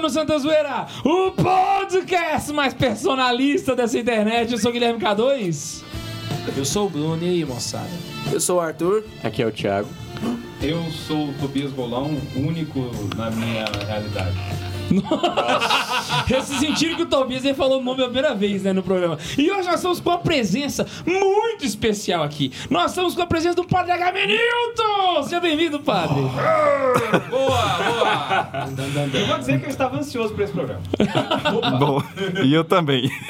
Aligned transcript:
no 0.00 0.08
Santa 0.08 0.38
Zoeira, 0.38 0.86
o 1.04 1.30
podcast 1.32 2.52
mais 2.52 2.72
personalista 2.72 3.76
dessa 3.76 3.98
internet. 3.98 4.52
Eu 4.52 4.58
sou 4.58 4.70
o 4.70 4.72
Guilherme 4.72 4.98
K2. 4.98 5.82
Eu 6.56 6.64
sou 6.64 6.86
o 6.86 6.90
Bruno, 6.90 7.22
e 7.22 7.28
aí, 7.28 7.44
moçada? 7.44 7.90
Eu 8.32 8.40
sou 8.40 8.56
o 8.56 8.60
Arthur. 8.60 9.04
Aqui 9.22 9.42
é 9.42 9.46
o 9.46 9.52
Thiago. 9.52 9.88
Eu 10.62 10.82
sou 10.90 11.28
o 11.28 11.34
Tobias 11.34 11.72
Golão, 11.72 12.16
único 12.36 12.90
na 13.16 13.30
minha 13.30 13.64
realidade. 13.86 14.36
Vocês 16.28 16.58
sentiram 16.58 16.96
que 16.96 17.02
o 17.02 17.06
Tobias 17.06 17.44
ele 17.44 17.54
falou 17.54 17.80
o 17.80 17.82
nome 17.82 18.00
a 18.02 18.04
primeira 18.04 18.34
vez 18.34 18.62
né, 18.62 18.72
no 18.72 18.82
programa. 18.82 19.18
E 19.38 19.50
hoje 19.50 19.66
nós 19.66 19.76
estamos 19.76 20.00
com 20.00 20.10
uma 20.10 20.18
presença 20.18 20.86
muito 21.06 21.64
especial 21.64 22.22
aqui. 22.22 22.52
Nós 22.68 22.90
estamos 22.90 23.14
com 23.14 23.22
a 23.22 23.26
presença 23.26 23.54
do 23.56 23.64
Padre 23.64 23.92
Agamenilton! 23.92 25.22
Seja 25.24 25.40
bem-vindo, 25.40 25.80
Padre. 25.80 26.20
Boa, 27.30 27.62
boa! 27.78 28.68
Eu 29.12 29.26
vou 29.26 29.38
dizer 29.38 29.60
que 29.60 29.66
eu 29.66 29.70
estava 29.70 29.98
ansioso 29.98 30.34
por 30.34 30.42
esse 30.42 30.52
programa. 30.52 30.80
Bom, 31.78 32.02
e 32.42 32.52
eu 32.52 32.64
também. 32.64 33.10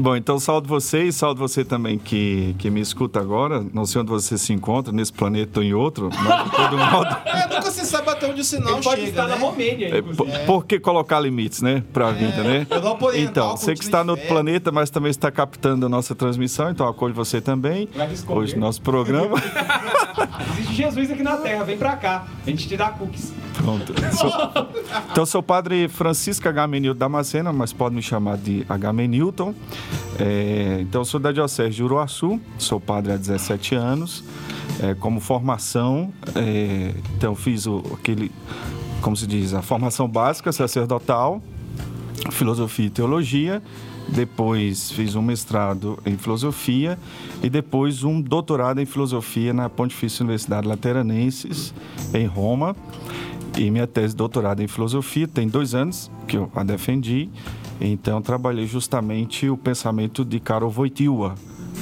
Bom, 0.00 0.16
então 0.16 0.38
saldo 0.40 0.66
vocês, 0.66 1.14
saldo 1.14 1.38
você 1.38 1.62
também 1.62 1.98
que, 1.98 2.54
que 2.58 2.70
me 2.70 2.80
escuta 2.80 3.20
agora. 3.20 3.62
Não 3.72 3.84
sei 3.84 4.00
onde 4.00 4.10
você 4.10 4.38
se 4.38 4.50
encontra, 4.50 4.90
nesse 4.92 5.12
planeta 5.12 5.60
ou 5.60 5.64
em 5.64 5.74
outro, 5.74 6.08
mas 6.10 6.44
de 6.44 6.50
todo 6.56 6.78
modo. 6.78 7.16
É, 7.26 7.46
nunca 7.54 7.70
se 7.70 7.84
sabe 7.84 8.08
até 8.08 8.26
onde 8.26 8.40
o 8.40 8.44
sinal 8.44 8.74
Ele 8.76 8.82
pode 8.82 9.00
chega, 9.02 9.10
estar 9.10 9.26
né? 9.26 9.34
na 9.34 9.40
Romênia, 9.40 9.94
É, 9.98 10.00
por, 10.00 10.26
por 10.46 10.64
que 10.64 10.80
colocar 10.80 11.20
limites, 11.20 11.60
né? 11.60 11.84
Pra 11.92 12.12
vida, 12.12 12.42
né? 12.42 12.66
Então, 13.18 13.56
você 13.58 13.74
que 13.74 13.84
está 13.84 14.00
em 14.00 14.04
no 14.04 14.12
outro 14.12 14.26
planeta, 14.26 14.72
mas 14.72 14.88
também 14.88 15.10
está 15.10 15.30
captando 15.30 15.84
a 15.84 15.88
nossa 15.88 16.14
transmissão, 16.14 16.70
então 16.70 16.88
acolho 16.88 17.12
você 17.12 17.38
também. 17.40 17.86
Hoje, 18.28 18.56
nosso 18.56 18.80
programa. 18.80 19.36
Existe 20.58 20.74
Jesus 20.76 21.10
aqui 21.10 21.22
na 21.22 21.36
Terra, 21.36 21.64
vem 21.64 21.76
pra 21.76 21.96
cá. 21.96 22.26
A 22.46 22.50
gente 22.50 22.66
te 22.66 22.76
dá 22.76 22.88
cookies. 22.88 23.32
Pronto. 23.54 23.92
Sou- 24.16 24.32
então, 25.12 25.26
sou 25.26 25.42
padre 25.42 25.88
Francisco 25.88 26.48
H. 26.48 26.66
Menilton 26.66 26.98
Damascena, 26.98 27.52
mas 27.52 27.72
pode 27.72 27.94
me 27.94 28.00
chamar 28.02 28.38
de 28.38 28.64
H. 28.68 28.92
Menilton. 28.92 29.54
É, 30.18 30.78
então, 30.80 31.04
sou 31.04 31.18
da 31.18 31.32
Diocese 31.32 31.76
de 31.76 31.82
Uruaçu, 31.82 32.40
sou 32.58 32.80
padre 32.80 33.12
há 33.12 33.16
17 33.16 33.74
anos. 33.74 34.24
É, 34.82 34.94
como 34.94 35.20
formação, 35.20 36.12
é, 36.34 36.94
então, 37.16 37.34
fiz 37.34 37.66
o, 37.66 37.82
aquele, 37.92 38.30
como 39.02 39.16
se 39.16 39.26
diz, 39.26 39.52
a 39.52 39.60
formação 39.60 40.08
básica 40.08 40.52
sacerdotal, 40.52 41.42
filosofia 42.30 42.86
e 42.86 42.90
teologia. 42.90 43.62
Depois 44.08 44.90
fiz 44.90 45.14
um 45.14 45.22
mestrado 45.22 45.98
em 46.04 46.16
filosofia 46.16 46.98
e 47.42 47.48
depois 47.48 48.02
um 48.02 48.20
doutorado 48.20 48.80
em 48.80 48.86
filosofia 48.86 49.52
na 49.52 49.68
Pontifícia 49.68 50.24
Universidade 50.24 50.66
Lateranenses, 50.66 51.72
em 52.12 52.26
Roma. 52.26 52.74
E 53.56 53.70
minha 53.70 53.86
tese 53.86 54.14
de 54.14 54.16
doutorado 54.16 54.62
em 54.62 54.68
filosofia 54.68 55.28
tem 55.28 55.48
dois 55.48 55.74
anos 55.74 56.10
que 56.26 56.36
eu 56.36 56.50
a 56.54 56.64
defendi. 56.64 57.28
Então 57.80 58.20
trabalhei 58.20 58.66
justamente 58.66 59.48
o 59.48 59.56
pensamento 59.56 60.24
de 60.24 60.38
Karol 60.38 60.70
Wojtyła, 60.70 61.34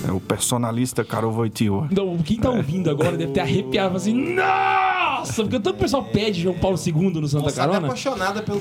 é, 0.06 0.12
o 0.12 0.20
personalista 0.20 1.04
Karol 1.04 1.32
Wojtyła. 1.32 1.88
Então, 1.90 2.16
quem 2.18 2.38
tá 2.38 2.50
ouvindo 2.50 2.88
agora 2.88 3.16
deve 3.16 3.32
ter 3.32 3.40
arrepiado 3.40 3.96
assim, 3.96 4.34
nossa! 4.34 5.42
Porque 5.42 5.58
tanto 5.58 5.76
o 5.76 5.78
pessoal 5.78 6.04
pede 6.04 6.40
João 6.40 6.54
Paulo 6.56 6.78
II 6.78 7.20
no 7.20 7.26
Santa 7.28 7.48
é 7.48 7.52
Carona. 7.52 7.78
apaixonada 7.78 8.42
pelo 8.42 8.60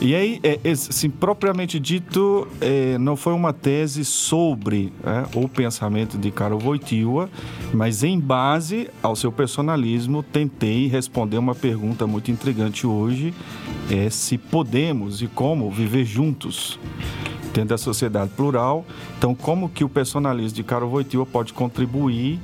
E 0.00 0.14
aí, 0.14 0.40
é, 0.42 0.58
é, 0.64 0.70
assim, 0.70 1.10
propriamente 1.10 1.78
dito, 1.78 2.48
é, 2.60 2.96
não 2.96 3.16
foi 3.16 3.34
uma 3.34 3.52
tese 3.52 4.02
sobre 4.02 4.90
é, 5.04 5.38
o 5.38 5.46
pensamento 5.46 6.16
de 6.16 6.30
Karol 6.30 6.58
Wojtyła, 6.58 7.28
mas 7.74 8.02
em 8.02 8.18
base 8.18 8.88
ao 9.02 9.14
seu 9.14 9.30
personalismo, 9.30 10.22
tentei 10.22 10.86
responder 10.86 11.36
uma 11.36 11.54
pergunta 11.54 12.06
muito 12.06 12.30
intrigante 12.30 12.86
hoje, 12.86 13.34
é 13.90 14.08
se 14.10 14.38
podemos 14.38 15.20
e 15.22 15.26
como 15.26 15.70
viver 15.70 16.04
juntos 16.04 16.78
dentro 17.52 17.70
da 17.70 17.78
sociedade 17.78 18.30
plural. 18.36 18.84
Então, 19.18 19.34
como 19.34 19.68
que 19.68 19.82
o 19.84 19.88
personalismo 19.88 20.54
de 20.56 20.62
Karol 20.62 20.90
Wojtyła 20.90 21.26
pode 21.26 21.52
contribuir 21.52 22.38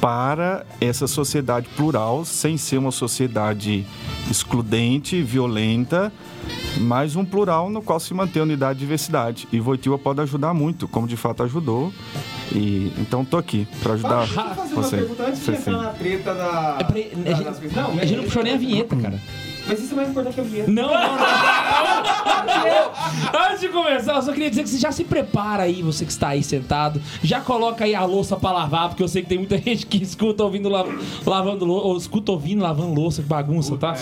para 0.00 0.64
essa 0.80 1.06
sociedade 1.08 1.68
plural, 1.76 2.24
sem 2.24 2.56
ser 2.56 2.78
uma 2.78 2.92
sociedade 2.92 3.84
excludente, 4.30 5.20
violenta, 5.22 6.12
mas 6.78 7.16
um 7.16 7.24
plural 7.24 7.68
no 7.68 7.82
qual 7.82 7.98
se 7.98 8.14
mantém 8.14 8.40
unidade 8.40 8.78
e 8.78 8.80
diversidade. 8.80 9.48
E 9.52 9.60
Wojtyła 9.60 9.98
pode 9.98 10.20
ajudar 10.20 10.54
muito, 10.54 10.86
como 10.86 11.06
de 11.08 11.16
fato 11.16 11.42
ajudou. 11.42 11.92
E 12.54 12.92
então 12.98 13.24
tô 13.24 13.36
aqui 13.36 13.66
para 13.82 13.94
ajudar 13.94 14.20
Deixa 14.24 14.40
eu 14.40 14.54
fazer 14.54 14.74
uma 14.74 14.82
você. 14.82 14.96
pergunta 14.96 15.22
antes 15.26 15.40
de 15.40 15.44
Você 15.46 15.52
entrar 15.52 15.72
na 15.76 15.88
treta 15.90 16.34
da. 16.34 16.76
É 16.80 16.84
pra- 16.84 17.00
a 17.00 17.34
da- 17.34 17.34
gente- 17.34 17.44
das. 17.44 17.72
Não, 17.72 17.90
A 17.90 18.04
gente 18.06 18.16
não 18.16 18.24
puxou 18.24 18.42
nem 18.42 18.54
a 18.54 18.56
vinheta, 18.56 18.96
cara. 18.96 19.20
Mas 19.68 19.80
isso 19.80 19.92
é 19.92 19.96
mais 19.96 20.08
importante 20.10 20.34
que 20.34 20.40
a 20.40 20.44
vinheta. 20.44 20.70
Não, 20.70 20.88
não, 20.88 21.16
não. 21.16 21.18
Antes 23.48 23.60
de 23.60 23.68
começar, 23.68 24.14
eu 24.16 24.22
só 24.22 24.32
queria 24.32 24.48
dizer 24.50 24.62
que 24.62 24.68
você 24.70 24.78
já 24.78 24.90
se 24.92 25.04
prepara 25.04 25.64
aí, 25.64 25.82
você 25.82 26.04
que 26.04 26.10
está 26.12 26.28
aí 26.28 26.42
sentado. 26.42 27.00
Já 27.22 27.40
coloca 27.40 27.84
aí 27.84 27.94
a 27.94 28.04
louça 28.04 28.36
pra 28.36 28.50
lavar, 28.52 28.88
porque 28.88 29.02
eu 29.02 29.08
sei 29.08 29.22
que 29.22 29.28
tem 29.28 29.38
muita 29.38 29.58
gente 29.62 29.86
que 29.86 30.02
escuta 30.02 30.42
ouvindo 30.42 30.68
la- 30.68 30.84
lavando 31.26 31.64
louça, 31.64 31.86
ou 31.86 31.96
escuta 31.96 32.32
ouvindo 32.32 32.62
lavando 32.62 32.94
louça, 33.00 33.22
que 33.22 33.28
bagunça, 33.28 33.76
tá? 33.76 33.94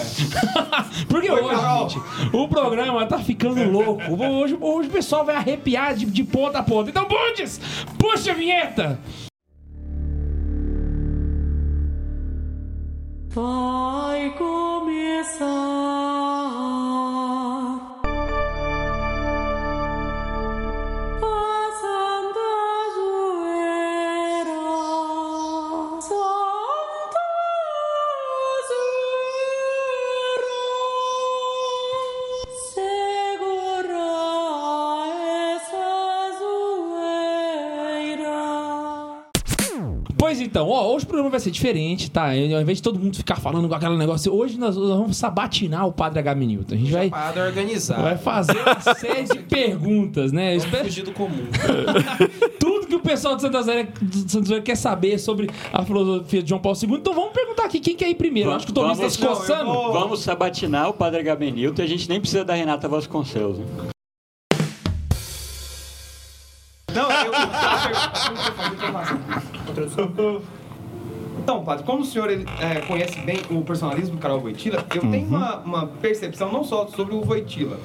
porque 1.09 1.31
hoje, 1.31 1.49
Carol. 1.49 1.89
gente, 1.89 2.03
o 2.33 2.49
programa 2.49 3.07
tá 3.07 3.19
ficando 3.19 3.63
louco. 3.71 4.03
Hoje, 4.23 4.57
hoje 4.61 4.89
o 4.89 4.93
pessoal 4.93 5.25
vai 5.25 5.37
arrepiar 5.37 5.95
de, 5.95 6.07
de 6.07 6.25
ponta 6.25 6.59
a 6.59 6.63
ponta. 6.63 6.91
Então, 6.91 7.07
Bundes, 7.09 7.61
puxa 7.99 8.31
a 8.33 8.35
vinheta! 8.35 8.99
Vai 13.37 14.31
começar 14.31 15.47
então, 40.57 40.71
ó, 40.71 40.91
hoje 40.95 41.05
o 41.05 41.09
programa 41.09 41.29
vai 41.29 41.39
ser 41.39 41.51
diferente, 41.51 42.11
tá? 42.11 42.31
Ao 42.31 42.35
invés 42.35 42.79
de 42.79 42.83
todo 42.83 42.99
mundo 42.99 43.15
ficar 43.15 43.37
falando 43.37 43.69
com 43.69 43.75
aquele 43.75 43.95
negócio, 43.99 44.33
hoje 44.33 44.57
nós, 44.59 44.75
nós 44.75 44.89
vamos 44.89 45.15
sabatinar 45.19 45.87
o 45.87 45.93
Padre 45.93 46.21
H. 46.21 46.35
Newton. 46.35 46.75
A 46.75 46.79
gente 46.79 46.91
vai, 46.93 47.11
Chamada 47.11 47.45
organizada. 47.45 48.01
vai 48.03 48.17
fazer 48.17 48.57
uma 48.63 48.81
série 48.95 49.25
de 49.25 49.39
perguntas, 49.41 50.33
né? 50.33 50.53
Vamos 50.57 50.65
espero 50.65 50.85
fugir 50.85 51.05
do 51.05 51.13
comum. 51.13 51.45
tudo 52.59 52.87
que 52.87 52.95
o 52.95 53.01
pessoal 53.01 53.37
de 53.37 53.43
Santa 53.43 53.61
Zé, 53.65 53.87
de 54.01 54.33
Santa 54.33 54.47
Zé 54.49 54.61
quer 54.63 54.77
saber 54.77 55.19
sobre 55.19 55.51
a 55.71 55.85
filosofia 55.85 56.43
de 56.43 56.49
João 56.49 56.61
Paulo 56.63 56.79
II. 56.83 56.95
Então 56.95 57.13
vamos 57.13 57.33
perguntar 57.35 57.67
aqui 57.67 57.79
quem 57.79 57.95
quer 57.95 58.09
ir 58.09 58.15
primeiro. 58.15 58.49
Eu 58.49 58.55
Acho 58.55 58.65
que 58.65 58.73
o 58.73 58.75
Tobias 58.75 58.99
tá 58.99 59.11
se 59.11 59.21
Vamos- 59.21 59.39
coçando. 59.41 59.73
Vamos 59.93 60.21
sabatinar 60.23 60.89
o 60.89 60.95
Padre 60.95 61.23
Gabenilton 61.23 61.83
e 61.83 61.85
a 61.85 61.89
gente 61.89 62.09
nem 62.09 62.19
precisa 62.19 62.43
da 62.47 62.55
Renata 62.55 62.89
Vasconcelos. 62.89 63.59
Né? 63.59 63.67
Não, 66.95 67.11
eu. 67.11 67.33
Então, 71.39 71.63
padre, 71.63 71.85
como 71.85 72.03
o 72.03 72.05
senhor 72.05 72.29
ele, 72.31 72.45
é, 72.61 72.81
conhece 72.81 73.21
bem 73.21 73.39
o 73.51 73.63
personalismo 73.63 74.17
do 74.17 74.21
Karol 74.21 74.41
Wojtyla, 74.41 74.85
eu 74.95 75.03
tenho 75.03 75.29
uma, 75.29 75.59
uma 75.59 75.87
percepção 75.87 76.51
não 76.51 76.65
só 76.65 76.87
sobre 76.89 77.15
o 77.15 77.21
Wojtyla, 77.25 77.79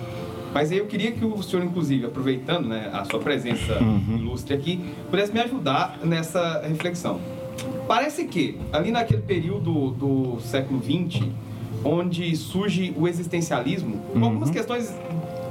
mas 0.54 0.72
eu 0.72 0.86
queria 0.88 1.12
que 1.12 1.24
o 1.24 1.42
senhor, 1.44 1.64
inclusive, 1.64 2.06
aproveitando 2.06 2.68
né, 2.68 2.90
a 2.92 3.06
sua 3.06 3.20
presença 3.20 3.78
ilustre 4.10 4.54
aqui, 4.54 4.80
pudesse 5.10 5.32
me 5.32 5.40
ajudar 5.40 6.00
nessa 6.04 6.62
reflexão. 6.68 7.20
Parece 7.88 8.26
que, 8.26 8.58
ali 8.72 8.92
naquele 8.92 9.22
período 9.22 9.92
do 9.92 10.40
século 10.42 10.82
XX, 10.82 11.28
onde 11.84 12.36
surge 12.36 12.94
o 12.98 13.08
existencialismo, 13.08 13.98
com 14.14 14.24
algumas 14.24 14.50
questões 14.50 14.94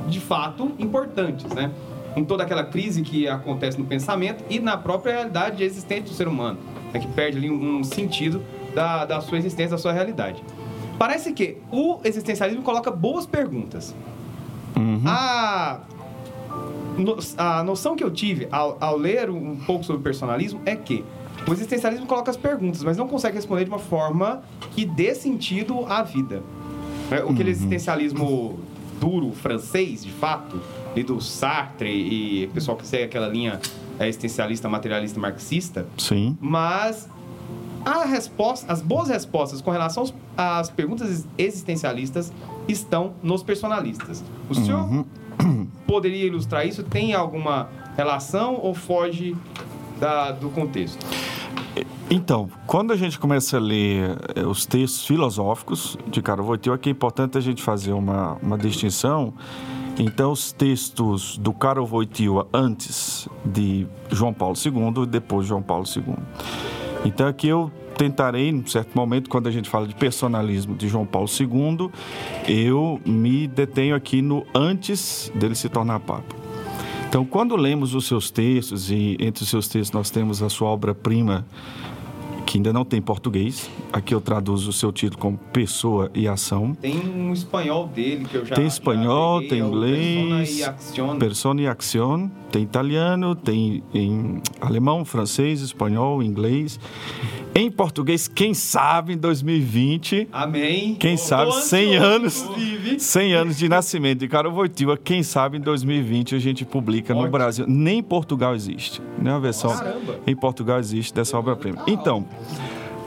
de 0.09 0.21
fato 0.21 0.73
importantes, 0.79 1.47
né? 1.53 1.71
Com 2.15 2.25
toda 2.25 2.43
aquela 2.43 2.65
crise 2.65 3.03
que 3.03 3.29
acontece 3.29 3.79
no 3.79 3.85
pensamento 3.85 4.45
e 4.51 4.59
na 4.59 4.77
própria 4.77 5.15
realidade 5.15 5.63
existente 5.63 6.03
do 6.09 6.11
ser 6.15 6.27
humano, 6.29 6.59
né? 6.93 6.99
que 7.01 7.07
perde 7.09 7.39
ali 7.39 7.51
um 7.51 7.85
sentido 7.85 8.43
da, 8.75 9.05
da 9.05 9.21
sua 9.21 9.39
existência, 9.39 9.71
da 9.71 9.79
sua 9.79 9.93
realidade. 9.93 10.43
Parece 10.99 11.33
que 11.33 11.57
o 11.71 11.99
existencialismo 12.05 12.63
coloca 12.63 12.91
boas 12.91 13.27
perguntas. 13.27 13.95
A, 15.07 15.81
no- 16.97 17.19
a 17.37 17.63
noção 17.63 17.95
que 17.97 18.03
eu 18.05 18.11
tive 18.11 18.49
ao, 18.51 18.77
ao 18.81 18.97
ler 18.97 19.31
um 19.31 19.57
pouco 19.57 19.85
sobre 19.85 20.01
o 20.01 20.03
personalismo 20.03 20.61
é 20.67 20.75
que 20.77 21.05
o 21.47 21.53
existencialismo 21.53 22.07
coloca 22.07 22.31
as 22.31 22.37
perguntas, 22.37 22.83
mas 22.85 22.97
não 22.97 23.09
consegue 23.09 23.37
responder 23.37 23.65
de 23.65 23.71
uma 23.71 23.79
forma 23.79 24.43
que 24.73 24.85
dê 24.85 25.15
sentido 25.15 25.87
à 25.87 26.03
vida. 26.03 26.43
Né? 27.11 27.23
O 27.25 27.31
aquele 27.31 27.51
existencialismo 27.51 28.59
duro, 29.01 29.33
francês, 29.33 30.05
de 30.05 30.11
fato, 30.13 30.61
e 30.95 31.03
do 31.03 31.21
Sartre 31.21 31.89
e 31.91 32.45
o 32.45 32.51
pessoal 32.51 32.77
que 32.77 32.87
segue 32.87 33.05
aquela 33.05 33.27
linha 33.29 33.59
é, 33.99 34.07
existencialista, 34.07 34.69
materialista, 34.69 35.19
marxista, 35.19 35.87
Sim. 35.97 36.37
mas 36.41 37.09
A 37.85 38.05
resposta, 38.05 38.71
as 38.71 38.83
boas 38.83 39.09
respostas 39.09 39.63
com 39.63 39.71
relação 39.71 40.05
às 40.37 40.69
perguntas 40.69 41.27
existencialistas 41.39 42.31
estão 42.69 43.15
nos 43.23 43.43
personalistas. 43.43 44.23
O 44.51 44.55
senhor 44.55 45.07
poderia 45.87 46.27
ilustrar 46.27 46.67
isso? 46.67 46.83
Tem 46.83 47.15
alguma 47.15 47.71
relação 47.97 48.57
ou 48.63 48.75
foge 48.75 49.35
da- 49.99 50.31
do 50.33 50.51
contexto? 50.51 50.99
Então, 52.13 52.51
quando 52.67 52.93
a 52.93 52.97
gente 52.97 53.21
começa 53.21 53.57
a 53.57 53.61
ler 53.61 54.19
eh, 54.35 54.45
os 54.45 54.67
textos 54.67 55.07
filosóficos 55.07 55.97
de 56.09 56.21
Karol 56.21 56.45
Wojtyła, 56.45 56.77
que 56.77 56.89
é 56.89 56.93
importante 56.93 57.39
a 57.39 57.41
gente 57.41 57.63
fazer 57.63 57.93
uma, 57.93 58.37
uma 58.43 58.59
distinção. 58.59 59.33
Então, 59.97 60.33
os 60.33 60.51
textos 60.51 61.39
do 61.39 61.53
Karol 61.53 61.87
Wojtyła 61.87 62.49
antes 62.53 63.29
de 63.45 63.87
João 64.11 64.35
Paulo 64.35 64.57
II 64.57 65.05
e 65.05 65.07
depois 65.07 65.45
de 65.45 65.51
João 65.51 65.63
Paulo 65.63 65.85
II. 65.87 66.17
Então, 67.05 67.29
aqui 67.29 67.47
eu 67.47 67.71
tentarei, 67.97 68.49
em 68.49 68.67
certo 68.67 68.91
momento, 68.97 69.31
quando 69.31 69.47
a 69.47 69.53
gente 69.53 69.71
fala 69.71 69.87
de 69.87 69.95
personalismo 69.95 70.75
de 70.75 70.89
João 70.89 71.07
Paulo 71.07 71.29
II, 71.29 71.91
eu 72.49 73.01
me 73.07 73.47
detenho 73.47 73.95
aqui 73.95 74.21
no 74.21 74.45
antes 74.53 75.31
dele 75.37 75.55
se 75.55 75.69
tornar 75.69 76.01
Papa. 76.01 76.35
Então, 77.09 77.25
quando 77.25 77.55
lemos 77.55 77.95
os 77.95 78.07
seus 78.07 78.33
textos, 78.33 78.91
e 78.91 79.17
entre 79.21 79.45
os 79.45 79.49
seus 79.49 79.69
textos 79.69 79.93
nós 79.93 80.11
temos 80.11 80.43
a 80.43 80.49
sua 80.49 80.69
obra-prima, 80.69 81.45
que 82.51 82.59
ainda 82.59 82.73
não 82.73 82.85
tem 82.85 82.99
em 82.99 83.03
português, 83.03 83.71
aqui 83.93 84.13
eu 84.13 84.21
traduzo 84.21 84.71
o 84.71 84.73
seu 84.73 84.91
título 84.91 85.21
como 85.21 85.39
Pessoa 85.53 86.11
e 86.13 86.27
Ação. 86.27 86.75
Tem 86.75 86.99
um 86.99 87.33
espanhol 87.33 87.87
dele 87.87 88.25
que 88.25 88.35
eu 88.35 88.45
já 88.45 88.57
Tem 88.57 88.65
já 88.65 88.69
espanhol, 88.69 89.41
peguei, 89.41 89.51
tem 89.51 89.61
é 89.61 89.65
inglês, 89.65 89.97
Persona 89.97 90.43
e 90.51 90.65
Action. 90.65 91.19
Persona 91.19 91.63
e 91.63 91.67
tem 92.51 92.63
italiano, 92.65 93.37
tem 93.37 93.85
em 93.95 94.43
alemão, 94.61 95.05
francês, 95.05 95.61
espanhol, 95.61 96.21
inglês. 96.23 96.81
Em 97.55 97.69
português, 97.69 98.29
quem 98.29 98.55
sabe 98.55 99.15
em 99.15 99.17
2020, 99.17 100.29
Amém. 100.33 100.95
quem 100.95 101.17
sabe 101.17 101.51
tô 101.51 101.59
100 101.59 101.97
ansioso, 101.97 102.07
anos, 102.07 102.43
inclusive. 102.43 103.01
100 103.01 103.35
anos 103.35 103.59
de 103.59 103.69
nascimento 103.69 104.21
de 104.21 104.29
Karol 104.29 104.53
Wojtyła, 104.53 104.97
quem 104.97 105.23
sabe 105.23 105.59
em 105.59 105.61
2020 105.61 106.37
a 106.37 106.39
gente 106.39 106.65
publica 106.65 107.13
no 107.13 107.21
Ótimo. 107.21 107.33
Brasil. 107.33 107.65
Nem 107.69 107.99
em 107.99 108.03
Portugal 108.03 108.55
existe, 108.55 109.03
nem 109.19 109.33
a 109.33 109.39
versão 109.39 109.77
Caramba. 109.77 110.21
em 110.27 110.37
Portugal 110.37 110.79
existe 110.79 111.13
dessa 111.13 111.37
obra-prima. 111.37 111.83
Então, 111.89 112.25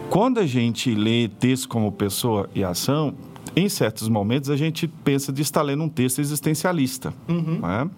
quando 0.09 0.39
a 0.39 0.45
gente 0.45 0.93
lê 0.93 1.27
texto 1.27 1.67
como 1.67 1.91
pessoa 1.91 2.49
e 2.53 2.63
ação, 2.63 3.15
em 3.55 3.67
certos 3.69 4.07
momentos 4.07 4.49
a 4.49 4.55
gente 4.55 4.87
pensa 4.87 5.31
de 5.31 5.41
estar 5.41 5.61
lendo 5.61 5.83
um 5.83 5.89
texto 5.89 6.19
existencialista. 6.19 7.13
não 7.59 7.69
é? 7.69 7.89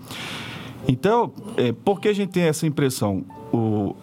Então, 0.88 1.34
é, 1.58 1.72
por 1.72 2.00
que 2.00 2.08
a 2.08 2.14
gente 2.14 2.30
tem 2.30 2.44
essa 2.44 2.68
impressão? 2.68 3.26
O, 3.52 3.96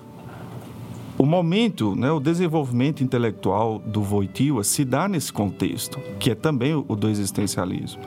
o 1.16 1.24
momento, 1.24 1.94
né, 1.94 2.10
o 2.10 2.18
desenvolvimento 2.18 3.02
intelectual 3.04 3.78
do 3.78 4.02
Wojtyła 4.02 4.64
se 4.64 4.84
dá 4.84 5.08
nesse 5.08 5.32
contexto, 5.32 6.00
que 6.18 6.30
é 6.30 6.34
também 6.34 6.74
o 6.74 6.96
do 6.96 7.08
existencialismo. 7.08 8.02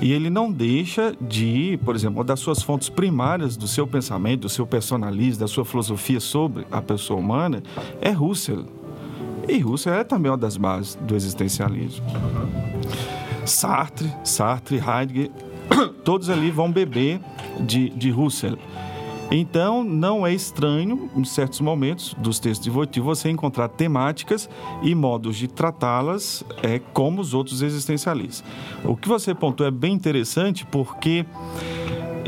E 0.00 0.12
ele 0.12 0.30
não 0.30 0.50
deixa 0.50 1.14
de, 1.20 1.78
por 1.84 1.94
exemplo, 1.94 2.18
uma 2.18 2.24
das 2.24 2.40
suas 2.40 2.62
fontes 2.62 2.88
primárias 2.88 3.56
do 3.56 3.68
seu 3.68 3.86
pensamento, 3.86 4.42
do 4.42 4.48
seu 4.48 4.66
personalismo, 4.66 5.40
da 5.40 5.48
sua 5.48 5.64
filosofia 5.64 6.18
sobre 6.18 6.66
a 6.70 6.80
pessoa 6.80 7.20
humana, 7.20 7.62
é 8.00 8.10
Husserl. 8.10 8.64
E 9.46 9.62
Husserl 9.62 9.96
é 9.96 10.04
também 10.04 10.30
uma 10.30 10.38
das 10.38 10.56
bases 10.56 10.94
do 11.02 11.14
existencialismo. 11.14 12.06
Sartre, 13.44 14.10
Sartre, 14.24 14.76
Heidegger, 14.76 15.30
todos 16.02 16.30
ali 16.30 16.50
vão 16.50 16.72
beber 16.72 17.20
de, 17.60 17.90
de 17.90 18.10
Husserl. 18.10 18.56
Então, 19.30 19.84
não 19.84 20.26
é 20.26 20.34
estranho, 20.34 21.08
em 21.16 21.24
certos 21.24 21.60
momentos 21.60 22.14
dos 22.18 22.40
textos 22.40 22.64
de 22.64 22.70
Wojtyła, 22.70 23.14
você 23.14 23.30
encontrar 23.30 23.68
temáticas 23.68 24.50
e 24.82 24.92
modos 24.94 25.36
de 25.36 25.46
tratá-las 25.46 26.44
é, 26.62 26.80
como 26.92 27.20
os 27.20 27.32
outros 27.32 27.62
existencialistas. 27.62 28.44
O 28.84 28.96
que 28.96 29.08
você 29.08 29.32
pontuou 29.32 29.68
é 29.68 29.70
bem 29.70 29.92
interessante 29.92 30.66
porque 30.66 31.24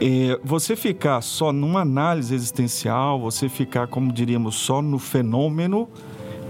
é, 0.00 0.38
você 0.44 0.76
ficar 0.76 1.20
só 1.22 1.52
numa 1.52 1.80
análise 1.80 2.34
existencial, 2.34 3.20
você 3.20 3.48
ficar, 3.48 3.88
como 3.88 4.12
diríamos, 4.12 4.54
só 4.54 4.80
no 4.80 4.98
fenômeno 4.98 5.88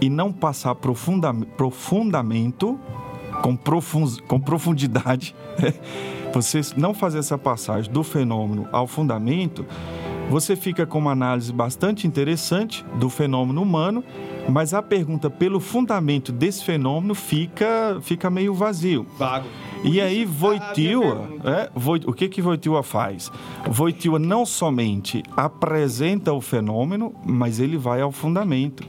e 0.02 0.10
não 0.10 0.32
passar 0.32 0.74
profunda, 0.74 1.32
profundamento, 1.56 2.78
com, 3.42 3.56
profun, 3.56 4.04
com 4.28 4.38
profundidade, 4.38 5.34
você 6.32 6.60
não 6.76 6.92
fazer 6.92 7.18
essa 7.18 7.38
passagem 7.38 7.90
do 7.90 8.02
fenômeno 8.02 8.68
ao 8.70 8.86
fundamento, 8.86 9.64
você 10.30 10.56
fica 10.56 10.86
com 10.86 10.98
uma 10.98 11.12
análise 11.12 11.52
bastante 11.52 12.06
interessante 12.06 12.84
do 12.98 13.10
fenômeno 13.10 13.62
humano, 13.62 14.02
mas 14.48 14.74
a 14.74 14.82
pergunta 14.82 15.30
pelo 15.30 15.60
fundamento 15.60 16.32
desse 16.32 16.64
fenômeno 16.64 17.14
fica, 17.14 17.98
fica 18.02 18.30
meio 18.30 18.54
vazio. 18.54 19.06
Vago. 19.18 19.46
E 19.84 20.00
aí, 20.00 20.22
a 20.22 20.26
minha 20.26 20.28
Wojtyła, 20.28 21.16
pergunta. 21.16 21.50
é, 21.50 21.70
o 22.06 22.12
que 22.12 22.28
que 22.28 22.40
Wojtyła 22.40 22.82
faz? 22.82 23.30
Wojtyła 23.68 24.18
não 24.18 24.46
somente 24.46 25.22
apresenta 25.36 26.32
o 26.32 26.40
fenômeno, 26.40 27.12
mas 27.26 27.58
ele 27.58 27.76
vai 27.76 28.00
ao 28.00 28.12
fundamento. 28.12 28.84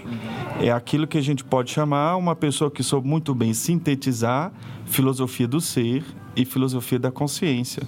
É 0.62 0.72
aquilo 0.72 1.08
que 1.08 1.18
a 1.18 1.22
gente 1.22 1.44
pode 1.44 1.72
chamar 1.72 2.16
uma 2.16 2.36
pessoa 2.36 2.70
que 2.70 2.84
soube 2.84 3.08
muito 3.08 3.34
bem 3.34 3.54
sintetizar 3.54 4.52
filosofia 4.86 5.48
do 5.48 5.60
ser 5.60 6.04
e 6.36 6.46
filosofia 6.46 7.00
da 7.00 7.12
consciência, 7.12 7.84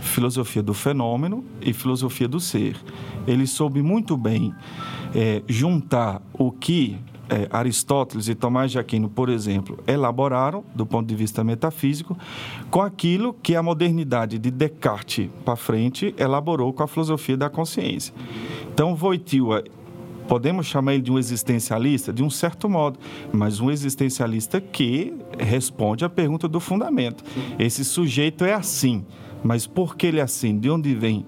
filosofia 0.00 0.62
do 0.62 0.74
fenômeno 0.74 1.44
e 1.60 1.72
filosofia 1.72 2.28
do 2.28 2.40
ser. 2.40 2.76
Ele 3.26 3.46
soube 3.46 3.82
muito 3.82 4.16
bem 4.16 4.54
é, 5.14 5.42
juntar 5.46 6.22
o 6.32 6.50
que 6.50 6.98
é, 7.30 7.46
Aristóteles 7.50 8.28
e 8.28 8.34
Tomás 8.34 8.72
de 8.72 8.78
Aquino, 8.78 9.08
por 9.08 9.28
exemplo, 9.28 9.78
elaboraram 9.86 10.64
do 10.74 10.84
ponto 10.84 11.06
de 11.06 11.14
vista 11.14 11.44
metafísico, 11.44 12.18
com 12.70 12.82
aquilo 12.82 13.32
que 13.32 13.54
a 13.54 13.62
modernidade 13.62 14.38
de 14.38 14.50
Descartes 14.50 15.30
para 15.44 15.54
frente 15.54 16.12
elaborou 16.18 16.72
com 16.72 16.82
a 16.82 16.88
filosofia 16.88 17.36
da 17.36 17.48
consciência. 17.48 18.12
Então, 18.72 18.96
Wojtyła, 19.00 19.62
podemos 20.26 20.66
chamar 20.66 20.94
ele 20.94 21.02
de 21.02 21.12
um 21.12 21.18
existencialista, 21.18 22.12
de 22.12 22.22
um 22.22 22.30
certo 22.30 22.68
modo, 22.68 22.98
mas 23.32 23.60
um 23.60 23.70
existencialista 23.70 24.60
que 24.60 25.14
responde 25.38 26.04
à 26.04 26.08
pergunta 26.08 26.48
do 26.48 26.60
fundamento. 26.60 27.24
Esse 27.58 27.84
sujeito 27.84 28.44
é 28.44 28.54
assim, 28.54 29.04
mas 29.42 29.66
por 29.66 29.96
que 29.96 30.06
ele 30.06 30.20
é 30.20 30.22
assim? 30.22 30.58
De 30.58 30.70
onde 30.70 30.94
vem 30.94 31.26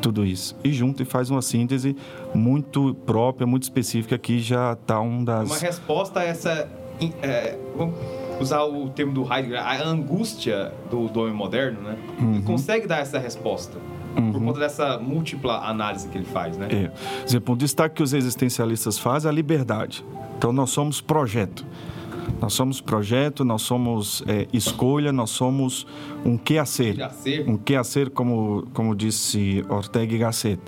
tudo 0.00 0.24
isso 0.24 0.54
e 0.62 0.72
junto 0.72 1.02
e 1.02 1.06
faz 1.06 1.30
uma 1.30 1.40
síntese 1.40 1.96
muito 2.34 2.94
própria, 3.06 3.46
muito 3.46 3.62
específica 3.62 4.18
que 4.18 4.38
já 4.38 4.74
está 4.74 5.00
um 5.00 5.24
das 5.24 5.48
Uma 5.48 5.58
resposta 5.58 6.20
a 6.20 6.24
essa. 6.24 6.68
é, 7.22 7.56
vamos 7.76 7.94
usar 8.40 8.64
o 8.64 8.88
termo 8.90 9.12
do 9.12 9.22
Heidegger, 9.22 9.60
a 9.60 9.82
angústia 9.82 10.72
do, 10.90 11.08
do 11.08 11.20
homem 11.20 11.34
moderno, 11.34 11.80
né? 11.80 11.96
Uhum. 12.20 12.34
Ele 12.34 12.42
consegue 12.42 12.86
dar 12.86 12.98
essa 12.98 13.18
resposta. 13.18 13.78
Por 14.14 14.40
conta 14.40 14.60
dessa 14.60 14.96
múltipla 14.98 15.58
análise 15.68 16.06
que 16.08 16.16
ele 16.16 16.26
faz, 16.26 16.56
né? 16.56 16.68
É. 16.70 16.88
Por 16.88 17.26
exemplo, 17.26 17.54
um 17.54 17.56
destaque 17.56 17.96
que 17.96 18.02
os 18.02 18.12
existencialistas 18.12 18.96
fazem 18.96 19.28
é 19.28 19.32
a 19.32 19.34
liberdade. 19.34 20.04
Então, 20.38 20.52
nós 20.52 20.70
somos 20.70 21.00
projeto. 21.00 21.66
Nós 22.40 22.52
somos 22.52 22.80
projeto, 22.80 23.44
nós 23.44 23.62
somos 23.62 24.22
é, 24.26 24.46
escolha, 24.52 25.12
nós 25.12 25.30
somos 25.30 25.86
um 26.24 26.36
que 26.36 26.58
a 26.58 26.64
ser. 26.64 26.96
Um 27.46 27.56
que 27.56 27.74
a 27.74 27.82
ser, 27.84 28.10
como, 28.10 28.66
como 28.74 28.94
disse 28.94 29.64
Ortega 29.68 30.14
y 30.14 30.18
Gasset. 30.18 30.60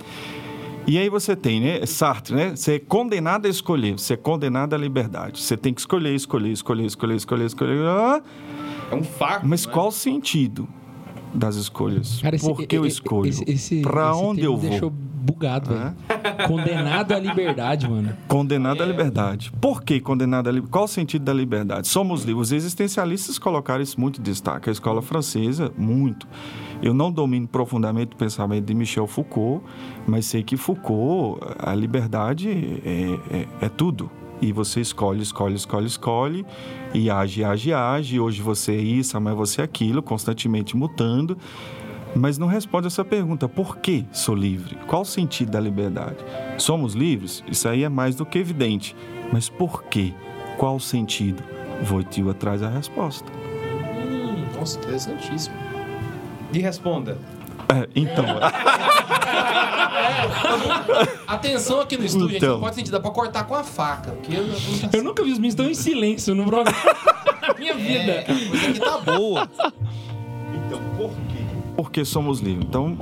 E 0.87 0.97
aí 0.97 1.09
você 1.09 1.35
tem, 1.35 1.59
né, 1.59 1.85
Sartre, 1.85 2.33
né? 2.33 2.55
Você 2.55 2.75
é 2.75 2.79
condenado 2.79 3.45
a 3.45 3.49
escolher, 3.49 3.99
você 3.99 4.13
é 4.13 4.17
condenado 4.17 4.73
à 4.73 4.77
liberdade. 4.77 5.41
Você 5.41 5.57
tem 5.57 5.73
que 5.73 5.81
escolher, 5.81 6.15
escolher, 6.15 6.51
escolher, 6.51 6.85
escolher, 6.85 7.15
escolher, 7.15 7.45
escolher. 7.45 7.85
ah, 7.85 8.21
É 8.89 8.95
um 8.95 9.03
fardo. 9.03 9.45
Mas 9.47 9.65
né? 9.65 9.73
qual 9.73 9.89
o 9.89 9.91
sentido 9.91 10.67
das 11.33 11.57
escolhas? 11.57 12.21
Cara, 12.21 12.37
esse, 12.37 12.45
Por 12.47 12.65
que 12.65 12.77
eu 12.77 12.85
e- 12.85 12.87
e- 12.87 12.89
escolho? 12.89 13.29
Esse 13.45 13.81
onde 14.15 14.43
eu 14.43 14.55
vou? 14.57 14.69
deixou 14.69 14.93
bugado, 15.27 15.69
velho. 15.69 15.93
Condenado 16.47 17.11
à 17.11 17.19
liberdade, 17.19 17.89
mano. 17.89 18.15
Condenado 18.27 18.81
à 18.81 18.85
liberdade. 18.85 19.51
Por 19.61 19.83
que 19.83 19.99
condenado 19.99 20.47
à 20.47 20.51
liberdade? 20.51 20.71
Qual 20.71 20.85
o 20.85 20.87
sentido 20.87 21.25
da 21.25 21.33
liberdade? 21.33 21.87
Somos 21.87 22.23
livres. 22.23 22.47
Os 22.47 22.51
existencialistas 22.53 23.37
colocaram 23.37 23.83
isso 23.83 23.99
muito 23.99 24.21
em 24.21 24.23
destaque. 24.23 24.69
A 24.69 24.71
escola 24.71 25.01
francesa, 25.01 25.71
muito. 25.77 26.27
Eu 26.81 26.93
não 26.93 27.11
domino 27.11 27.47
profundamente 27.47 28.13
o 28.13 28.17
pensamento 28.17 28.65
de 28.65 28.73
Michel 28.73 29.07
Foucault, 29.07 29.65
mas 30.07 30.25
sei 30.25 30.43
que 30.43 30.55
Foucault, 30.55 31.39
a 31.59 31.75
liberdade 31.75 32.49
é, 32.49 33.35
é, 33.35 33.65
é 33.65 33.69
tudo. 33.69 34.09
E 34.39 34.51
você 34.51 34.81
escolhe, 34.81 35.23
escolhe, 35.23 35.55
escolhe, 35.55 35.87
escolhe, 35.87 36.45
e 36.93 37.09
age, 37.09 37.43
age, 37.43 37.73
age. 37.73 38.19
Hoje 38.19 38.39
você 38.41 38.73
é 38.73 38.81
isso, 38.81 39.17
amanhã 39.17 39.35
você 39.35 39.61
é 39.61 39.63
aquilo, 39.63 40.01
constantemente 40.03 40.77
mutando. 40.77 41.35
Mas 42.17 42.37
não 42.37 42.47
responde 42.47 42.87
essa 42.87 43.05
pergunta: 43.05 43.47
por 43.47 43.77
que 43.77 44.05
sou 44.11 44.35
livre? 44.35 44.75
Qual 44.87 45.03
o 45.03 45.05
sentido 45.05 45.51
da 45.51 45.59
liberdade? 45.59 46.17
Somos 46.57 46.93
livres? 46.93 47.43
Isso 47.47 47.69
aí 47.69 47.83
é 47.83 47.89
mais 47.89 48.15
do 48.15 48.25
que 48.25 48.39
evidente. 48.39 48.95
Mas 49.31 49.47
por 49.49 49.83
quê? 49.83 50.13
Qual 50.57 50.75
o 50.75 50.79
sentido? 50.79 51.43
Wojtyła 51.89 52.33
traz 52.33 52.63
a 52.63 52.69
resposta. 52.69 53.31
Hum, 53.31 54.45
nossa, 54.57 54.79
interessantíssimo. 54.79 55.55
E 56.51 56.59
responda. 56.59 57.17
É, 57.69 57.87
então, 57.95 58.25
Atenção 61.27 61.81
aqui 61.81 61.97
no 61.97 62.05
estúdio, 62.05 62.29
gente. 62.29 62.37
Então. 62.37 62.53
Não 62.53 62.61
pode 62.61 62.75
sentir, 62.75 62.91
dá 62.91 62.99
pra 62.99 63.11
cortar 63.11 63.43
com 63.43 63.53
a 63.53 63.63
faca. 63.63 64.11
Porque 64.11 64.33
eu, 64.35 64.47
eu, 64.47 64.55
Eu 64.93 65.03
nunca 65.03 65.21
vi 65.21 65.31
os 65.33 65.37
meninos 65.37 65.55
tão 65.55 65.69
em 65.69 65.73
silêncio 65.73 66.33
no 66.33 66.45
programa 66.45 66.77
minha 67.57 67.75
vida. 67.75 68.11
É, 68.11 68.19
a 68.21 68.25
coisa 68.25 68.69
aqui 68.69 68.79
tá 68.79 68.97
boa. 68.99 69.49
Porque 71.77 72.03
somos 72.03 72.39
livres. 72.39 72.65
Então, 72.67 72.97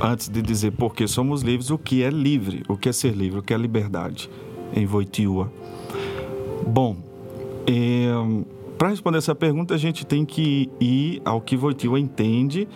antes 0.00 0.28
de 0.28 0.42
dizer 0.42 0.72
por 0.72 0.94
que 0.94 1.06
somos 1.06 1.42
livres, 1.42 1.70
o 1.70 1.78
que 1.78 2.02
é 2.02 2.10
livre? 2.10 2.64
O 2.68 2.76
que 2.76 2.88
é 2.88 2.92
ser 2.92 3.12
livre? 3.12 3.38
O 3.38 3.42
que 3.42 3.54
é 3.54 3.56
liberdade? 3.56 4.28
Em 4.74 4.84
Voitiua. 4.84 5.52
Bom, 6.66 6.96
para 8.78 8.88
responder 8.88 9.18
essa 9.18 9.34
pergunta, 9.34 9.74
a 9.74 9.78
gente 9.78 10.04
tem 10.04 10.24
que 10.24 10.70
ir 10.80 11.22
ao 11.24 11.40
que 11.40 11.56
Voitiua 11.56 12.00
entende 12.00 12.66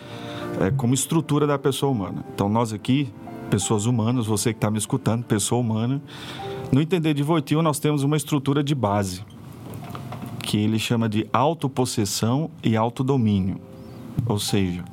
é, 0.60 0.70
como 0.70 0.94
estrutura 0.94 1.46
da 1.46 1.58
pessoa 1.58 1.90
humana. 1.90 2.24
Então, 2.34 2.48
nós 2.48 2.72
aqui, 2.72 3.08
pessoas 3.50 3.86
humanas, 3.86 4.26
você 4.26 4.52
que 4.52 4.58
está 4.58 4.70
me 4.70 4.78
escutando, 4.78 5.24
pessoa 5.24 5.60
humana, 5.60 6.00
no 6.70 6.80
entender 6.80 7.14
de 7.14 7.22
Voitiua, 7.22 7.62
nós 7.62 7.78
temos 7.78 8.02
uma 8.02 8.16
estrutura 8.16 8.62
de 8.62 8.74
base, 8.74 9.24
que 10.42 10.58
ele 10.58 10.78
chama 10.78 11.08
de 11.08 11.26
autopossessão 11.32 12.50
e 12.62 12.76
autodomínio. 12.76 13.69
Ou 14.26 14.38
seja, 14.38 14.84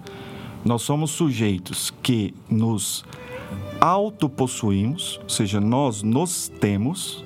nós 0.63 0.81
somos 0.81 1.11
sujeitos 1.11 1.93
que 2.01 2.33
nos 2.49 3.05
autopossuímos, 3.79 5.19
ou 5.23 5.29
seja, 5.29 5.59
nós 5.61 6.03
nos 6.03 6.47
temos, 6.47 7.23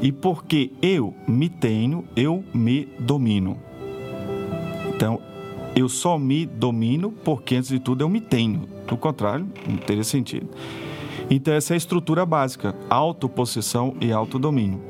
e 0.00 0.12
porque 0.12 0.72
eu 0.80 1.14
me 1.26 1.48
tenho, 1.48 2.04
eu 2.16 2.44
me 2.54 2.88
domino. 2.98 3.58
Então, 4.94 5.20
eu 5.74 5.88
só 5.88 6.18
me 6.18 6.46
domino 6.46 7.12
porque, 7.12 7.56
antes 7.56 7.70
de 7.70 7.78
tudo, 7.78 8.02
eu 8.02 8.08
me 8.08 8.20
tenho. 8.20 8.68
Do 8.86 8.96
contrário, 8.96 9.46
não 9.68 9.76
teria 9.76 10.04
sentido. 10.04 10.48
Então, 11.30 11.52
essa 11.52 11.72
é 11.72 11.74
a 11.74 11.76
estrutura 11.76 12.24
básica: 12.24 12.74
autopossessão 12.88 13.94
e 14.00 14.12
autodomínio. 14.12 14.80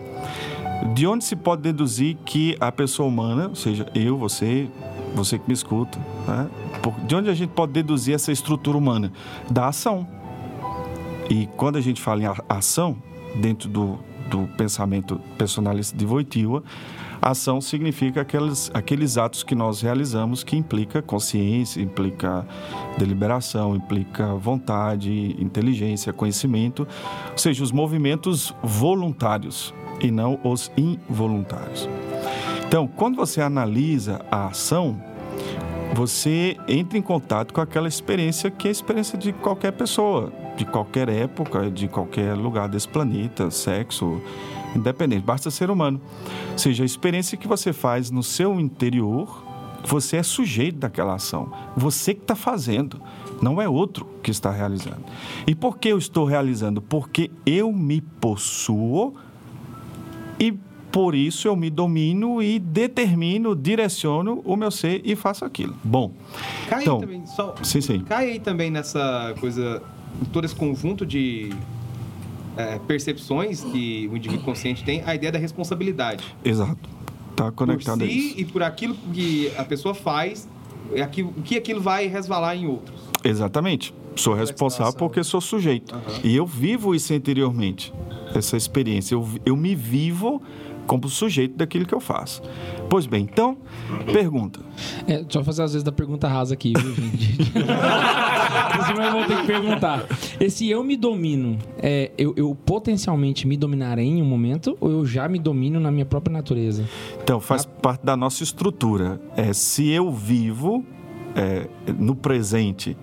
De 0.95 1.07
onde 1.07 1.25
se 1.25 1.35
pode 1.35 1.63
deduzir 1.63 2.17
que 2.25 2.57
a 2.61 2.71
pessoa 2.71 3.09
humana, 3.09 3.49
ou 3.49 3.55
seja, 3.55 3.87
eu, 3.95 4.17
você, 4.17 4.69
você 5.15 5.39
que 5.39 5.47
me 5.49 5.55
escuta, 5.55 5.99
né? 6.27 6.49
De 7.07 7.15
onde 7.15 7.29
a 7.29 7.35
gente 7.35 7.51
pode 7.51 7.73
deduzir 7.73 8.15
essa 8.15 8.33
estrutura 8.33 8.77
humana? 8.77 9.13
Da 9.51 9.69
ação. 9.69 10.07
E 11.29 11.47
quando 11.57 11.77
a 11.77 11.81
gente 11.81 12.01
fala 12.01 12.23
em 12.23 12.27
ação, 12.49 12.97
dentro 13.37 13.69
do, 13.69 13.99
do 14.31 14.49
pensamento 14.57 15.21
personalista 15.37 15.97
de 15.97 16.07
Voitiwa, 16.07 16.63
ação 17.21 17.61
significa 17.61 18.23
aqueles, 18.23 18.71
aqueles 18.73 19.19
atos 19.19 19.43
que 19.43 19.55
nós 19.55 19.83
realizamos 19.83 20.43
que 20.43 20.57
implica 20.57 21.03
consciência, 21.03 21.81
implica 21.83 22.47
deliberação, 22.97 23.77
implica 23.77 24.35
vontade, 24.35 25.37
inteligência, 25.39 26.13
conhecimento, 26.13 26.87
ou 27.31 27.39
seja, 27.39 27.63
os 27.63 27.73
movimentos 27.73 28.55
voluntários 28.63 29.75
e 30.01 30.11
não 30.11 30.39
os 30.45 30.71
involuntários. 30.77 31.89
Então, 32.69 32.87
quando 32.87 33.17
você 33.17 33.41
analisa 33.41 34.21
a 34.31 34.49
ação, 34.49 35.01
você 35.95 36.55
entra 36.69 36.99
em 36.99 37.03
contato 37.03 37.55
com 37.55 37.63
aquela 37.63 37.89
experiência 37.89 38.51
que 38.51 38.69
é 38.69 38.71
a 38.71 38.73
experiência 38.73 39.17
de 39.17 39.33
qualquer 39.33 39.73
pessoa, 39.73 40.31
de 40.55 40.67
qualquer 40.67 41.09
época, 41.09 41.71
de 41.71 41.89
qualquer 41.89 42.35
lugar 42.35 42.69
desse 42.69 42.87
planeta, 42.87 43.51
sexo, 43.51 44.21
independente, 44.77 45.25
basta 45.25 45.51
ser 45.51 45.71
humano. 45.71 45.99
Ou 46.53 46.59
seja, 46.59 46.83
a 46.83 46.87
experiência 46.87 47.39
que 47.39 47.49
você 47.49 47.73
faz 47.73 48.11
no 48.11 48.23
seu 48.23 48.61
interior, 48.61 49.43
você 49.83 50.19
é 50.19 50.23
sujeito 50.23 50.77
daquela 50.77 51.15
ação. 51.15 51.51
Você 51.75 52.13
que 52.13 52.21
está 52.21 52.37
fazendo, 52.37 53.01
não 53.41 53.63
é 53.63 53.67
outro 53.67 54.07
que 54.23 54.31
está 54.31 54.51
realizando. 54.51 55.07
E 55.47 55.55
por 55.55 55.79
que 55.79 55.89
eu 55.89 55.97
estou 55.97 56.27
realizando? 56.27 56.83
Porque 56.83 57.31
eu 57.47 57.73
me 57.73 58.03
possuo 58.03 59.15
e 60.39 60.55
por 60.91 61.15
isso 61.15 61.47
eu 61.49 61.55
me 61.57 61.69
domino 61.71 62.43
e 62.43 62.59
determino, 62.59 63.55
direciono 63.55 64.41
o 64.45 64.57
meu 64.57 64.71
ser 64.71 65.03
e 65.05 65.15
faço 65.15 65.45
aquilo. 65.45 65.75
Bom, 65.85 66.13
Cai 66.69 66.83
Então, 66.83 66.97
aí 66.97 67.01
também, 67.03 67.27
só, 67.27 67.55
sim, 67.63 67.81
sim. 67.81 68.01
cai 68.01 68.31
aí 68.33 68.39
também 68.41 68.71
nessa 68.71 69.35
coisa, 69.41 69.83
todo 70.33 70.45
esse 70.45 70.55
conjunto 70.55 71.05
de 71.05 71.51
é, 72.57 72.79
percepções 72.81 73.63
que 73.63 74.09
o 74.13 74.17
indivíduo 74.17 74.45
consciente 74.45 74.83
tem, 74.85 75.03
a 75.07 75.15
ideia 75.15 75.31
da 75.33 75.39
responsabilidade. 75.39 76.25
Exato. 76.45 76.89
Está 77.31 77.45
Por 77.47 77.53
conectado 77.53 78.03
a 78.03 78.07
si 78.07 78.13
isso. 78.13 78.41
e 78.41 78.45
por 78.45 78.63
aquilo 78.63 78.97
que 79.13 79.53
a 79.57 79.65
pessoa 79.65 79.95
faz, 79.95 80.49
é 80.93 81.03
aquilo, 81.03 81.33
que 81.45 81.57
aquilo 81.57 81.81
vai 81.81 82.07
resvalar 82.09 82.57
em 82.57 82.67
outros. 82.67 82.99
Exatamente. 83.23 83.95
Sou 84.17 84.35
responsável 84.35 84.93
porque 84.95 85.23
sou 85.23 85.41
sujeito. 85.41 85.95
E 86.25 86.35
eu 86.35 86.45
vivo 86.45 86.93
isso 86.97 87.15
interiormente, 87.15 87.93
essa 88.35 88.57
experiência. 88.57 89.15
Eu, 89.15 89.29
eu 89.47 89.57
me 89.57 89.77
vivo 89.77 90.43
como 90.89 91.07
sujeito 91.07 91.55
daquilo 91.55 91.85
que 91.85 91.95
eu 91.95 92.01
faço. 92.01 92.43
Pois 92.89 93.07
bem, 93.07 93.29
então, 93.31 93.59
pergunta. 94.11 94.61
É, 95.07 95.23
deixa 95.23 95.39
eu 95.39 95.45
fazer 95.45 95.63
às 95.63 95.73
vezes 95.73 95.85
da 95.85 95.93
pergunta 95.93 96.27
rasa 96.27 96.55
aqui, 96.55 96.73
viu, 96.77 96.95
gente? 96.95 97.45
Senão 98.87 99.05
eu 99.05 99.13
vou 99.13 99.25
ter 99.27 99.37
que 99.37 99.47
perguntar. 99.47 100.07
Esse 100.41 100.69
eu 100.69 100.83
me 100.83 100.97
domino, 100.97 101.59
é, 101.77 102.11
eu, 102.17 102.33
eu 102.37 102.55
potencialmente 102.55 103.47
me 103.47 103.57
dominarei 103.57 104.07
em 104.07 104.23
um 104.23 104.25
momento 104.25 104.79
ou 104.81 104.91
eu 104.91 105.07
já 105.07 105.29
me 105.29 105.39
domino 105.39 105.79
na 105.79 105.91
minha 105.91 106.07
própria 106.07 106.33
natureza? 106.33 106.89
Então, 107.23 107.39
faz 107.39 107.67
parte 107.67 108.05
da 108.05 108.17
nossa 108.17 108.43
estrutura. 108.43 109.21
É, 109.37 109.53
se 109.53 109.91
eu 109.91 110.11
vivo 110.11 110.83
é, 111.37 111.69
no 111.99 112.17
presente, 112.17 112.97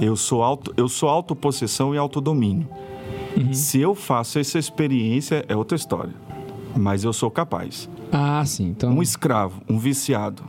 eu 0.00 0.16
sou, 0.16 0.42
auto, 0.42 0.72
eu 0.74 0.88
sou 0.88 1.10
autopossessão 1.10 1.94
e 1.94 1.98
autodomínio. 1.98 2.66
Se 3.52 3.78
eu 3.78 3.94
faço 3.94 4.38
essa 4.38 4.58
experiência, 4.58 5.44
é 5.46 5.54
outra 5.54 5.76
história. 5.76 6.14
Mas 6.76 7.04
eu 7.04 7.12
sou 7.12 7.30
capaz. 7.30 7.88
Ah, 8.12 8.44
sim. 8.44 8.68
Então, 8.68 8.92
Um 8.92 9.02
escravo, 9.02 9.60
um 9.68 9.78
viciado, 9.78 10.42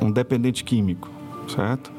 um 0.00 0.10
dependente 0.10 0.62
químico, 0.64 1.10
certo? 1.48 1.92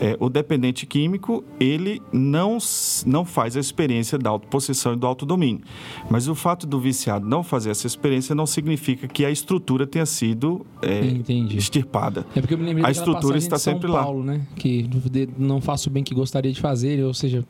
É, 0.00 0.16
o 0.18 0.28
dependente 0.28 0.86
químico, 0.86 1.44
ele 1.58 2.02
não, 2.12 2.58
não 3.06 3.24
faz 3.24 3.56
a 3.56 3.60
experiência 3.60 4.18
da 4.18 4.28
autopossessão 4.28 4.92
e 4.92 4.96
do 4.96 5.06
autodomínio. 5.06 5.62
Mas 6.10 6.26
o 6.26 6.34
fato 6.34 6.66
do 6.66 6.80
viciado 6.80 7.26
não 7.28 7.44
fazer 7.44 7.70
essa 7.70 7.86
experiência 7.86 8.34
não 8.34 8.44
significa 8.44 9.06
que 9.06 9.24
a 9.24 9.30
estrutura 9.30 9.86
tenha 9.86 10.04
sido 10.04 10.66
é, 10.82 11.00
extirpada. 11.56 12.26
É 12.34 12.40
porque 12.40 12.54
eu 12.54 12.58
me 12.58 12.64
lembrei 12.64 12.84
A 12.84 12.90
estrutura 12.90 13.38
está 13.38 13.56
São 13.56 13.74
sempre 13.74 13.88
lá. 13.88 14.02
Paulo, 14.02 14.24
né? 14.24 14.40
Que 14.56 14.90
não 15.38 15.60
faço 15.60 15.88
o 15.88 15.92
bem 15.92 16.02
que 16.02 16.12
gostaria 16.12 16.52
de 16.52 16.60
fazer, 16.60 17.02
ou 17.04 17.14
seja, 17.14 17.44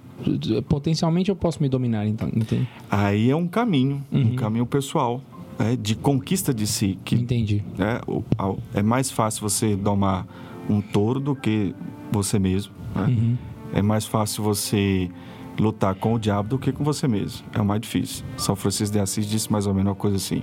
potencialmente 0.69 1.31
eu 1.31 1.37
posso 1.37 1.63
me 1.63 1.69
dominar, 1.69 2.07
então, 2.07 2.29
entende? 2.29 2.69
Aí 2.91 3.31
é 3.31 3.35
um 3.37 3.49
caminho, 3.49 4.03
Uhum. 4.13 4.33
um 4.33 4.37
caminho 4.37 4.67
pessoal, 4.67 5.21
é, 5.59 5.77
de 5.77 5.95
conquista 5.95 6.53
de 6.53 6.67
si, 6.67 6.99
que 7.05 7.15
Entendi. 7.15 7.63
o- 8.07 8.23
ao- 8.37 8.59
é 8.75 8.83
mais 8.83 9.11
fácil 9.11 9.43
você 9.49 9.77
domar 9.77 10.27
um 10.69 10.81
touro 10.81 11.21
do 11.21 11.35
que 11.37 11.75
você 12.11 12.39
mesmo. 12.39 12.73
né? 12.95 13.07
Uhum. 13.07 13.37
É 13.73 13.83
mais 13.83 14.05
fácil 14.07 14.43
você 14.45 15.11
lutar 15.59 15.95
com 15.95 16.15
o 16.15 16.19
diabo 16.19 16.49
do 16.51 16.59
que 16.59 16.73
com 16.73 16.83
você 16.85 17.07
mesmo. 17.07 17.45
É 17.53 17.61
o 17.61 17.65
mais 17.65 17.81
difícil. 17.81 18.25
São 18.37 18.55
Francisco 18.57 18.93
de 18.93 19.01
Assis 19.01 19.27
disse 19.27 19.51
mais 19.53 19.67
ou 19.67 19.75
menos 19.75 19.89
uma 19.91 19.95
coisa 19.95 20.17
assim. 20.17 20.43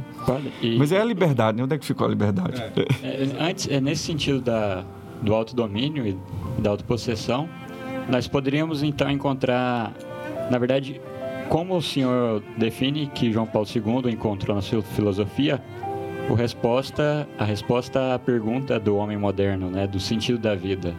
E- 0.61 0.77
Mas 0.77 0.91
é 0.91 1.01
a 1.01 1.03
liberdade, 1.03 1.57
né? 1.57 1.63
Onde 1.63 1.75
é 1.75 1.77
que 1.77 1.85
ficou 1.85 2.07
a 2.07 2.09
liberdade? 2.09 2.61
É, 3.03 3.27
antes, 3.39 3.67
é 3.69 3.79
nesse 3.81 4.03
sentido 4.03 4.39
da, 4.41 4.83
do 5.21 5.33
autodomínio 5.33 6.05
e 6.07 6.17
da 6.61 6.69
autopossessão, 6.69 7.47
nós 8.09 8.27
poderíamos 8.27 8.83
então 8.83 9.09
encontrar, 9.09 9.93
na 10.49 10.57
verdade, 10.57 10.99
como 11.51 11.75
o 11.75 11.81
senhor 11.81 12.41
define 12.55 13.07
que 13.07 13.29
João 13.29 13.45
Paulo 13.45 13.67
II 13.67 14.09
encontrou 14.09 14.55
na 14.55 14.61
sua 14.61 14.81
filosofia, 14.81 15.61
o 16.29 16.33
resposta, 16.33 17.27
a 17.37 17.43
resposta 17.43 18.15
à 18.15 18.17
pergunta 18.17 18.79
do 18.79 18.95
homem 18.95 19.17
moderno, 19.17 19.69
né, 19.69 19.85
do 19.85 19.99
sentido 19.99 20.39
da 20.39 20.55
vida, 20.55 20.95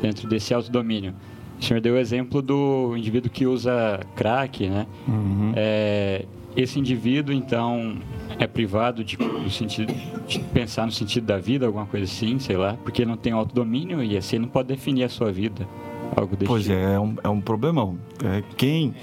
dentro 0.00 0.28
desse 0.28 0.54
autodomínio. 0.54 1.12
O 1.60 1.64
senhor 1.64 1.80
deu 1.80 1.94
o 1.94 1.98
exemplo 1.98 2.40
do 2.40 2.96
indivíduo 2.96 3.28
que 3.28 3.46
usa 3.46 3.98
crack, 4.14 4.68
né? 4.68 4.86
Uhum. 5.08 5.52
É, 5.56 6.24
esse 6.56 6.78
indivíduo, 6.78 7.34
então, 7.34 7.98
é 8.38 8.46
privado 8.46 9.02
de, 9.02 9.16
do 9.16 9.50
sentido, 9.50 9.92
de 10.28 10.38
pensar 10.38 10.86
no 10.86 10.92
sentido 10.92 11.26
da 11.26 11.38
vida, 11.38 11.66
alguma 11.66 11.84
coisa 11.84 12.04
assim, 12.04 12.38
sei 12.38 12.56
lá, 12.56 12.78
porque 12.84 13.02
ele 13.02 13.10
não 13.10 13.16
tem 13.16 13.32
autodomínio 13.32 14.00
e 14.04 14.16
assim 14.16 14.36
ele 14.36 14.44
não 14.44 14.52
pode 14.52 14.68
definir 14.68 15.02
a 15.02 15.08
sua 15.08 15.32
vida. 15.32 15.66
Algo 16.14 16.36
desse 16.36 16.46
Pois 16.46 16.62
tipo. 16.64 16.74
é, 16.74 16.94
é 16.94 17.00
um, 17.00 17.16
é 17.24 17.28
um 17.28 17.40
problemão. 17.40 17.98
É, 18.24 18.42
quem, 18.56 18.94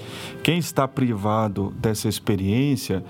quem 0.42 0.58
está 0.58 0.86
privado 0.86 1.72
dessa 1.78 2.08
experiência, 2.08 3.04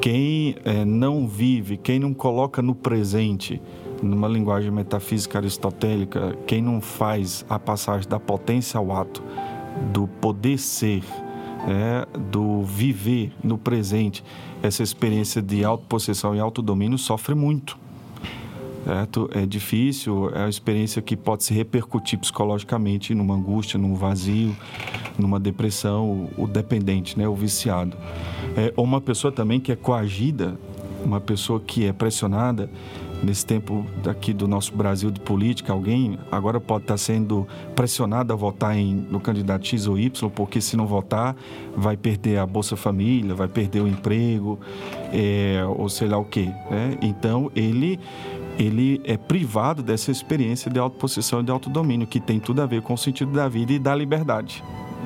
quem 0.00 0.56
é, 0.64 0.84
não 0.84 1.26
vive, 1.26 1.76
quem 1.76 1.98
não 1.98 2.14
coloca 2.14 2.62
no 2.62 2.74
presente, 2.74 3.60
numa 4.02 4.28
linguagem 4.28 4.70
metafísica 4.70 5.38
aristotélica, 5.38 6.36
quem 6.46 6.62
não 6.62 6.80
faz 6.80 7.44
a 7.48 7.58
passagem 7.58 8.08
da 8.08 8.20
potência 8.20 8.78
ao 8.78 8.92
ato, 8.92 9.22
do 9.92 10.06
poder 10.06 10.58
ser, 10.58 11.02
é, 11.66 12.06
do 12.18 12.62
viver 12.62 13.32
no 13.42 13.58
presente, 13.58 14.22
essa 14.62 14.82
experiência 14.82 15.40
de 15.42 15.64
autopossessão 15.64 16.34
e 16.34 16.40
autodomínio 16.40 16.98
sofre 16.98 17.34
muito. 17.34 17.78
Certo? 18.86 19.28
É 19.34 19.44
difícil, 19.44 20.30
é 20.32 20.40
uma 20.40 20.48
experiência 20.48 21.02
que 21.02 21.16
pode 21.16 21.42
se 21.42 21.52
repercutir 21.52 22.20
psicologicamente 22.20 23.14
numa 23.14 23.34
angústia, 23.34 23.78
num 23.78 23.96
vazio, 23.96 24.56
numa 25.18 25.40
depressão, 25.40 26.30
o, 26.38 26.46
dependente, 26.46 27.18
né? 27.18 27.26
O 27.26 27.34
viciado. 27.34 27.96
É, 28.56 28.72
ou 28.76 28.84
uma 28.84 29.00
pessoa 29.00 29.32
também 29.32 29.58
que 29.58 29.72
é 29.72 29.76
coagida, 29.76 30.56
uma 31.04 31.20
pessoa 31.20 31.58
que 31.58 31.84
é 31.84 31.92
pressionada 31.92 32.70
nesse 33.22 33.44
tempo 33.44 33.84
daqui 34.02 34.32
do 34.32 34.46
nosso 34.46 34.74
Brasil 34.74 35.10
de 35.10 35.20
política, 35.20 35.72
alguém 35.72 36.18
agora 36.30 36.60
pode 36.60 36.84
estar 36.84 36.98
sendo 36.98 37.46
pressionado 37.74 38.32
a 38.32 38.36
votar 38.36 38.76
em, 38.76 38.94
no 39.10 39.18
candidato 39.18 39.66
X 39.66 39.86
ou 39.86 39.98
Y, 39.98 40.30
porque 40.30 40.60
se 40.60 40.76
não 40.76 40.86
votar, 40.86 41.34
vai 41.74 41.96
perder 41.96 42.38
a 42.38 42.46
Bolsa 42.46 42.76
Família, 42.76 43.34
vai 43.34 43.48
perder 43.48 43.80
o 43.80 43.88
emprego, 43.88 44.58
é, 45.12 45.64
ou 45.66 45.88
sei 45.88 46.08
lá 46.08 46.18
o 46.18 46.24
quê. 46.24 46.50
Né? 46.70 46.98
Então, 47.00 47.50
ele, 47.54 47.98
ele 48.58 49.00
é 49.04 49.16
privado 49.16 49.82
dessa 49.82 50.10
experiência 50.10 50.70
de 50.70 50.78
autopossessão 50.78 51.40
e 51.40 51.42
de 51.42 51.50
autodomínio, 51.50 52.06
que 52.06 52.20
tem 52.20 52.38
tudo 52.40 52.62
a 52.62 52.66
ver 52.66 52.82
com 52.82 52.94
o 52.94 52.98
sentido 52.98 53.32
da 53.32 53.48
vida 53.48 53.72
e 53.72 53.78
da 53.78 53.94
liberdade. 53.94 54.62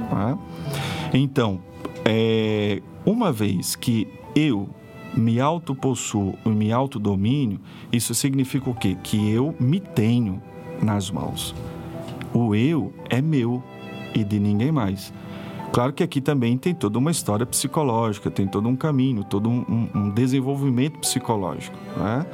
tá? 0.08 0.38
Então, 1.12 1.60
é, 2.04 2.80
uma 3.04 3.32
vez 3.32 3.74
que 3.74 4.06
eu 4.34 4.68
me 5.14 5.40
autopossuo 5.40 6.34
e 6.44 6.48
me 6.48 6.72
autodomínio, 6.72 7.58
isso 7.92 8.14
significa 8.14 8.70
o 8.70 8.74
quê? 8.74 8.96
Que 9.02 9.30
eu 9.30 9.54
me 9.58 9.80
tenho 9.80 10.40
nas 10.80 11.10
mãos. 11.10 11.54
O 12.32 12.54
eu 12.54 12.92
é 13.08 13.20
meu 13.20 13.60
e 14.14 14.22
de 14.22 14.38
ninguém 14.38 14.70
mais. 14.70 15.12
Claro 15.72 15.92
que 15.92 16.02
aqui 16.02 16.20
também 16.20 16.56
tem 16.56 16.74
toda 16.74 16.98
uma 16.98 17.10
história 17.10 17.46
psicológica, 17.46 18.30
tem 18.30 18.46
todo 18.46 18.68
um 18.68 18.74
caminho, 18.76 19.22
todo 19.24 19.48
um, 19.48 19.88
um- 19.94 20.10
desenvolvimento 20.10 20.98
psicológico. 20.98 21.76
Né? 21.96 22.26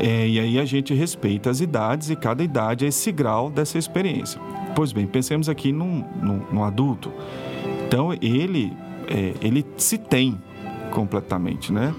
É, 0.00 0.28
e 0.28 0.38
aí 0.38 0.58
a 0.58 0.64
gente 0.64 0.94
respeita 0.94 1.50
as 1.50 1.60
idades 1.60 2.08
e 2.08 2.16
cada 2.16 2.42
idade 2.42 2.84
é 2.84 2.88
esse 2.88 3.10
grau 3.10 3.50
dessa 3.50 3.78
experiência. 3.78 4.40
Pois 4.74 4.92
bem, 4.92 5.06
pensemos 5.06 5.48
aqui 5.48 5.72
num, 5.72 6.04
num, 6.22 6.42
num 6.52 6.64
adulto. 6.64 7.12
Então 7.86 8.12
ele, 8.22 8.72
é, 9.08 9.34
ele 9.40 9.66
se 9.76 9.98
tem 9.98 10.38
completamente, 10.90 11.72
né? 11.72 11.94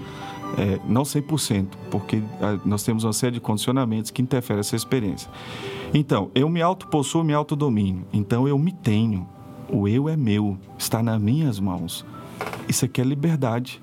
É, 0.58 0.80
não 0.84 1.02
100%, 1.02 1.68
porque 1.90 2.22
ah, 2.40 2.58
nós 2.64 2.82
temos 2.82 3.04
uma 3.04 3.12
série 3.12 3.34
de 3.34 3.40
condicionamentos 3.40 4.10
que 4.10 4.20
interferem 4.20 4.60
essa 4.60 4.74
experiência. 4.74 5.30
Então, 5.94 6.30
eu 6.34 6.48
me 6.48 6.60
autopossuo, 6.60 7.22
me 7.22 7.32
autodomínio. 7.32 8.04
Então, 8.12 8.48
eu 8.48 8.58
me 8.58 8.72
tenho. 8.72 9.28
O 9.68 9.86
eu 9.86 10.08
é 10.08 10.16
meu, 10.16 10.58
está 10.76 11.02
nas 11.02 11.20
minhas 11.20 11.60
mãos. 11.60 12.04
Isso 12.68 12.84
aqui 12.84 13.00
é 13.00 13.04
liberdade. 13.04 13.80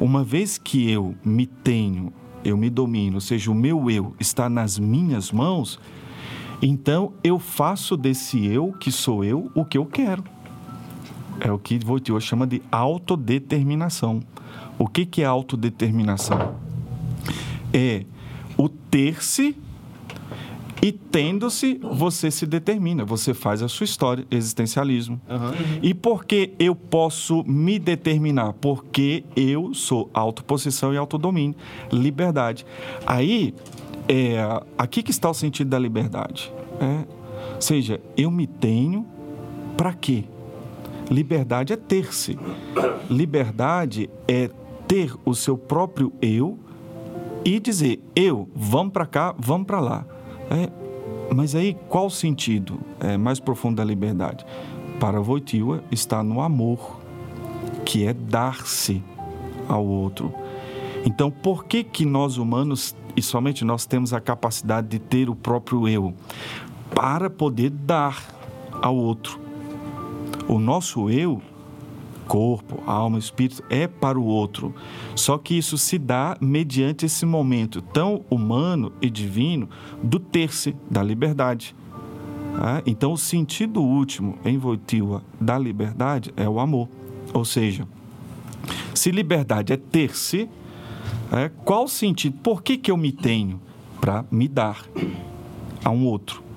Uma 0.00 0.24
vez 0.24 0.58
que 0.58 0.90
eu 0.90 1.14
me 1.24 1.46
tenho, 1.46 2.12
eu 2.44 2.56
me 2.56 2.70
domino, 2.70 3.16
ou 3.16 3.20
seja, 3.20 3.50
o 3.50 3.54
meu 3.54 3.90
eu 3.90 4.14
está 4.18 4.48
nas 4.48 4.78
minhas 4.78 5.30
mãos, 5.30 5.78
então 6.62 7.12
eu 7.22 7.38
faço 7.38 7.96
desse 7.96 8.46
eu, 8.46 8.72
que 8.72 8.92
sou 8.92 9.24
eu, 9.24 9.50
o 9.54 9.64
que 9.64 9.78
eu 9.78 9.86
quero. 9.86 10.24
É 11.40 11.50
o 11.50 11.58
que 11.58 11.80
Wojtyła 11.84 12.20
chama 12.20 12.46
de 12.46 12.62
autodeterminação. 12.70 14.20
O 14.78 14.86
que, 14.86 15.06
que 15.06 15.22
é 15.22 15.24
autodeterminação? 15.24 16.54
É 17.72 18.04
o 18.58 18.68
ter-se 18.68 19.56
e 20.82 20.92
tendo-se, 20.92 21.78
você 21.82 22.30
se 22.30 22.46
determina, 22.46 23.04
você 23.04 23.34
faz 23.34 23.62
a 23.62 23.68
sua 23.68 23.84
história, 23.84 24.26
existencialismo. 24.30 25.20
E 25.82 25.92
por 25.92 26.24
que 26.24 26.54
eu 26.58 26.74
posso 26.74 27.44
me 27.44 27.78
determinar? 27.78 28.54
Porque 28.54 29.24
eu 29.36 29.74
sou 29.74 30.08
autopossessão 30.14 30.94
e 30.94 30.96
autodomínio, 30.96 31.54
liberdade. 31.92 32.64
Aí, 33.06 33.54
é, 34.08 34.38
aqui 34.78 35.02
que 35.02 35.10
está 35.10 35.28
o 35.28 35.34
sentido 35.34 35.68
da 35.68 35.78
liberdade. 35.78 36.50
É, 36.80 37.04
ou 37.54 37.60
seja, 37.60 38.00
eu 38.16 38.30
me 38.30 38.46
tenho 38.46 39.06
para 39.76 39.92
quê? 39.92 40.24
Liberdade 41.10 41.72
é 41.72 41.76
ter-se. 41.76 42.38
Liberdade 43.10 44.08
é 44.26 44.48
ter 44.88 45.14
o 45.24 45.34
seu 45.34 45.58
próprio 45.58 46.12
eu 46.22 46.58
e 47.44 47.58
dizer 47.60 48.00
eu, 48.14 48.48
vamos 48.54 48.92
para 48.92 49.06
cá, 49.06 49.34
vamos 49.38 49.66
para 49.66 49.80
lá. 49.80 50.06
É, 50.50 50.68
mas 51.34 51.54
aí 51.54 51.76
qual 51.88 52.06
o 52.06 52.10
sentido 52.10 52.80
é, 52.98 53.16
mais 53.16 53.38
profundo 53.38 53.76
da 53.76 53.84
liberdade? 53.84 54.44
Para 54.98 55.20
Wojtyła 55.20 55.82
está 55.90 56.22
no 56.22 56.40
amor, 56.40 57.00
que 57.84 58.04
é 58.04 58.12
dar-se 58.12 59.02
ao 59.68 59.86
outro. 59.86 60.34
Então, 61.06 61.30
por 61.30 61.64
que 61.64 61.82
que 61.82 62.04
nós 62.04 62.36
humanos 62.36 62.94
e 63.16 63.22
somente 63.22 63.64
nós 63.64 63.86
temos 63.86 64.12
a 64.12 64.20
capacidade 64.20 64.88
de 64.88 64.98
ter 64.98 65.30
o 65.30 65.34
próprio 65.34 65.88
eu 65.88 66.12
para 66.94 67.30
poder 67.30 67.70
dar 67.70 68.22
ao 68.82 68.96
outro? 68.96 69.40
O 70.48 70.58
nosso 70.58 71.08
eu 71.08 71.40
corpo, 72.30 72.80
alma, 72.86 73.18
espírito 73.18 73.60
é 73.68 73.88
para 73.88 74.16
o 74.16 74.24
outro. 74.24 74.72
Só 75.16 75.36
que 75.36 75.58
isso 75.58 75.76
se 75.76 75.98
dá 75.98 76.36
mediante 76.40 77.04
esse 77.04 77.26
momento 77.26 77.82
tão 77.82 78.24
humano 78.30 78.92
e 79.02 79.10
divino 79.10 79.68
do 80.00 80.20
ter-se, 80.20 80.76
da 80.88 81.02
liberdade. 81.02 81.74
tá? 82.56 82.82
Então, 82.86 83.12
o 83.14 83.18
sentido 83.18 83.82
último 83.82 84.38
em 84.44 84.56
Wojtyła 84.56 85.24
da 85.40 85.58
liberdade 85.58 86.32
é 86.36 86.48
o 86.48 86.60
amor. 86.60 86.88
Ou 87.34 87.44
seja, 87.44 87.84
se 88.94 89.10
liberdade 89.10 89.72
é 89.72 89.76
ter-se, 89.76 90.48
é, 91.32 91.50
qual 91.64 91.86
o 91.86 91.88
sentido? 91.88 92.38
Por 92.44 92.62
que, 92.62 92.76
que 92.76 92.92
eu 92.92 92.96
me 92.96 93.10
tenho? 93.10 93.60
Para 94.00 94.24
me 94.30 94.46
dar 94.46 94.86
a 95.84 95.90
um 95.90 96.06
outro 96.06 96.49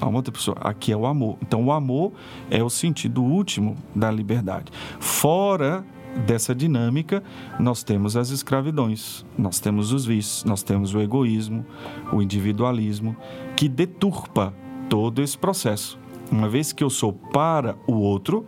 a 0.00 0.06
uma 0.06 0.18
outra 0.18 0.32
pessoa. 0.32 0.56
Aqui 0.60 0.92
é 0.92 0.96
o 0.96 1.06
amor. 1.06 1.36
Então, 1.42 1.64
o 1.64 1.72
amor 1.72 2.12
é 2.50 2.62
o 2.62 2.70
sentido 2.70 3.22
último 3.22 3.76
da 3.94 4.10
liberdade. 4.10 4.72
Fora 4.98 5.84
dessa 6.26 6.54
dinâmica, 6.54 7.22
nós 7.58 7.82
temos 7.82 8.16
as 8.16 8.30
escravidões, 8.30 9.24
nós 9.38 9.60
temos 9.60 9.92
os 9.92 10.04
vícios, 10.04 10.44
nós 10.44 10.62
temos 10.62 10.94
o 10.94 11.00
egoísmo, 11.00 11.64
o 12.12 12.20
individualismo, 12.20 13.16
que 13.56 13.68
deturpa 13.68 14.52
todo 14.88 15.22
esse 15.22 15.38
processo. 15.38 15.98
Uma 16.30 16.48
vez 16.48 16.72
que 16.72 16.82
eu 16.82 16.90
sou 16.90 17.12
para 17.12 17.76
o 17.86 17.94
outro, 17.94 18.44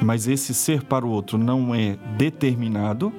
mas 0.00 0.26
esse 0.26 0.54
ser 0.54 0.82
para 0.84 1.06
o 1.06 1.10
outro 1.10 1.38
não 1.38 1.74
é 1.74 1.96
determinado, 2.16 3.12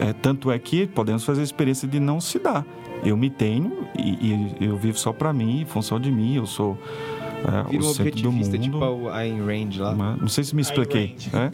é, 0.00 0.12
tanto 0.12 0.50
é 0.50 0.58
que 0.58 0.86
podemos 0.86 1.24
fazer 1.24 1.40
a 1.40 1.44
experiência 1.44 1.86
de 1.86 2.00
não 2.00 2.20
se 2.20 2.38
dar. 2.38 2.64
Eu 3.02 3.16
me 3.16 3.30
tenho 3.30 3.86
e, 3.98 4.56
e 4.60 4.64
eu 4.64 4.76
vivo 4.76 4.98
só 4.98 5.12
para 5.12 5.32
mim, 5.32 5.62
em 5.62 5.64
função 5.64 5.98
de 5.98 6.10
mim, 6.10 6.36
eu 6.36 6.46
sou 6.46 6.78
é, 7.42 7.70
Vira 7.70 7.82
o 7.82 7.86
um 7.86 7.92
centro 7.92 8.22
do 8.22 8.32
mundo. 8.32 8.58
tipo 8.58 9.08
a 9.08 9.16
Ayn 9.18 9.40
Rand 9.40 9.70
lá. 9.78 9.94
Mas 9.94 10.20
Não 10.20 10.28
sei 10.28 10.44
se 10.44 10.54
me 10.54 10.62
expliquei. 10.62 11.16
né? 11.32 11.50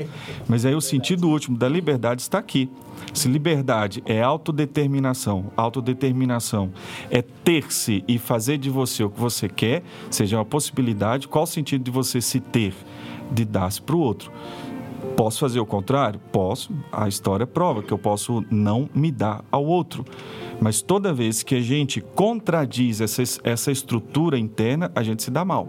Mas 0.46 0.66
aí 0.66 0.74
o 0.74 0.80
sentido 0.80 1.28
último 1.28 1.56
da 1.56 1.68
liberdade 1.68 2.20
está 2.20 2.38
aqui. 2.38 2.70
Se 3.14 3.28
liberdade 3.28 4.02
é 4.04 4.22
autodeterminação, 4.22 5.46
autodeterminação 5.56 6.70
é 7.10 7.22
ter-se 7.22 8.04
e 8.06 8.18
fazer 8.18 8.58
de 8.58 8.68
você 8.68 9.02
o 9.02 9.10
que 9.10 9.18
você 9.18 9.48
quer, 9.48 9.82
seja 10.10 10.36
uma 10.36 10.44
possibilidade, 10.44 11.26
qual 11.26 11.44
o 11.44 11.46
sentido 11.46 11.82
de 11.84 11.90
você 11.90 12.20
se 12.20 12.40
ter? 12.40 12.74
De 13.30 13.44
dar-se 13.44 13.80
para 13.80 13.96
o 13.96 14.00
outro. 14.00 14.30
Posso 15.18 15.40
fazer 15.40 15.58
o 15.58 15.66
contrário? 15.66 16.20
Posso. 16.30 16.72
A 16.92 17.08
história 17.08 17.44
prova 17.44 17.82
que 17.82 17.90
eu 17.90 17.98
posso 17.98 18.44
não 18.48 18.88
me 18.94 19.10
dar 19.10 19.44
ao 19.50 19.66
outro. 19.66 20.04
Mas 20.60 20.80
toda 20.80 21.12
vez 21.12 21.42
que 21.42 21.56
a 21.56 21.60
gente 21.60 22.00
contradiz 22.00 23.00
essa, 23.00 23.24
essa 23.42 23.72
estrutura 23.72 24.38
interna, 24.38 24.92
a 24.94 25.02
gente 25.02 25.24
se 25.24 25.30
dá 25.32 25.44
mal. 25.44 25.68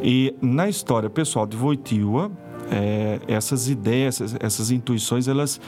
E 0.00 0.36
na 0.40 0.68
história 0.68 1.10
pessoal 1.10 1.48
de 1.48 1.56
Wojtyła, 1.56 2.30
é, 2.70 3.18
essas 3.26 3.68
ideias, 3.68 4.20
essas, 4.20 4.38
essas 4.40 4.70
intuições, 4.70 5.26
elas 5.26 5.60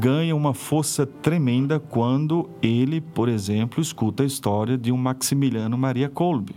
ganham 0.00 0.36
uma 0.36 0.52
força 0.52 1.06
tremenda 1.06 1.78
quando 1.78 2.50
ele, 2.60 3.00
por 3.00 3.28
exemplo, 3.28 3.80
escuta 3.80 4.24
a 4.24 4.26
história 4.26 4.76
de 4.76 4.90
um 4.90 4.96
Maximiliano 4.96 5.78
Maria 5.78 6.08
Kolbe, 6.08 6.56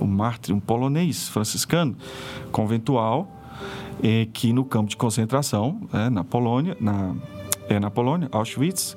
um 0.00 0.06
mártir, 0.06 0.54
um 0.54 0.60
polonês 0.60 1.28
franciscano, 1.28 1.94
conventual, 2.50 3.36
é, 4.02 4.26
que 4.32 4.52
no 4.52 4.64
campo 4.64 4.88
de 4.88 4.96
concentração, 4.96 5.80
é, 5.92 6.10
na 6.10 6.24
Polônia, 6.24 6.76
na, 6.80 7.14
é, 7.68 7.78
na 7.78 7.90
Polônia, 7.90 8.28
Auschwitz, 8.32 8.96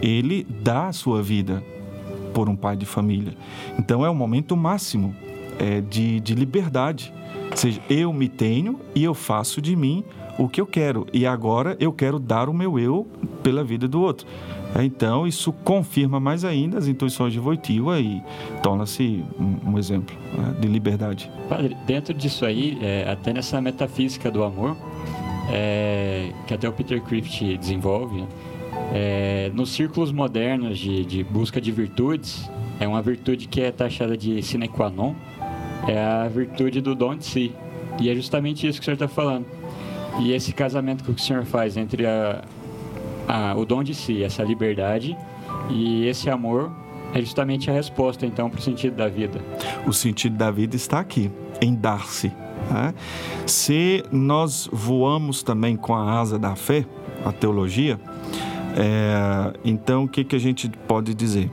ele 0.00 0.46
dá 0.62 0.88
a 0.88 0.92
sua 0.92 1.22
vida 1.22 1.62
por 2.32 2.48
um 2.48 2.56
pai 2.56 2.76
de 2.76 2.86
família. 2.86 3.36
Então 3.78 4.04
é 4.04 4.10
o 4.10 4.14
momento 4.14 4.56
máximo 4.56 5.14
é, 5.58 5.80
de, 5.80 6.20
de 6.20 6.34
liberdade. 6.34 7.12
Ou 7.50 7.56
seja, 7.56 7.80
eu 7.88 8.12
me 8.12 8.28
tenho 8.28 8.78
e 8.94 9.02
eu 9.02 9.14
faço 9.14 9.60
de 9.62 9.74
mim 9.74 10.04
o 10.38 10.48
que 10.48 10.60
eu 10.60 10.66
quero. 10.66 11.06
E 11.12 11.26
agora 11.26 11.76
eu 11.80 11.92
quero 11.92 12.18
dar 12.18 12.48
o 12.48 12.54
meu 12.54 12.78
eu 12.78 13.06
pela 13.42 13.64
vida 13.64 13.86
do 13.88 14.00
outro. 14.00 14.26
É, 14.74 14.84
Então, 14.84 15.26
isso 15.26 15.52
confirma 15.52 16.20
mais 16.20 16.44
ainda 16.44 16.78
as 16.78 16.86
intuições 16.86 17.32
de 17.32 17.40
Wojtyła 17.40 17.98
e 18.00 18.22
torna-se 18.62 19.24
um, 19.38 19.72
um 19.72 19.78
exemplo 19.78 20.14
né, 20.36 20.54
de 20.60 20.68
liberdade. 20.68 21.30
Padre, 21.48 21.76
dentro 21.86 22.12
disso 22.12 22.44
aí, 22.44 22.78
é, 22.82 23.08
até 23.10 23.32
nessa 23.32 23.60
metafísica 23.60 24.30
do 24.30 24.44
amor, 24.44 24.76
é, 25.50 26.30
que 26.46 26.52
até 26.54 26.68
o 26.68 26.72
Peter 26.72 27.00
Crift 27.00 27.56
desenvolve, 27.56 28.20
né, 28.20 28.26
É, 28.92 29.50
nos 29.52 29.70
círculos 29.70 30.12
modernos 30.12 30.78
de, 30.78 31.04
de 31.04 31.24
busca 31.24 31.60
de 31.60 31.72
virtudes, 31.72 32.48
é 32.78 32.86
uma 32.86 33.02
virtude 33.02 33.48
que 33.48 33.60
é 33.60 33.72
taxada 33.72 34.16
de 34.16 34.40
sine 34.42 34.68
qua 34.68 34.90
non, 34.90 35.14
é 35.88 35.98
a 35.98 36.28
virtude 36.28 36.80
do 36.80 36.94
dom 36.94 37.16
de 37.16 37.24
si. 37.24 37.52
E 37.98 38.08
é 38.08 38.14
justamente 38.14 38.66
isso 38.66 38.78
que 38.78 38.82
o 38.82 38.84
senhor 38.84 38.94
está 38.94 39.08
falando. 39.08 39.44
E 40.20 40.32
esse 40.32 40.52
casamento 40.52 41.04
que 41.04 41.10
o 41.10 41.18
senhor 41.18 41.44
faz 41.44 41.76
entre 41.76 42.06
a, 42.06 42.42
a- 43.28 43.54
o 43.56 43.64
dom 43.64 43.82
de 43.82 43.94
si, 43.94 44.22
essa 44.22 44.42
liberdade, 44.42 45.16
e 45.70 46.06
esse 46.06 46.30
amor, 46.30 46.70
é 47.14 47.20
justamente 47.20 47.70
a 47.70 47.74
resposta, 47.74 48.26
então, 48.26 48.48
para 48.50 48.58
o 48.58 48.62
sentido 48.62 48.96
da 48.96 49.08
vida. 49.08 49.40
O 49.86 49.92
sentido 49.92 50.36
da 50.36 50.50
vida 50.50 50.74
está 50.76 51.00
aqui, 51.00 51.30
em 51.60 51.74
dar-se. 51.74 52.28
né? 52.70 52.94
Se 53.46 54.02
nós 54.10 54.68
voamos 54.72 55.42
também 55.42 55.76
com 55.76 55.94
a 55.94 56.18
asa 56.18 56.38
da 56.38 56.56
fé, 56.56 56.84
a 57.24 57.32
teologia, 57.32 57.98
é, 58.76 59.52
então 59.64 60.04
o 60.04 60.08
que, 60.08 60.24
que 60.24 60.36
a 60.36 60.38
gente 60.40 60.68
pode 60.88 61.14
dizer? 61.14 61.50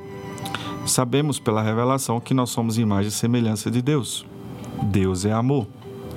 Sabemos 0.86 1.40
pela 1.40 1.62
revelação 1.62 2.20
que 2.20 2.34
nós 2.34 2.50
somos 2.50 2.78
imagem 2.78 3.08
e 3.10 3.12
semelhança 3.12 3.72
de 3.72 3.82
Deus. 3.82 4.26
Deus 4.84 5.24
é 5.24 5.32
amor. 5.32 5.66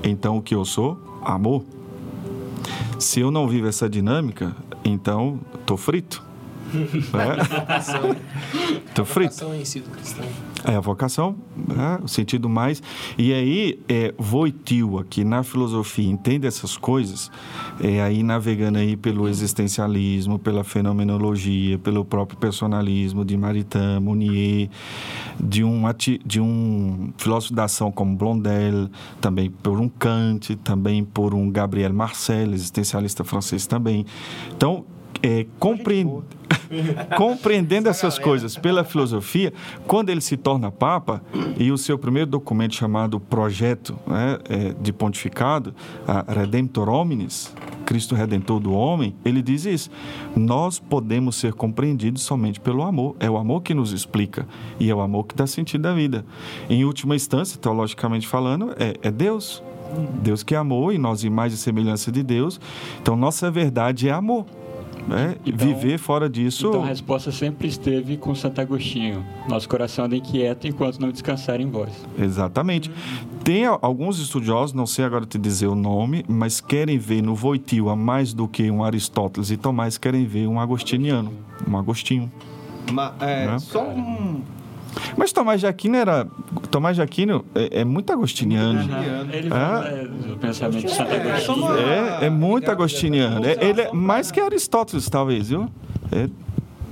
Então 0.03 0.37
o 0.39 0.43
que 0.43 0.55
eu 0.55 0.65
sou? 0.65 0.99
Amor. 1.25 1.63
Se 2.99 3.21
eu 3.21 3.31
não 3.31 3.49
vivo 3.49 3.69
essa 3.69 3.89
dinâmica, 3.89 4.55
então 4.85 5.41
estou 5.61 5.77
frito. 5.77 6.25
Estou 8.89 9.05
frito. 9.05 9.35
Vocação 9.35 9.55
em 9.55 9.65
si 9.65 9.81
do 9.81 9.91
cristão. 9.91 10.25
É 10.69 10.75
a 10.75 10.81
vocação, 10.81 11.37
né? 11.57 12.01
o 12.03 12.09
sentido 12.09 12.49
mais. 12.49 12.83
E 13.17 13.33
aí, 13.33 13.79
é, 13.89 14.13
Voitil, 14.19 14.99
aqui 14.99 15.23
na 15.23 15.45
filosofia, 15.45 16.11
entende 16.11 16.45
essas 16.45 16.77
coisas, 16.77 17.31
é, 17.81 18.03
aí 18.03 18.25
navegando 18.25 18.79
aí 18.79 18.97
pelo 18.97 19.29
existencialismo, 19.29 20.41
pela 20.41 20.65
fenomenologia, 20.65 21.79
pelo 21.79 22.05
próprio 22.05 22.37
personalismo 22.37 23.25
de 23.25 23.37
Maritain, 23.37 24.01
Mounier, 24.01 24.69
de 25.39 25.63
um, 25.63 25.85
de 26.25 26.41
um 26.41 27.13
filósofo 27.17 27.55
da 27.55 27.65
ação 27.65 27.93
como 27.93 28.17
Blondel, 28.17 28.91
também 29.21 29.49
por 29.49 29.81
um 29.81 29.89
Kant, 29.89 30.57
também 30.57 31.05
por 31.05 31.33
um 31.33 31.49
Gabriel 31.49 31.95
Marcel, 31.95 32.53
existencialista 32.53 33.23
francês 33.23 33.69
também. 33.69 34.05
Então, 34.57 34.85
é, 35.23 35.47
compreende 35.61 36.23
compreendendo 37.17 37.89
essas 37.89 38.19
coisas 38.19 38.57
pela 38.57 38.85
filosofia, 38.85 39.53
quando 39.87 40.11
ele 40.11 40.21
se 40.21 40.37
torna 40.37 40.71
papa 40.71 41.23
e 41.59 41.71
o 41.71 41.79
seu 41.79 41.99
primeiro 41.99 42.31
documento 42.31 42.75
chamado 42.75 43.19
Projeto 43.21 43.99
né, 44.07 44.39
é, 44.49 44.75
de 44.81 44.93
Pontificado, 44.93 45.75
Redemptor 46.29 46.89
Hominis, 46.89 47.53
Cristo 47.87 48.15
Redentor 48.15 48.61
do 48.61 48.73
Homem, 48.73 49.15
ele 49.25 49.41
diz 49.41 49.65
isso. 49.65 49.91
Nós 50.35 50.79
podemos 50.79 51.37
ser 51.37 51.55
compreendidos 51.55 52.23
somente 52.23 52.59
pelo 52.61 52.83
amor. 52.83 53.17
É 53.21 53.31
o 53.31 53.37
amor 53.37 53.63
que 53.63 53.73
nos 53.73 53.93
explica 53.93 54.47
e 54.79 54.91
é 54.91 54.95
o 54.95 55.01
amor 55.01 55.25
que 55.25 55.37
dá 55.37 55.47
sentido 55.47 55.87
à 55.87 55.95
vida. 55.95 56.27
Em 56.69 56.85
última 56.85 57.15
instância, 57.15 57.59
teologicamente 57.59 58.27
falando, 58.27 58.73
é, 58.79 58.95
é 59.01 59.11
Deus. 59.11 59.63
Deus 60.21 60.43
que 60.43 60.55
é 60.55 60.59
amor 60.59 60.93
e 60.93 60.99
nós, 60.99 61.23
imagem 61.23 61.55
e 61.55 61.59
semelhança 61.59 62.11
de 62.11 62.23
Deus. 62.23 62.61
Então, 63.01 63.17
nossa 63.17 63.51
verdade 63.51 64.09
é 64.09 64.13
amor. 64.13 64.45
Né? 65.09 65.37
Então- 65.47 65.67
Viver 65.69 65.99
fora 65.99 66.29
disso. 66.29 66.69
Então 66.69 66.83
a 66.83 66.87
resposta 66.87 67.31
sempre 67.33 67.69
esteve 67.69 68.17
com 68.17 68.35
Santo 68.35 68.61
Agostinho. 68.61 69.25
Nosso 69.49 69.69
coração 69.69 70.05
anda 70.07 70.17
inquieto 70.17 70.67
enquanto 70.67 70.99
não 71.01 71.11
descansar 71.11 71.61
em 71.61 71.71
vós. 71.71 71.91
Exatamente. 72.19 72.91
Tem 73.45 73.65
alguns 73.65 74.19
estudiosos, 74.19 74.73
não 74.73 74.87
sei 74.87 75.05
agora 75.05 75.25
te 75.25 75.39
dizer 75.39 75.69
o 75.69 75.75
nome, 75.75 76.25
mas 76.29 76.61
querem 76.61 76.99
ver 76.99 77.23
no 77.23 77.35
Voitil 77.35 77.89
a 77.89 77.95
mais 77.97 78.33
do 78.35 78.49
que 78.49 78.71
um 78.71 78.83
Aristóteles 78.83 79.51
e 79.51 79.57
Tomás, 79.57 79.97
querem 79.97 80.27
ver 80.27 80.47
um 80.49 80.59
agostiniano, 80.59 81.33
um 81.69 81.77
agostinho. 81.77 82.31
Ma- 82.93 83.15
é, 83.21 83.47
Né? 83.47 83.59
Só 83.59 83.83
um. 83.89 84.43
Mas 85.17 85.33
Tomás 85.33 85.61
de 85.61 85.67
Aquino 85.67 85.97
era... 85.97 86.27
Tomás 86.71 86.97
de 86.97 87.03
Aquino 87.03 87.45
é, 87.55 87.81
é 87.81 87.85
muito 87.85 88.13
agostiniano. 88.13 88.81
Ele 89.33 89.49
Ah. 89.49 89.51
fala 89.51 89.89
é, 89.89 90.05
do 90.07 90.37
pensamento 90.39 90.87
de 90.87 90.91
Santo 90.93 91.11
É, 91.13 91.21
Agostinho. 91.33 91.77
É, 91.79 92.25
é 92.27 92.31
muito 92.31 92.71
agostiniano. 92.71 93.45
É- 93.47 93.57
ele 93.65 93.81
é 93.83 93.93
mais 93.93 94.31
que 94.31 94.41
Aristóteles, 94.41 95.09
talvez, 95.09 95.49
viu? 95.49 95.69
É, 96.13 96.29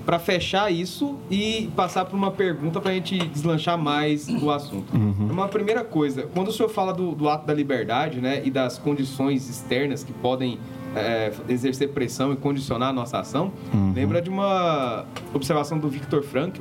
Para 0.05 0.19
fechar 0.19 0.71
isso 0.71 1.17
e 1.31 1.71
passar 1.75 2.05
para 2.05 2.14
uma 2.17 2.31
pergunta 2.31 2.79
para 2.79 2.90
a 2.90 2.95
gente 2.95 3.17
deslanchar 3.29 3.79
mais 3.79 4.29
o 4.29 4.51
assunto. 4.51 4.93
Uma 4.95 5.49
primeira 5.49 5.83
coisa, 5.83 6.25
quando 6.35 6.49
o 6.49 6.53
senhor 6.53 6.69
fala 6.69 6.93
do, 6.93 7.12
do 7.14 7.27
ato 7.29 7.47
da 7.47 7.55
liberdade, 7.55 8.21
né, 8.21 8.43
e 8.45 8.51
das 8.51 8.77
condições 8.77 9.49
externas 9.49 10.05
que 10.05 10.12
podem 10.12 10.59
é, 10.95 11.33
exercer 11.49 11.88
pressão 11.88 12.35
e 12.35 12.37
condicionar 12.37 12.90
a 12.90 12.93
nossa 12.93 13.19
ação, 13.19 13.51
lembra 13.95 14.21
de 14.21 14.29
uma 14.29 15.07
observação 15.33 15.79
do 15.79 15.88
Viktor 15.88 16.23
Frankl, 16.23 16.61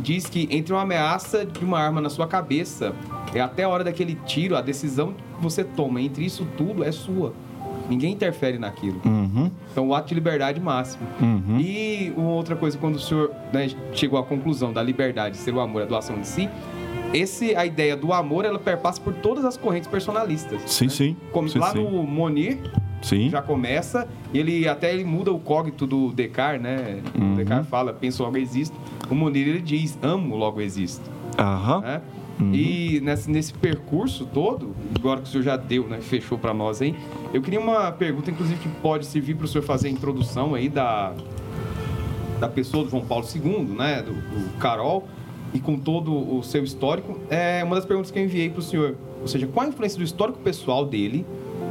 que 0.00 0.12
diz 0.14 0.26
que 0.26 0.48
entre 0.50 0.72
uma 0.72 0.82
ameaça 0.82 1.44
de 1.44 1.64
uma 1.64 1.78
arma 1.78 2.00
na 2.00 2.08
sua 2.08 2.26
cabeça 2.26 2.94
é 3.34 3.40
até 3.40 3.64
a 3.64 3.68
hora 3.68 3.84
daquele 3.84 4.14
tiro, 4.26 4.56
a 4.56 4.62
decisão 4.62 5.12
que 5.12 5.42
você 5.42 5.62
toma 5.62 6.00
entre 6.00 6.24
isso 6.24 6.46
tudo 6.56 6.82
é 6.82 6.90
sua. 6.90 7.34
Ninguém 7.88 8.12
interfere 8.12 8.56
naquilo. 8.56 9.00
uhum, 9.04 9.50
Então, 9.70 9.88
o 9.88 9.94
ato 9.94 10.08
de 10.08 10.14
liberdade 10.14 10.60
máximo. 10.60 11.06
uhum. 11.20 11.58
E 11.60 12.12
uma 12.16 12.30
outra 12.30 12.54
coisa, 12.56 12.78
quando 12.78 12.94
o 12.94 13.00
senhor 13.00 13.32
né, 13.52 13.68
chegou 13.92 14.18
à 14.18 14.22
conclusão 14.22 14.72
da 14.72 14.82
liberdade 14.82 15.36
ser 15.36 15.52
o 15.52 15.60
amor, 15.60 15.82
a 15.82 15.86
doação 15.86 16.18
de 16.20 16.26
si, 16.26 16.48
esse, 17.12 17.54
a 17.56 17.66
ideia 17.66 17.96
do 17.96 18.12
amor, 18.12 18.44
ela 18.44 18.58
perpassa 18.60 19.00
por 19.00 19.12
todas 19.14 19.44
as 19.44 19.56
correntes 19.56 19.88
personalistas. 19.88 20.62
Sim, 20.66 20.88
sim. 20.88 21.16
Como 21.32 21.48
sim, 21.48 21.58
lá 21.58 21.72
sim. 21.72 21.82
no 21.82 22.04
Monir, 22.04 22.58
Sim. 23.02 23.30
já 23.30 23.40
começa, 23.40 24.06
e 24.32 24.38
ele 24.38 24.68
até 24.68 24.92
ele 24.92 25.04
muda 25.04 25.32
o 25.32 25.38
cógnito 25.38 25.86
do 25.86 26.12
Descartes, 26.12 26.62
né? 26.62 27.00
Uhum. 27.18 27.32
O 27.32 27.36
Descartes 27.36 27.68
fala, 27.68 27.92
penso 27.92 28.22
logo 28.22 28.36
existo. 28.36 28.76
O 29.10 29.14
Monir, 29.14 29.48
ele 29.48 29.60
diz, 29.60 29.98
amo 30.02 30.36
logo 30.36 30.60
existo. 30.60 31.10
Aham. 31.38 31.80
né? 31.80 32.00
Uhum. 32.40 32.54
E 32.54 33.00
nesse, 33.02 33.30
nesse 33.30 33.52
percurso 33.52 34.24
todo, 34.24 34.74
agora 34.98 35.20
que 35.20 35.28
o 35.28 35.30
senhor 35.30 35.42
já 35.42 35.56
deu, 35.56 35.86
né, 35.86 35.98
fechou 36.00 36.38
para 36.38 36.54
nós 36.54 36.80
aí, 36.80 36.94
eu 37.34 37.42
queria 37.42 37.60
uma 37.60 37.92
pergunta, 37.92 38.30
inclusive, 38.30 38.58
que 38.58 38.68
pode 38.80 39.04
servir 39.04 39.34
para 39.34 39.44
o 39.44 39.48
senhor 39.48 39.62
fazer 39.62 39.88
a 39.88 39.90
introdução 39.90 40.54
aí 40.54 40.68
da, 40.68 41.12
da 42.38 42.48
pessoa 42.48 42.84
do 42.84 42.90
João 42.90 43.04
Paulo 43.04 43.26
II, 43.34 43.64
né, 43.76 44.02
do, 44.02 44.12
do 44.12 44.58
Carol, 44.58 45.06
e 45.52 45.60
com 45.60 45.78
todo 45.78 46.36
o 46.36 46.42
seu 46.42 46.64
histórico. 46.64 47.18
É 47.28 47.62
uma 47.62 47.76
das 47.76 47.84
perguntas 47.84 48.10
que 48.10 48.18
eu 48.18 48.24
enviei 48.24 48.48
para 48.48 48.60
o 48.60 48.62
senhor, 48.62 48.96
ou 49.20 49.28
seja, 49.28 49.46
qual 49.46 49.66
a 49.66 49.68
influência 49.68 49.98
do 49.98 50.04
histórico 50.04 50.38
pessoal 50.38 50.86
dele 50.86 51.26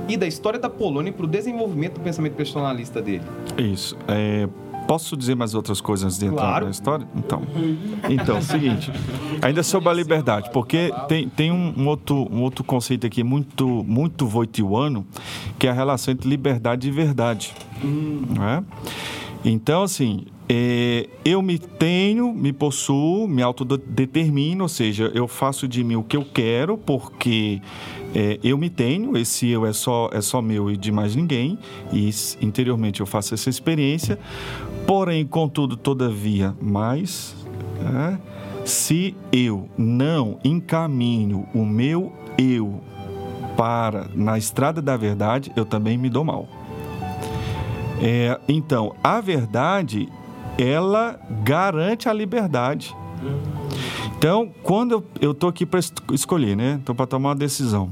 e 0.08 0.18
da 0.18 0.28
história 0.28 0.60
da 0.60 0.70
Polônia 0.70 1.12
para 1.14 1.26
o 1.26 1.28
desenvolvimento 1.28 1.96
do 1.96 2.00
pensamento 2.02 2.34
personalista 2.34 3.02
dele? 3.02 3.24
Isso. 3.58 3.96
É, 4.08 4.48
posso 4.88 5.16
dizer 5.16 5.36
mais 5.36 5.54
outras 5.54 5.80
coisas 5.80 6.06
antes 6.06 6.18
de 6.18 6.26
entrar 6.26 6.42
Claro. 6.42 6.66
na 6.66 6.72
história? 6.72 7.08
Então, 7.16 7.42
então, 8.10 8.36
é 8.38 8.40
o 8.40 8.42
seguinte. 8.42 8.92
Ainda 9.42 9.62
sobre 9.62 9.90
a 9.90 9.94
liberdade, 9.94 10.50
porque 10.52 10.92
tem, 11.08 11.30
tem 11.30 11.52
um, 11.52 11.74
um 11.78 11.88
outro, 11.88 12.28
um 12.32 12.42
outro 12.42 12.64
conceito 12.64 13.06
aqui 13.06 13.24
muito, 13.24 13.68
muito 13.88 14.26
voitiuano, 14.26 15.06
que 15.60 15.68
é 15.68 15.70
a 15.70 15.74
relação 15.74 16.12
entre 16.12 16.28
liberdade 16.28 16.88
e 16.88 16.92
verdade. 16.92 17.54
Não 17.84 18.44
é? 18.48 18.64
Então, 19.46 19.84
assim, 19.84 20.26
é, 20.52 21.08
eu 21.24 21.44
me 21.44 21.60
tenho, 21.60 22.34
me 22.34 22.52
possuo, 22.52 23.28
me 23.28 23.44
autodetermino, 23.44 24.64
ou 24.64 24.68
seja, 24.68 25.12
eu 25.14 25.28
faço 25.28 25.68
de 25.68 25.84
mim 25.84 25.96
o 25.96 26.04
que 26.04 26.18
eu 26.18 26.26
quero, 26.26 26.76
porque 26.76 27.62
é, 28.16 28.40
eu 28.44 28.58
me 28.58 28.68
tenho, 28.68 29.16
esse 29.16 29.48
eu 29.48 29.64
é 29.64 29.72
só, 29.72 30.10
é 30.12 30.22
só 30.22 30.42
meu 30.42 30.72
e 30.72 30.76
de 30.76 30.92
mais 30.92 31.16
ninguém, 31.16 31.60
e 31.94 32.10
interiormente 32.42 33.00
eu 33.00 33.06
faço 33.06 33.36
essa 33.36 33.48
experiência, 33.48 34.18
porém, 34.88 35.24
contudo, 35.24 35.78
todavia, 35.78 36.56
mais, 36.60 37.36
né, 37.80 38.20
se 38.66 39.16
eu 39.32 39.70
não 39.78 40.40
encaminho 40.44 41.48
o 41.54 41.64
meu 41.64 42.12
eu 42.40 42.82
para 43.56 44.08
na 44.16 44.36
estrada 44.36 44.82
da 44.82 44.98
verdade, 44.98 45.52
eu 45.56 45.66
também 45.66 45.96
me 45.96 46.10
dou 46.10 46.24
mal. 46.24 46.48
É, 48.02 48.40
então, 48.48 48.96
a 49.04 49.20
verdade, 49.20 50.08
ela 50.60 51.20
garante 51.44 52.10
a 52.10 52.14
liberdade. 52.14 52.96
Então, 54.18 54.52
quando 54.64 55.04
eu, 55.22 55.34
tô 55.34 55.48
aqui 55.48 55.66
para 55.66 55.80
escolher, 56.12 56.56
né? 56.56 56.82
Tô 56.84 56.94
para 56.94 57.08
tomar 57.08 57.30
uma 57.30 57.36
decisão. 57.36 57.90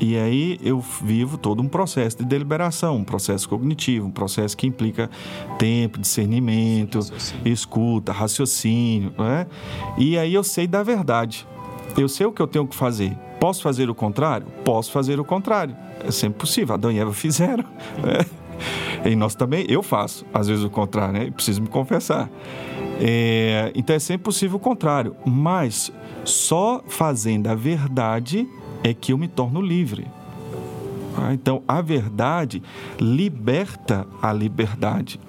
E 0.00 0.16
aí 0.16 0.60
eu 0.62 0.80
vivo 1.02 1.36
todo 1.36 1.60
um 1.60 1.68
processo 1.68 2.18
de 2.18 2.24
deliberação, 2.24 2.96
um 2.96 3.04
processo 3.04 3.48
cognitivo, 3.48 4.06
um 4.06 4.10
processo 4.10 4.56
que 4.56 4.66
implica 4.66 5.10
tempo, 5.58 5.98
discernimento, 5.98 7.00
escuta, 7.44 8.12
raciocínio, 8.12 9.12
né? 9.18 9.46
E 9.96 10.16
aí 10.16 10.34
eu 10.34 10.44
sei 10.44 10.66
da 10.66 10.82
verdade. 10.82 11.46
Eu 11.96 12.08
sei 12.08 12.26
o 12.26 12.32
que 12.32 12.40
eu 12.40 12.46
tenho 12.46 12.66
que 12.66 12.76
fazer. 12.76 13.16
Posso 13.40 13.62
fazer 13.62 13.90
o 13.90 13.94
contrário? 13.94 14.46
Posso 14.64 14.90
fazer 14.92 15.18
o 15.18 15.24
contrário. 15.24 15.76
É 16.04 16.10
sempre 16.10 16.38
possível. 16.38 16.74
Adão 16.74 16.92
e 16.92 16.98
Eva 16.98 17.12
fizeram. 17.12 17.64
né? 18.02 18.24
E 19.04 19.14
nós 19.16 19.34
também, 19.34 19.64
eu 19.68 19.82
faço, 19.82 20.26
às 20.32 20.48
vezes 20.48 20.64
o 20.64 20.70
contrário, 20.70 21.12
né? 21.12 21.30
Preciso 21.30 21.62
me 21.62 21.68
confessar. 21.68 22.28
É, 23.00 23.72
então 23.74 23.94
é 23.94 23.98
sempre 23.98 24.24
possível 24.24 24.56
o 24.56 24.60
contrário, 24.60 25.14
mas 25.24 25.92
só 26.24 26.82
fazendo 26.86 27.46
a 27.46 27.54
verdade 27.54 28.48
é 28.82 28.92
que 28.92 29.12
eu 29.12 29.18
me 29.18 29.28
torno 29.28 29.60
livre. 29.60 30.06
Ah, 31.16 31.32
Então 31.32 31.62
a 31.66 31.80
verdade 31.80 32.62
liberta 33.00 34.06
a 34.22 34.32
liberdade. 34.32 35.20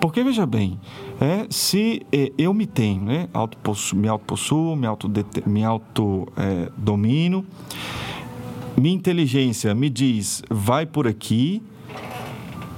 Porque, 0.00 0.22
veja 0.22 0.46
bem, 0.46 0.78
é, 1.20 1.46
se 1.50 2.02
é, 2.12 2.32
eu 2.36 2.52
me 2.54 2.66
tenho, 2.66 3.02
né, 3.02 3.28
autopossu, 3.32 3.96
me 3.96 4.08
autopossuo, 4.08 4.76
me 4.76 4.86
autodomino, 4.86 5.26
me 5.46 5.64
auto, 5.64 6.28
é, 6.36 6.70
domino, 6.76 7.44
minha 8.76 8.94
inteligência 8.94 9.74
me 9.74 9.88
diz, 9.88 10.42
vai 10.50 10.84
por 10.84 11.06
aqui, 11.06 11.62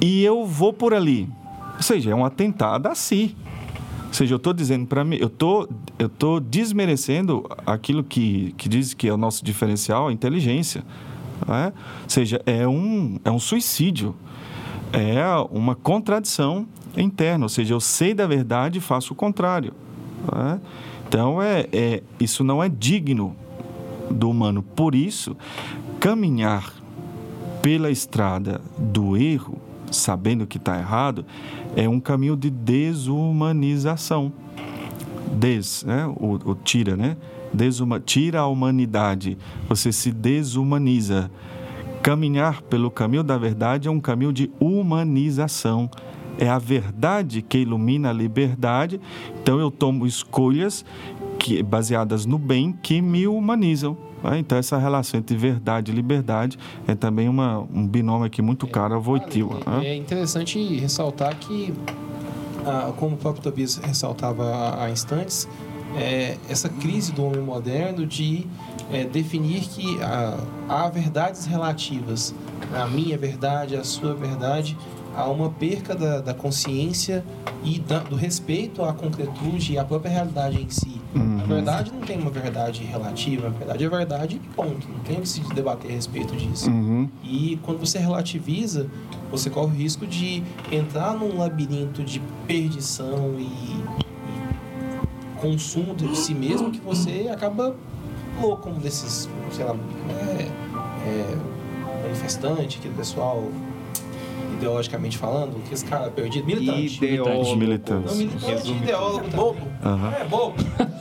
e 0.00 0.22
eu 0.22 0.44
vou 0.44 0.72
por 0.72 0.94
ali. 0.94 1.28
Ou 1.76 1.82
seja, 1.82 2.11
é 2.11 2.14
um 2.14 2.24
atentado 2.24 2.87
a 2.87 2.94
si. 2.94 3.37
Ou 4.06 4.14
seja, 4.14 4.34
eu 4.34 4.38
estou 4.38 4.52
dizendo 4.52 4.87
para 4.87 5.04
mim, 5.04 5.16
eu 5.20 5.26
estou 5.26 5.68
eu 5.98 6.08
tô 6.08 6.38
desmerecendo 6.38 7.44
aquilo 7.66 8.04
que, 8.04 8.54
que 8.56 8.68
diz 8.68 8.94
que 8.94 9.08
é 9.08 9.12
o 9.12 9.16
nosso 9.16 9.44
diferencial, 9.44 10.08
a 10.08 10.12
inteligência. 10.12 10.84
não 11.46 11.54
é? 11.54 11.66
Ou 11.66 12.08
seja, 12.08 12.40
é 12.46 12.66
um, 12.66 13.18
é 13.24 13.30
um 13.30 13.38
suicídio, 13.38 14.14
é 14.92 15.24
uma 15.50 15.74
contradição 15.74 16.66
interna. 16.96 17.44
Ou 17.44 17.48
seja, 17.48 17.74
eu 17.74 17.80
sei 17.80 18.14
da 18.14 18.26
verdade 18.26 18.78
e 18.78 18.80
faço 18.80 19.12
o 19.12 19.16
contrário. 19.16 19.72
não 20.32 20.52
é? 20.52 20.61
Então, 21.06 21.42
é, 21.42 21.66
é, 21.72 22.02
isso 22.20 22.44
não 22.44 22.62
é 22.62 22.68
digno 22.68 23.34
do 24.11 24.30
humano. 24.30 24.62
Por 24.62 24.94
isso, 24.94 25.37
caminhar 25.98 26.72
pela 27.61 27.90
estrada 27.90 28.61
do 28.76 29.16
erro, 29.16 29.58
sabendo 29.90 30.46
que 30.46 30.59
está 30.59 30.79
errado, 30.79 31.24
é 31.77 31.88
um 31.88 32.01
caminho 32.01 32.37
de 32.37 32.51
desumanização. 32.51 34.33
Des, 35.33 35.85
né? 35.85 36.07
o, 36.07 36.38
o 36.51 36.55
tira, 36.55 36.96
né? 36.96 37.16
Desuma, 37.53 37.98
tira 37.98 38.40
a 38.40 38.46
humanidade, 38.46 39.38
você 39.68 39.92
se 39.92 40.12
desumaniza. 40.12 41.31
Caminhar 42.03 42.62
pelo 42.62 42.90
caminho 42.90 43.22
da 43.22 43.37
verdade 43.37 43.88
é 43.88 43.90
um 43.90 44.01
caminho 44.01 44.33
de 44.33 44.51
humanização. 44.61 45.90
É 46.38 46.48
a 46.48 46.59
verdade 46.59 47.42
que 47.42 47.59
ilumina 47.59 48.11
a 48.11 48.12
liberdade. 48.12 49.01
Então 49.42 49.59
eu 49.59 49.70
tomo 49.70 50.07
escolhas 50.07 50.85
que, 51.48 51.62
baseadas 51.62 52.26
no 52.26 52.38
bem 52.38 52.72
que 52.82 53.00
me 53.00 53.26
humanizam. 53.26 53.96
né? 54.22 54.38
Então, 54.38 54.58
essa 54.58 54.76
relação 54.78 55.18
entre 55.18 55.37
verdade 55.37 55.90
e 55.90 55.94
liberdade 55.94 56.58
é 56.87 56.94
também 56.94 57.28
uma, 57.28 57.58
um 57.72 57.87
binômio 57.87 58.26
aqui 58.26 58.42
muito 58.42 58.66
caro 58.66 58.94
a 58.94 58.98
Voitiva. 58.98 59.54
né? 59.66 59.87
É 59.87 59.96
interessante 59.96 60.58
ressaltar 60.78 61.37
que, 61.38 61.72
ah, 62.66 62.92
como 62.96 63.14
o 63.14 63.18
próprio 63.18 63.42
Tobias 63.42 63.76
ressaltava 63.76 64.44
há- 64.44 64.84
há 64.84 64.90
instantes, 64.90 65.48
é, 65.96 66.37
essa 66.50 66.68
crise 66.68 67.12
do 67.12 67.24
homem 67.24 67.40
moderno 67.40 68.04
de 68.06 68.46
é, 68.92 69.04
definir 69.04 69.61
que 69.62 69.98
ah, 70.02 70.37
há 70.68 70.88
verdades 70.88 71.46
relativas, 71.46 72.34
a 72.74 72.87
minha 72.87 73.16
verdade, 73.16 73.76
a 73.76 73.84
sua 73.84 74.14
verdade, 74.14 74.76
há 75.18 75.28
uma 75.28 75.50
perca 75.50 75.94
da, 75.94 76.20
da 76.20 76.33
consciência 76.33 77.24
e 77.64 77.78
da- 77.81 77.98
do 77.98 78.14
respeito 78.14 78.83
à 78.85 78.92
concretude 78.92 79.72
e 79.72 79.78
à 79.78 79.85
própria 79.85 80.11
realidade 80.11 80.62
em 80.62 80.70
si. 80.70 81.00
A 81.40 81.44
verdade 81.46 81.90
não 81.92 82.02
tem 82.02 82.18
uma 82.18 82.31
verdade 82.31 82.85
relativa, 82.85 83.48
a 83.48 83.50
verdade 83.50 83.85
é 83.85 83.88
verdade 83.88 84.37
e 84.37 84.48
ponto. 84.54 84.87
Não 84.88 85.00
tem 85.00 85.20
que 85.20 85.28
se 85.28 85.40
debater 85.54 85.90
a 85.90 85.94
respeito 85.94 86.37
disso. 86.37 86.70
Uhum. 86.70 87.09
E 87.24 87.59
quando 87.62 87.81
você 87.81 87.98
relativiza, 87.98 88.87
você 89.31 89.50
corre 89.50 89.66
o 89.66 89.70
risco 89.76 90.07
de 90.07 90.42
entrar 90.70 91.14
num 91.14 91.37
labirinto 91.38 92.04
de 92.04 92.20
perdição 92.46 93.35
e, 93.38 93.42
e 93.42 95.40
consumo 95.40 95.94
de 95.94 96.14
si 96.16 96.35
mesmo 96.35 96.70
que 96.70 96.81
você 96.81 97.28
acaba 97.33 97.74
louco 98.40 98.62
como 98.64 98.78
desses, 98.78 99.28
sei 99.50 99.64
lá, 99.64 99.74
é, 100.11 100.42
é, 101.09 101.37
manifestante, 102.02 102.78
aquele 102.78 102.94
pessoal 102.94 103.44
ideologicamente 104.59 105.16
falando, 105.16 105.62
que 105.64 105.73
esse 105.75 105.85
cara 105.85 106.11
perdido, 106.11 106.47
militante. 106.47 107.05
Ideólogo. 107.05 107.57
Militantes. 107.57 108.11
Não, 108.12 108.18
militante, 108.18 108.71
ideólogo, 108.73 109.29
bobo. 109.31 109.59
Aham. 109.85 110.12
É, 110.12 110.25
bobo. 110.25 110.55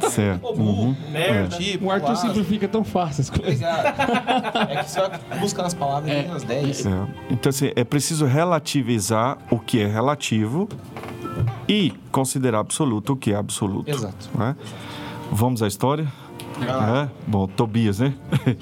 Certo. 0.10 0.42
Bobo, 0.42 0.62
Uhum. 0.64 0.96
merda. 1.12 1.58
Tipo, 1.58 1.86
O 1.86 1.92
Arthur 1.92 2.16
simplifica 2.16 2.68
tão 2.68 2.84
fácil 2.84 3.22
as 3.22 3.30
coisas. 3.30 3.46
Obrigado. 3.56 4.72
É 4.72 4.84
que 4.84 4.90
você 4.90 5.00
vai 5.02 5.40
buscando 5.40 5.66
as 5.66 5.74
palavras 5.74 6.12
É. 6.12 6.20
é. 6.20 6.28
nas 6.28 6.44
10. 6.44 6.86
É. 6.86 6.90
Então, 7.30 7.50
assim, 7.50 7.72
é 7.76 7.84
preciso 7.84 8.26
relativizar 8.26 9.38
o 9.52 9.60
que 9.60 9.82
é 9.82 9.88
relativo 9.88 10.68
e 11.68 11.94
considerar 12.12 12.60
absoluto 12.60 13.14
o 13.14 13.16
que 13.16 13.32
é 13.34 13.36
absoluto. 13.36 13.90
Exato. 13.90 14.30
né? 14.36 14.56
Vamos 15.32 15.62
à 15.62 15.68
história? 15.68 16.08
É? 16.62 17.08
Bom, 17.28 17.46
Tobias, 17.48 18.00
né? 18.00 18.14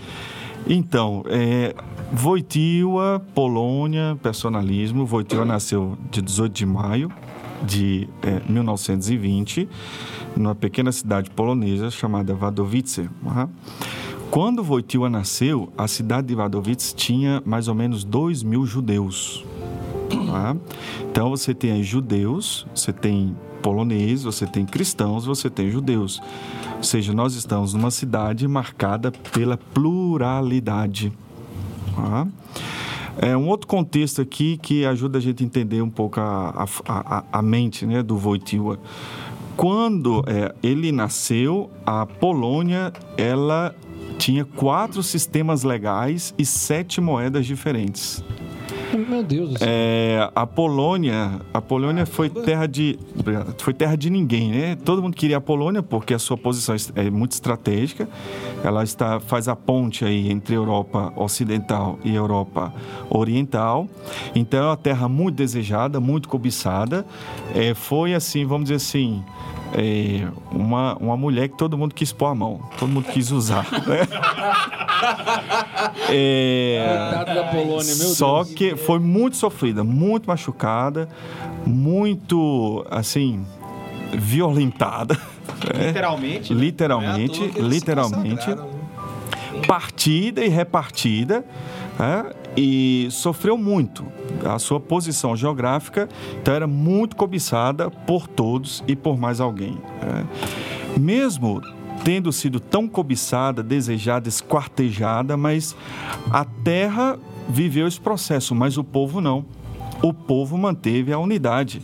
então, 0.68 1.24
é, 1.28 1.74
Wojtyła, 2.14 3.20
Polônia, 3.34 4.18
personalismo. 4.22 5.06
Wojtyła 5.06 5.46
nasceu 5.46 5.98
de 6.12 6.22
18 6.22 6.54
de 6.54 6.66
maio 6.66 7.12
de 7.64 8.08
é, 8.22 8.42
1920, 8.50 9.68
numa 10.38 10.54
pequena 10.56 10.92
cidade 10.92 11.30
polonesa 11.30 11.90
chamada 11.90 12.36
Wadowice. 12.36 13.10
né? 13.24 13.50
Quando 14.30 14.64
Wojtyła 14.64 15.10
nasceu, 15.10 15.70
a 15.78 15.88
cidade 15.88 16.28
de 16.28 16.36
Wadowice 16.36 16.94
tinha 16.96 17.42
mais 17.46 17.68
ou 17.68 17.76
menos 17.76 18.04
2 18.04 18.44
mil 18.44 18.66
judeus. 18.66 19.44
tá? 20.10 20.56
Então 21.12 21.30
você 21.30 21.54
tem 21.54 21.72
aí 21.72 21.84
judeus, 21.84 22.68
você 22.74 22.92
tem 22.92 23.36
poloneses, 23.62 24.24
você 24.24 24.46
tem 24.46 24.66
cristãos, 24.66 25.26
você 25.26 25.50
tem 25.50 25.72
judeus. 25.72 26.22
Ou 26.78 26.84
seja, 26.84 27.14
nós 27.14 27.36
estamos 27.36 27.74
numa 27.74 27.90
cidade 27.90 28.48
marcada 28.48 29.12
pela 29.12 29.58
pluralidade. 29.58 31.12
É 33.18 33.36
um 33.36 33.48
outro 33.48 33.68
contexto 33.68 34.22
aqui 34.22 34.58
que 34.58 34.86
ajuda 34.86 35.18
a 35.18 35.22
gente 35.22 35.42
a 35.42 35.46
entender 35.46 35.82
um 35.82 35.90
pouco 35.90 36.20
a, 36.20 36.66
a, 36.86 37.18
a, 37.18 37.24
a 37.32 37.42
mente 37.42 37.86
né, 37.86 38.04
do 38.04 38.18
Wojtyła. 38.18 38.78
Quando 39.56 40.24
é, 40.28 40.54
ele 40.62 40.92
nasceu, 40.92 41.72
a 41.86 42.06
Polônia 42.06 42.92
ela 43.18 43.74
tinha 44.18 44.44
quatro 44.44 45.02
sistemas 45.02 45.64
legais 45.64 46.34
e 46.38 46.46
sete 46.46 47.00
moedas 47.00 47.46
diferentes. 47.46 48.24
Meu 48.98 49.24
Deus 49.24 49.50
do 49.50 49.60
céu. 49.60 49.68
É, 49.70 50.30
a 50.34 50.46
Polônia, 50.46 51.42
a 51.54 51.62
Polônia 51.62 52.06
foi 52.06 52.30
terra 52.30 52.66
de 52.66 52.98
foi 53.58 53.74
terra 53.74 53.96
de 53.96 54.10
ninguém, 54.10 54.52
né? 54.52 54.78
Todo 54.84 55.02
mundo 55.02 55.16
queria 55.16 55.38
a 55.38 55.42
Polônia 55.42 55.84
porque 55.84 56.14
a 56.14 56.20
sua 56.20 56.38
posição 56.38 56.76
é 56.96 57.10
muito 57.10 57.34
estratégica. 57.34 58.08
Ela 58.64 58.84
está 58.84 59.20
faz 59.20 59.48
a 59.48 59.56
ponte 59.56 60.06
aí 60.06 60.32
entre 60.32 60.56
Europa 60.56 61.14
Ocidental 61.16 62.00
e 62.04 62.14
Europa 62.16 62.74
Oriental. 63.10 63.88
Então 64.34 64.60
é 64.60 64.68
uma 64.68 64.78
terra 64.78 65.08
muito 65.08 65.36
desejada, 65.36 66.00
muito 66.00 66.30
cobiçada. 66.30 67.06
É, 67.54 67.74
foi 67.74 68.14
assim, 68.14 68.46
vamos 68.46 68.66
dizer 68.66 68.76
assim, 68.76 69.24
é, 69.74 70.28
uma, 70.52 70.96
uma 70.98 71.18
mulher 71.18 71.50
que 71.50 71.58
todo 71.58 71.78
mundo 71.78 71.94
quis 71.94 72.12
pôr 72.14 72.28
a 72.28 72.36
mão, 72.36 72.62
todo 72.80 72.90
mundo 72.90 73.08
quis 73.12 73.32
usar. 73.32 73.66
Né? 73.72 74.08
É, 76.10 77.10
Coitado 77.10 77.36
da 77.36 77.44
Polônia, 77.46 77.96
meu 77.96 78.08
só 78.08 78.44
Deus. 78.44 78.56
que 78.56 78.76
foi 78.76 79.00
muito 79.00 79.36
sofrida, 79.38 79.84
muito 79.84 80.28
machucada, 80.28 81.08
muito, 81.66 82.86
assim, 82.90 83.46
violentada. 84.14 85.16
né? 85.74 85.88
Literalmente. 85.88 86.54
né? 86.54 86.60
Literalmente, 86.60 87.44
é 87.44 87.62
literalmente, 87.62 88.50
né? 88.50 88.58
partida 89.68 90.44
e 90.44 90.50
repartida, 90.50 91.46
né? 91.98 92.32
e 92.58 93.08
sofreu 93.12 93.58
muito. 93.58 94.06
A 94.46 94.60
sua 94.60 94.80
posição 94.80 95.36
geográfica 95.36 96.08
então, 96.40 96.54
era 96.54 96.68
muito 96.68 97.16
cobiçada 97.16 97.90
por 97.90 98.28
todos 98.28 98.84
e 98.88 98.96
por 98.96 99.18
mais 99.18 99.40
alguém. 99.40 99.78
né? 100.02 100.26
Mesmo 100.98 101.62
tendo 102.04 102.32
sido 102.32 102.60
tão 102.60 102.88
cobiçada, 102.88 103.64
desejada, 103.64 104.30
esquartejada, 104.30 105.36
mas 105.36 105.76
a 106.32 106.46
terra 106.46 107.18
viveu 107.50 107.88
esse 107.88 108.00
processo, 108.00 108.54
mas 108.54 108.78
o 108.78 108.84
povo 108.84 109.22
não. 109.22 109.46
O 110.02 110.14
povo 110.14 110.58
manteve 110.58 111.14
a 111.14 111.20
unidade. 111.20 111.82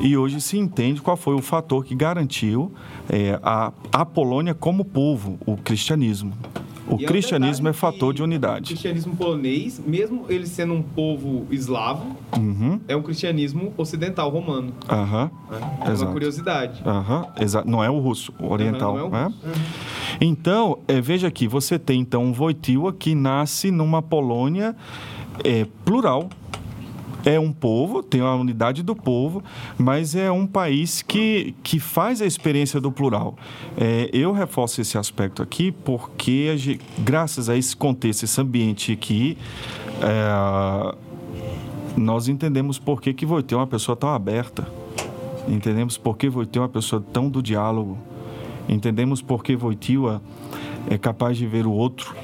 E 0.00 0.16
hoje 0.16 0.40
se 0.40 0.56
entende 0.56 1.02
qual 1.02 1.16
foi 1.16 1.34
o 1.34 1.42
fator 1.42 1.84
que 1.84 1.94
garantiu 1.94 2.72
eh, 3.08 3.38
a, 3.42 3.72
a 3.92 4.04
Polônia 4.04 4.54
como 4.54 4.84
povo, 4.84 5.38
o 5.44 5.56
cristianismo. 5.56 6.32
O 6.90 6.98
E 7.00 7.04
é 7.04 7.06
cristianismo 7.06 7.68
é 7.68 7.72
verdade 7.72 7.78
fator 7.94 8.14
de 8.14 8.22
O 8.22 8.24
unidade. 8.24 8.68
cristianismo 8.68 9.14
polonês, 9.16 9.80
mesmo 9.86 10.24
ele 10.28 10.46
sendo 10.46 10.72
um 10.74 10.82
povo 10.82 11.46
eslavo, 11.50 12.16
Uhum, 12.36 12.80
é 12.88 12.96
um 12.96 13.02
cristianismo 13.02 13.72
ocidental 13.76 14.30
romano. 14.30 14.72
Aham, 14.88 15.30
Né? 15.50 15.58
É 15.86 15.90
Exato. 15.90 16.04
uma 16.04 16.12
curiosidade. 16.12 16.82
aham, 16.84 17.26
exa- 17.40 17.64
não 17.66 17.82
é 17.84 17.90
o 17.90 17.98
russo, 17.98 18.32
o 18.40 18.50
oriental. 18.50 18.94
Não 18.96 19.00
é 19.00 19.04
o 19.04 19.10
né? 19.10 19.24
russo. 19.24 19.38
Então, 20.20 20.78
é, 20.88 21.00
veja 21.00 21.28
aqui, 21.28 21.46
você 21.46 21.78
tem 21.78 22.00
então 22.00 22.24
um 22.24 22.32
Wojtyła 22.32 22.92
que 22.92 23.14
nasce 23.14 23.70
numa 23.70 24.00
Polônia 24.02 24.74
é, 25.44 25.66
plural. 25.84 26.28
É 27.30 27.38
um 27.38 27.52
povo, 27.52 28.02
tem 28.02 28.20
a 28.20 28.34
unidade 28.34 28.82
do 28.82 28.96
povo, 28.96 29.42
mas 29.76 30.14
é 30.14 30.30
um 30.30 30.46
país 30.46 31.02
que, 31.02 31.54
que 31.62 31.78
faz 31.78 32.22
a 32.22 32.26
experiência 32.26 32.80
do 32.80 32.90
plural. 32.90 33.36
É, 33.76 34.08
eu 34.12 34.32
reforço 34.32 34.80
esse 34.80 34.96
aspecto 34.96 35.42
aqui 35.42 35.70
porque, 35.70 36.50
a 36.52 36.56
ge- 36.56 36.80
graças 36.98 37.48
a 37.50 37.56
esse 37.56 37.76
contexto, 37.76 38.22
esse 38.24 38.40
ambiente 38.40 38.92
aqui, 38.92 39.36
é, 40.00 40.94
nós 41.96 42.28
entendemos 42.28 42.78
por 42.78 43.02
que, 43.02 43.12
que 43.12 43.26
Wojtyła 43.26 43.60
é 43.60 43.62
uma 43.62 43.66
pessoa 43.66 43.94
tão 43.94 44.08
aberta. 44.08 44.66
Entendemos 45.46 45.98
por 45.98 46.16
que 46.16 46.28
Voitil 46.28 46.62
é 46.62 46.64
uma 46.64 46.68
pessoa 46.68 47.02
tão 47.12 47.28
do 47.28 47.42
diálogo. 47.42 47.98
Entendemos 48.68 49.22
por 49.22 49.42
que 49.42 49.56
Voitil 49.56 50.20
é 50.88 50.98
capaz 50.98 51.36
de 51.36 51.46
ver 51.46 51.66
o 51.66 51.72
outro. 51.72 52.14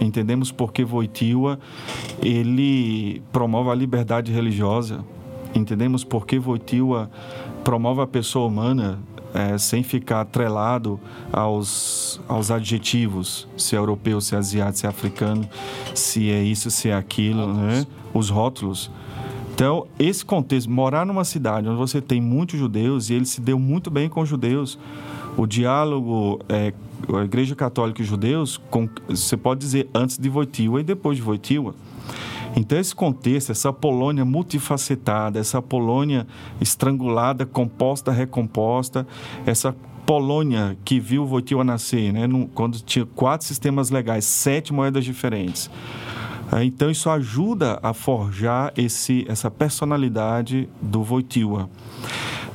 Entendemos 0.00 0.50
por 0.50 0.72
que 0.72 0.84
Voitil 0.84 1.56
ele 2.20 3.22
promove 3.32 3.70
a 3.70 3.74
liberdade 3.74 4.32
religiosa. 4.32 5.04
Entendemos 5.54 6.02
por 6.04 6.26
que 6.26 6.38
Voitil 6.38 7.08
promove 7.62 8.00
a 8.00 8.06
pessoa 8.06 8.48
humana 8.48 8.98
eh, 9.34 9.58
sem 9.58 9.82
ficar 9.82 10.20
atrelado 10.20 11.00
aos, 11.32 12.20
aos 12.28 12.50
adjetivos, 12.50 13.48
se 13.56 13.74
é 13.74 13.78
europeu, 13.78 14.20
se 14.20 14.34
é 14.34 14.38
asiático, 14.38 14.78
se 14.78 14.86
é 14.86 14.88
africano, 14.88 15.48
se 15.94 16.30
é 16.30 16.42
isso, 16.42 16.70
se 16.70 16.88
é 16.88 16.94
aquilo, 16.94 17.52
né? 17.52 17.86
os 18.12 18.30
rótulos. 18.30 18.90
Então, 19.52 19.86
esse 19.98 20.24
contexto, 20.24 20.70
morar 20.70 21.06
numa 21.06 21.24
cidade 21.24 21.68
onde 21.68 21.78
você 21.78 22.00
tem 22.00 22.20
muitos 22.20 22.58
judeus 22.58 23.10
e 23.10 23.14
ele 23.14 23.24
se 23.24 23.40
deu 23.40 23.58
muito 23.58 23.90
bem 23.90 24.08
com 24.08 24.20
os 24.20 24.28
judeus, 24.28 24.78
o 25.36 25.46
diálogo, 25.46 26.40
é, 26.48 26.72
a 27.12 27.24
Igreja 27.24 27.54
Católica 27.54 28.02
e 28.02 28.04
judeus, 28.04 28.60
com, 28.70 28.88
você 29.08 29.36
pode 29.36 29.60
dizer 29.60 29.88
antes 29.94 30.16
de 30.18 30.28
Wojtyła 30.28 30.80
e 30.80 30.84
depois 30.84 31.16
de 31.16 31.22
Wojtyła. 31.22 31.74
Então, 32.56 32.78
esse 32.78 32.94
contexto, 32.94 33.50
essa 33.50 33.72
Polônia 33.72 34.24
multifacetada, 34.24 35.40
essa 35.40 35.60
Polônia 35.60 36.26
estrangulada, 36.60 37.44
composta, 37.44 38.12
recomposta, 38.12 39.06
essa 39.44 39.74
Polônia 40.06 40.76
que 40.84 41.00
viu 41.00 41.26
Wojtyła 41.26 41.64
nascer, 41.64 42.12
né, 42.12 42.28
quando 42.54 42.78
tinha 42.80 43.06
quatro 43.06 43.46
sistemas 43.46 43.90
legais, 43.90 44.24
sete 44.24 44.72
moedas 44.72 45.04
diferentes. 45.04 45.68
Ah, 46.52 46.64
Então, 46.64 46.90
isso 46.90 47.10
ajuda 47.10 47.80
a 47.82 47.92
forjar 47.92 48.72
esse, 48.76 49.24
essa 49.28 49.50
personalidade 49.50 50.68
do 50.80 51.02
Wojtyła. 51.02 51.68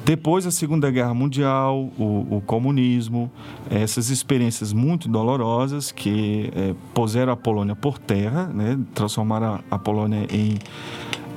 Depois 0.05 0.45
da 0.45 0.51
Segunda 0.51 0.89
Guerra 0.89 1.13
Mundial, 1.13 1.91
o, 1.97 2.37
o 2.37 2.43
comunismo, 2.45 3.31
essas 3.69 4.09
experiências 4.09 4.73
muito 4.73 5.07
dolorosas 5.07 5.91
que 5.91 6.51
eh, 6.55 6.73
puseram 6.93 7.33
a 7.33 7.37
Polônia 7.37 7.75
por 7.75 7.99
terra, 7.99 8.47
né, 8.47 8.79
transformaram 8.95 9.55
a, 9.69 9.75
a 9.75 9.77
Polônia 9.77 10.25
em, 10.31 10.57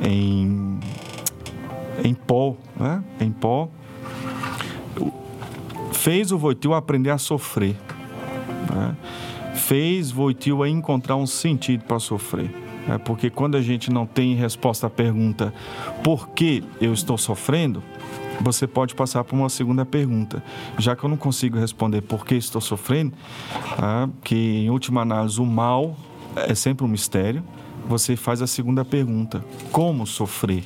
em, 0.02 0.80
em 2.02 2.14
pó, 2.14 2.56
né, 2.78 3.02
em 3.20 3.30
pó, 3.30 3.68
fez 5.92 6.32
o 6.32 6.38
Wojtyła 6.38 6.78
aprender 6.78 7.10
a 7.10 7.18
sofrer 7.18 7.76
né? 8.70 8.96
fez 9.54 10.10
Wojtyła 10.10 10.68
encontrar 10.68 11.16
um 11.16 11.26
sentido 11.26 11.84
para 11.84 11.98
sofrer. 11.98 12.50
né? 12.86 12.98
Porque 12.98 13.30
quando 13.30 13.56
a 13.56 13.62
gente 13.62 13.90
não 13.90 14.06
tem 14.06 14.34
resposta 14.34 14.86
à 14.86 14.90
pergunta 14.90 15.52
por 16.02 16.30
que 16.30 16.64
eu 16.80 16.92
estou 16.92 17.18
sofrendo, 17.18 17.82
você 18.42 18.66
pode 18.66 18.94
passar 18.94 19.24
por 19.24 19.36
uma 19.36 19.48
segunda 19.48 19.86
pergunta. 19.86 20.42
Já 20.78 20.96
que 20.96 21.04
eu 21.04 21.08
não 21.08 21.16
consigo 21.16 21.58
responder 21.58 22.02
por 22.02 22.26
que 22.26 22.34
estou 22.34 22.60
sofrendo, 22.60 23.12
tá? 23.76 24.08
que 24.22 24.34
em 24.34 24.70
última 24.70 25.02
análise 25.02 25.40
o 25.40 25.46
mal 25.46 25.96
é 26.36 26.54
sempre 26.54 26.84
um 26.84 26.88
mistério, 26.88 27.42
você 27.86 28.16
faz 28.16 28.42
a 28.42 28.46
segunda 28.46 28.84
pergunta: 28.84 29.44
como 29.70 30.06
sofrer? 30.06 30.64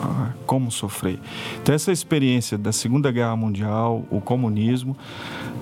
Ah, 0.00 0.32
como 0.46 0.70
sofrer. 0.70 1.18
Então, 1.60 1.74
essa 1.74 1.90
experiência 1.90 2.56
da 2.56 2.70
Segunda 2.70 3.10
Guerra 3.10 3.34
Mundial, 3.34 4.04
o 4.10 4.20
comunismo, 4.20 4.96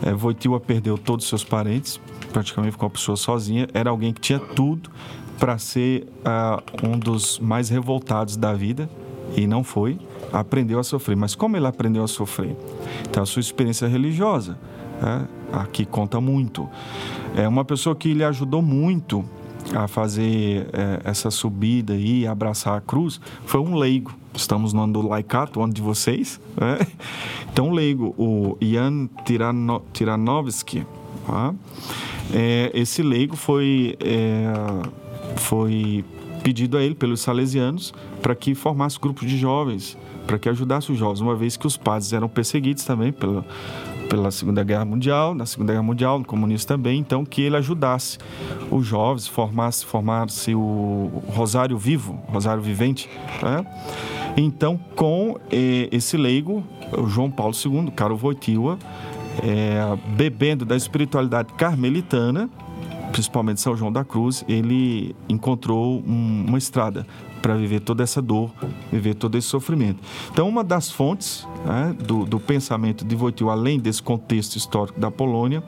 é, 0.03 0.59
perdeu 0.61 0.99
todos 0.99 1.25
os 1.25 1.29
seus 1.31 1.42
parentes, 1.42 1.99
praticamente 2.35 2.73
ficou 2.73 2.87
uma 2.87 2.92
pessoa 2.92 3.16
sozinha. 3.16 3.66
Era 3.73 3.88
alguém 3.88 4.12
que 4.12 4.21
tinha 4.21 4.38
tudo 4.38 4.90
para 5.38 5.57
ser 5.57 6.07
ah, 6.23 6.62
um 6.83 6.99
dos 6.99 7.38
mais 7.38 7.71
revoltados 7.71 8.37
da 8.37 8.53
vida 8.53 8.90
e 9.35 9.47
não 9.47 9.64
foi. 9.64 9.99
Aprendeu 10.33 10.79
a 10.79 10.83
sofrer. 10.85 11.17
Mas 11.17 11.35
como 11.35 11.57
ele 11.57 11.67
aprendeu 11.67 12.03
a 12.05 12.09
sofrer? 12.09 12.57
Então, 13.09 13.23
a 13.23 13.27
sua 13.27 13.41
experiência 13.41 13.87
religiosa, 13.89 14.59
né, 15.01 15.27
aqui 15.53 15.85
conta 15.85 16.21
muito. 16.21 16.69
É 17.37 17.47
uma 17.47 17.65
pessoa 17.65 17.95
que 17.95 18.12
lhe 18.12 18.25
ajudou 18.25 18.62
muito 18.62 19.25
a 19.75 19.89
fazer 19.89 20.69
eh, 20.73 21.01
essa 21.05 21.31
subida 21.31 21.95
e 21.97 22.27
abraçar 22.27 22.77
a 22.77 22.81
cruz 22.81 23.21
foi 23.45 23.61
um 23.61 23.75
leigo. 23.75 24.15
Estamos 24.35 24.73
no 24.73 24.83
ano 24.83 24.93
do 24.93 25.09
laicato, 25.09 25.62
ano 25.62 25.73
de 25.73 25.83
vocês. 25.83 26.41
né? 26.57 26.87
Então, 27.53 27.69
um 27.69 27.73
leigo, 27.73 28.15
o 28.19 28.57
Jan 28.61 29.09
Tirano, 29.25 29.83
Tiranovsky, 29.93 30.87
tá? 31.27 31.55
Eh, 32.33 32.71
esse 32.75 33.03
leigo 33.03 33.35
foi, 33.35 33.97
eh, 33.99 34.53
foi 35.37 36.05
pedido 36.47 36.79
a 36.79 36.81
ele 36.81 36.95
pelos 36.95 37.23
salesianos 37.23 37.93
para 38.23 38.33
que 38.33 38.55
formasse 38.55 39.01
grupos 39.01 39.29
de 39.29 39.37
jovens, 39.37 39.99
para 40.29 40.39
que 40.39 40.49
ajudasse 40.49 40.93
os 40.93 40.97
jovens, 40.97 41.21
uma 41.21 41.35
vez 41.35 41.57
que 41.57 41.67
os 41.67 41.77
padres 41.77 42.13
eram 42.13 42.29
perseguidos 42.29 42.85
também 42.85 43.11
pela, 43.11 43.45
pela 44.09 44.31
Segunda 44.31 44.63
Guerra 44.63 44.85
Mundial, 44.85 45.35
na 45.35 45.45
Segunda 45.45 45.73
Guerra 45.73 45.83
Mundial, 45.83 46.21
no 46.21 46.25
comunismo 46.25 46.69
também, 46.69 47.01
então 47.01 47.25
que 47.25 47.43
ele 47.43 47.57
ajudasse 47.57 48.19
os 48.71 48.87
jovens, 48.87 49.27
formasse, 49.27 49.85
formasse 49.85 50.55
o 50.55 51.21
Rosário 51.35 51.77
Vivo, 51.77 52.13
Rosário 52.29 52.63
Vivente, 52.63 53.11
né? 53.43 53.67
Então, 54.37 54.79
com 54.95 55.41
eh, 55.51 55.89
esse 55.91 56.17
leigo, 56.17 56.63
João 57.09 57.29
Paulo 57.29 57.55
II, 57.57 57.91
Caro 57.91 58.17
Wojtyła, 58.17 58.79
eh, 59.43 59.99
bebendo 60.17 60.65
da 60.65 60.77
espiritualidade 60.77 61.55
carmelitana, 61.55 62.49
principalmente 63.12 63.61
São 63.61 63.77
João 63.77 63.90
da 63.92 64.05
Cruz, 64.05 64.45
ele 64.49 65.14
encontrou 65.29 66.03
um- 66.07 66.45
uma 66.49 66.59
estrada 66.59 67.07
para 67.40 67.55
viver 67.55 67.81
toda 67.81 68.03
essa 68.03 68.21
dor, 68.21 68.51
viver 68.90 69.14
todo 69.14 69.37
esse 69.38 69.47
sofrimento. 69.47 70.01
Então, 70.33 70.49
uma 70.49 70.64
das 70.64 70.90
fontes 70.90 71.47
né, 71.64 71.95
do, 72.07 72.25
do 72.25 72.40
pensamento 72.40 73.05
de 73.05 73.14
Wojtyła, 73.14 73.53
além 73.53 73.79
desse 73.79 74.03
contexto 74.03 74.57
histórico 74.57 74.99
da 74.99 75.11
Polônia, 75.11 75.62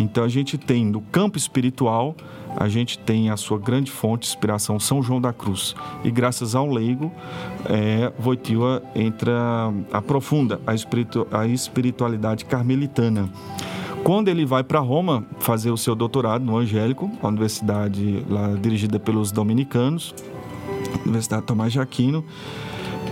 então 0.00 0.24
a 0.24 0.28
gente 0.28 0.56
tem 0.58 0.84
no 0.84 1.00
campo 1.00 1.36
espiritual, 1.36 2.16
a 2.56 2.68
gente 2.68 2.98
tem 2.98 3.30
a 3.30 3.36
sua 3.36 3.58
grande 3.58 3.90
fonte 3.90 4.22
de 4.22 4.28
inspiração, 4.28 4.78
São 4.80 5.02
João 5.02 5.20
da 5.20 5.32
Cruz. 5.32 5.74
E 6.04 6.10
graças 6.10 6.54
ao 6.54 6.70
leigo, 6.70 7.12
é, 7.66 8.12
Wojtyła 8.20 8.80
entra, 8.94 9.72
aprofunda 9.92 10.60
a, 10.66 10.74
espiritu, 10.74 11.26
a 11.30 11.46
espiritualidade 11.46 12.44
carmelitana. 12.44 13.28
Quando 14.04 14.28
ele 14.28 14.44
vai 14.44 14.62
para 14.62 14.80
Roma 14.80 15.24
fazer 15.40 15.70
o 15.70 15.78
seu 15.78 15.94
doutorado 15.94 16.44
no 16.44 16.58
Angélico, 16.58 17.10
a 17.22 17.28
universidade 17.28 18.22
lá 18.28 18.48
dirigida 18.48 19.00
pelos 19.00 19.32
dominicanos, 19.32 20.14
Universidade 21.06 21.46
Tomás 21.46 21.72
de 21.72 21.80
Aquino, 21.80 22.22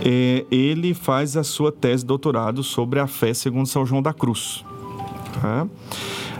é, 0.05 0.45
ele 0.51 0.93
faz 0.93 1.35
a 1.35 1.43
sua 1.43 1.71
tese 1.71 2.03
de 2.03 2.07
doutorado 2.07 2.61
sobre 2.61 2.99
a 2.99 3.07
fé 3.07 3.33
segundo 3.33 3.65
São 3.65 3.83
João 3.87 4.03
da 4.03 4.13
Cruz. 4.13 4.63
tá? 5.41 5.67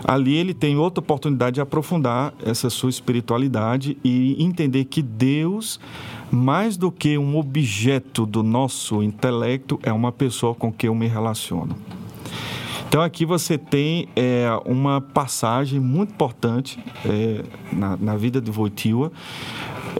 Ali 0.04 0.36
ele 0.36 0.54
tem 0.54 0.76
outra 0.76 1.00
oportunidade 1.00 1.54
de 1.54 1.60
aprofundar 1.60 2.32
essa 2.44 2.70
sua 2.70 2.90
espiritualidade 2.90 3.98
e 4.04 4.40
entender 4.40 4.84
que 4.84 5.02
Deus, 5.02 5.80
mais 6.30 6.76
do 6.76 6.92
que 6.92 7.18
um 7.18 7.36
objeto 7.36 8.24
do 8.24 8.44
nosso 8.44 9.02
intelecto, 9.02 9.80
é 9.82 9.92
uma 9.92 10.12
pessoa 10.12 10.54
com 10.54 10.72
quem 10.72 10.86
eu 10.86 10.94
me 10.94 11.08
relaciono. 11.08 11.74
Então 12.94 13.02
aqui 13.02 13.26
você 13.26 13.58
tem 13.58 14.06
é, 14.14 14.46
uma 14.64 15.00
passagem 15.00 15.80
muito 15.80 16.10
importante 16.12 16.78
é, 17.04 17.42
na, 17.72 17.96
na 17.96 18.16
vida 18.16 18.40
de 18.40 18.52
Wojtyła. 18.52 19.10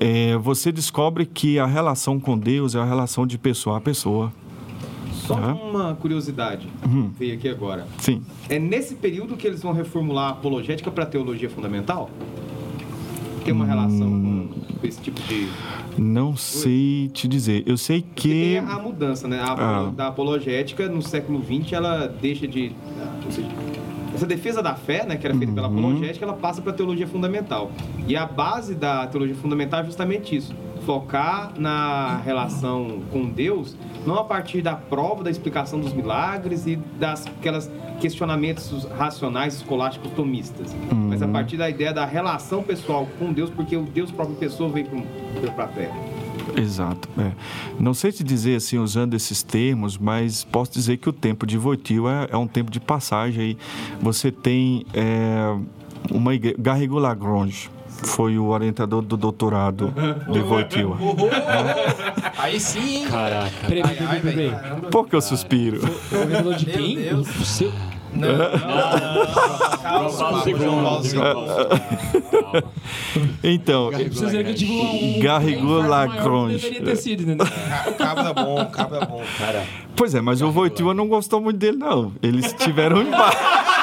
É, 0.01 0.37
você 0.37 0.71
descobre 0.71 1.27
que 1.27 1.59
a 1.59 1.67
relação 1.67 2.21
com 2.21 2.39
Deus 2.39 2.77
é 2.77 2.79
a 2.79 2.85
relação 2.85 3.27
de 3.27 3.37
pessoa 3.37 3.79
a 3.79 3.81
pessoa. 3.81 4.33
Só 5.13 5.35
Aham. 5.35 5.55
uma 5.55 5.95
curiosidade 5.97 6.69
Uhum. 6.87 7.11
veio 7.19 7.35
aqui 7.35 7.49
agora. 7.49 7.85
Sim. 7.99 8.23
É 8.49 8.61
nesse 8.61 8.95
período 8.95 9.37
que 9.37 9.45
eles 9.45 9.61
vão 9.61 9.73
reformular 9.73 10.27
a 10.27 10.31
apologética 10.31 10.89
para 10.89 11.05
teologia 11.05 11.51
fundamental? 11.51 12.09
Tem 13.45 13.53
uma 13.53 13.67
relação 13.67 14.07
Hum. 14.09 14.49
com, 14.81 14.87
esse 14.87 15.01
tipo 15.01 15.21
de. 15.23 15.49
Não 15.99 16.35
sei 16.37 17.09
te 17.13 17.29
dizer. 17.29 17.63
Eu 17.67 17.77
sei 17.77 18.03
que. 18.15 18.57
a 18.59 18.79
mudança, 18.79 19.29
né? 19.29 19.41
A 19.41 19.53
Ah. 19.53 19.91
Da 19.95 20.09
apologética 20.09 20.89
no 20.89 21.03
século 21.03 21.43
XX 21.43 21.73
ela 21.75 22.07
deixa 22.07 22.47
de. 22.49 22.73
ou 23.25 23.31
seja, 23.31 23.49
essa 24.15 24.27
defesa 24.27 24.63
da 24.63 24.75
fé, 24.75 25.05
né, 25.05 25.17
que 25.17 25.27
era 25.27 25.37
feita 25.37 25.53
pela 25.53 25.69
Uhum. 25.69 25.79
apologética, 25.79 26.25
ela 26.25 26.35
passa 26.35 26.63
para 26.63 26.71
a 26.73 26.75
teologia 26.75 27.07
fundamental. 27.07 27.71
E 28.09 28.17
a 28.17 28.25
base 28.27 28.75
da 28.75 29.07
teologia 29.07 29.35
fundamental 29.35 29.81
é 29.81 29.85
justamente 29.85 30.35
isso: 30.37 30.55
focar 30.85 31.53
na 31.59 32.19
relação 32.25 33.03
com 33.13 33.29
Deus, 33.29 33.77
não 34.07 34.17
a 34.17 34.25
partir 34.25 34.63
da 34.63 34.75
prova, 34.75 35.25
da 35.25 35.31
explicação 35.31 35.81
dos 35.81 35.93
milagres 35.93 36.67
e 36.67 36.77
das 36.77 37.27
aquelas 37.27 37.71
questionamentos 38.01 38.85
racionais 38.97 39.55
escolásticos 39.55 40.11
tomistas, 40.13 40.75
mas 40.91 41.23
Uhum. 41.23 41.29
a 41.29 41.33
partir 41.33 41.57
da 41.57 41.71
ideia 41.71 41.93
da 41.93 42.05
relação 42.05 42.63
pessoal 42.63 43.09
com 43.19 43.33
Deus, 43.33 43.51
porque 43.51 43.77
o 43.77 43.83
Deus 43.83 44.11
próprio 44.11 44.37
pessoa 44.37 44.69
veio 44.71 44.87
para 45.55 45.65
a 45.65 45.69
Terra. 45.69 45.97
Exato. 46.57 47.09
é. 47.19 47.33
Não 47.81 47.95
sei 47.95 48.13
te 48.13 48.23
dizer 48.23 48.57
assim, 48.57 48.79
usando 48.79 49.15
esses 49.15 49.43
termos, 49.43 49.99
mas 49.99 50.45
posso 50.45 50.73
dizer 50.73 50.99
que 50.99 51.09
o 51.09 51.13
tempo 51.13 51.47
de 51.47 51.59
Wojtyła 51.59 52.29
é, 52.31 52.35
é 52.35 52.37
um 52.37 52.47
tempo 52.47 52.71
de 52.71 52.79
passagem. 52.81 53.43
Aí 53.43 53.59
você 54.01 54.31
tem 54.31 54.85
é, 54.93 55.57
uma 56.11 56.35
igreja, 56.35 56.57
Garrigou 56.59 56.99
Lagrange. 56.99 57.71
Foi 58.03 58.39
o 58.39 58.47
orientador 58.49 59.03
do 59.03 59.17
doutorado 59.17 59.93
de 60.31 60.41
Voitiva. 60.41 60.97
Aí 62.39 62.61
sim, 62.61 62.97
hein? 62.97 63.07
Caraca. 63.09 63.53
Peraí, 63.67 63.83
peraí, 63.83 64.21
peraí. 64.21 64.53
Por 64.91 65.09
que 65.09 65.17
eu 65.17 65.21
suspiro? 65.21 65.81
O 66.13 66.17
orientador 66.17 66.55
de 66.55 66.67
Meu 66.67 66.77
quem? 66.77 66.97
Deus. 66.97 67.29
O 67.41 67.45
seu... 67.45 67.73
Não, 68.15 68.29
não, 68.29 68.39
não. 68.39 68.59
Calma. 69.83 70.45
Então, 73.43 73.91
Garrigou 75.21 75.83
Lagrange. 75.83 76.59
Deveria 76.71 76.85
ter 76.85 76.97
sido, 76.97 77.23
entendeu? 77.23 77.47
O 77.89 77.95
cabra 77.95 78.29
é 78.29 78.35
bom, 78.35 78.63
o 78.63 78.67
cabra 78.71 78.99
é 78.99 79.07
bom. 79.07 79.23
Cara, 79.39 79.65
pois 79.97 80.15
é, 80.15 80.21
mas 80.21 80.41
o 80.43 80.51
Voitiva 80.51 80.95
não 80.95 81.09
gostou 81.09 81.41
muito 81.41 81.59
dele, 81.59 81.77
não. 81.77 82.13
Eles 82.23 82.53
tiveram 82.53 82.99
um 82.99 83.03
embate. 83.03 83.37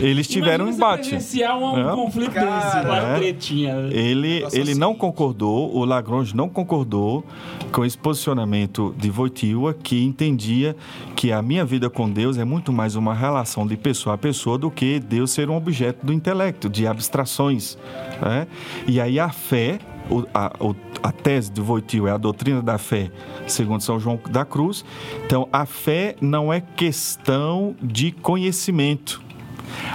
Eles 0.00 0.26
tiveram 0.28 0.64
um 0.66 0.68
Imagina 0.68 1.18
embate. 1.18 1.44
um, 1.52 1.64
um 1.74 1.90
É. 1.90 1.94
conflito 1.94 2.32
Cara, 2.32 2.82
uma 2.88 2.96
É. 2.98 3.14
tretinha. 3.16 3.74
Ele, 3.90 4.40
Nossa, 4.40 4.58
ele 4.58 4.74
sim. 4.74 4.80
não 4.80 4.94
concordou, 4.94 5.74
o 5.76 5.84
Lagrange 5.84 6.34
não 6.34 6.48
concordou 6.48 7.24
com 7.72 7.84
esse 7.84 7.98
posicionamento 7.98 8.94
de 8.98 9.10
Wojtyła, 9.10 9.74
que 9.74 10.02
entendia 10.04 10.74
que 11.14 11.30
a 11.32 11.42
minha 11.42 11.64
vida 11.64 11.90
com 11.90 12.08
Deus 12.10 12.38
é 12.38 12.44
muito 12.44 12.72
mais 12.72 12.96
uma 12.96 13.14
relação 13.14 13.66
de 13.66 13.76
pessoa 13.76 14.14
a 14.14 14.18
pessoa 14.18 14.56
do 14.58 14.70
que 14.70 14.98
Deus 14.98 15.30
ser 15.30 15.50
um 15.50 15.56
objeto 15.56 16.04
do 16.04 16.12
intelecto, 16.12 16.68
de 16.68 16.86
abstrações. 16.86 17.76
né? 18.22 18.46
E 18.86 19.00
aí 19.00 19.18
a 19.18 19.30
fé, 19.30 19.78
o- 20.10 20.24
a, 20.34 20.52
o- 20.60 20.74
a 21.02 21.10
tese 21.12 21.50
de 21.50 21.60
Wojtyła 21.60 22.10
é 22.10 22.12
a 22.12 22.16
doutrina 22.18 22.60
da 22.60 22.76
fé, 22.76 23.10
segundo 23.46 23.80
São 23.82 23.98
João 23.98 24.18
da 24.30 24.44
Cruz. 24.44 24.84
Então, 25.24 25.48
a 25.52 25.64
fé 25.64 26.16
não 26.20 26.52
é 26.52 26.60
questão 26.60 27.74
de 27.82 28.10
conhecimento. 28.12 29.22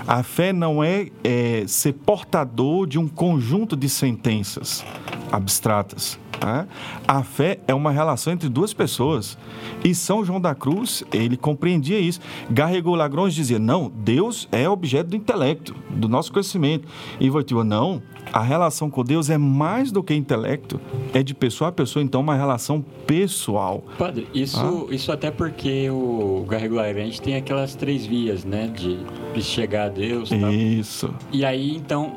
A 0.07 0.23
fé 0.23 0.53
não 0.53 0.83
é, 0.83 1.07
é, 1.23 1.63
ser 1.67 1.93
portador 1.93 2.87
de 2.87 2.99
um 2.99 3.07
conjunto 3.07 3.75
de 3.75 3.89
sentenças 3.89 4.85
abstratas. 5.31 6.19
tá? 6.39 6.67
A 7.07 7.23
fé 7.23 7.59
é 7.67 7.73
uma 7.73 7.91
relação 7.91 8.33
entre 8.33 8.49
duas 8.49 8.73
pessoas. 8.73 9.37
E 9.83 9.93
São 9.93 10.23
João 10.23 10.39
da 10.39 10.55
Cruz, 10.55 11.03
ele 11.13 11.37
compreendia 11.37 11.99
isso. 11.99 12.19
Garrigou 12.49 12.95
Lagrange 12.95 13.35
dizia, 13.35 13.59
não, 13.59 13.91
Deus 13.93 14.47
é 14.51 14.67
objeto 14.69 15.09
do 15.11 15.15
intelecto, 15.15 15.75
do 15.89 16.07
nosso 16.07 16.31
conhecimento. 16.31 16.87
E 17.19 17.29
Wojtyła, 17.29 17.63
não, 17.63 18.01
a 18.31 18.41
relação 18.41 18.89
com 18.89 19.03
Deus 19.03 19.29
é 19.29 19.37
mais 19.37 19.91
do 19.91 20.03
que 20.03 20.13
intelecto, 20.13 20.79
é 21.13 21.23
de 21.23 21.33
pessoa 21.33 21.69
a 21.69 21.71
pessoa, 21.71 22.03
então 22.03 22.21
uma 22.21 22.35
relação 22.35 22.83
pessoal. 23.05 23.83
Padre, 23.97 24.27
isso, 24.33 24.87
isso 24.91 25.11
até 25.11 25.31
porque 25.31 25.89
o 25.89 26.45
Garrigo 26.47 26.75
tem 27.21 27.35
aquelas 27.35 27.75
três 27.75 28.05
vias, 28.05 28.43
né? 28.43 28.67
De, 28.67 28.99
de 29.33 29.41
chegar 29.41 29.85
a 29.85 29.89
Deus 29.89 30.31
e 30.31 30.39
tal. 30.39 30.51
Isso. 30.51 31.13
E 31.31 31.45
aí, 31.45 31.75
então, 31.75 32.13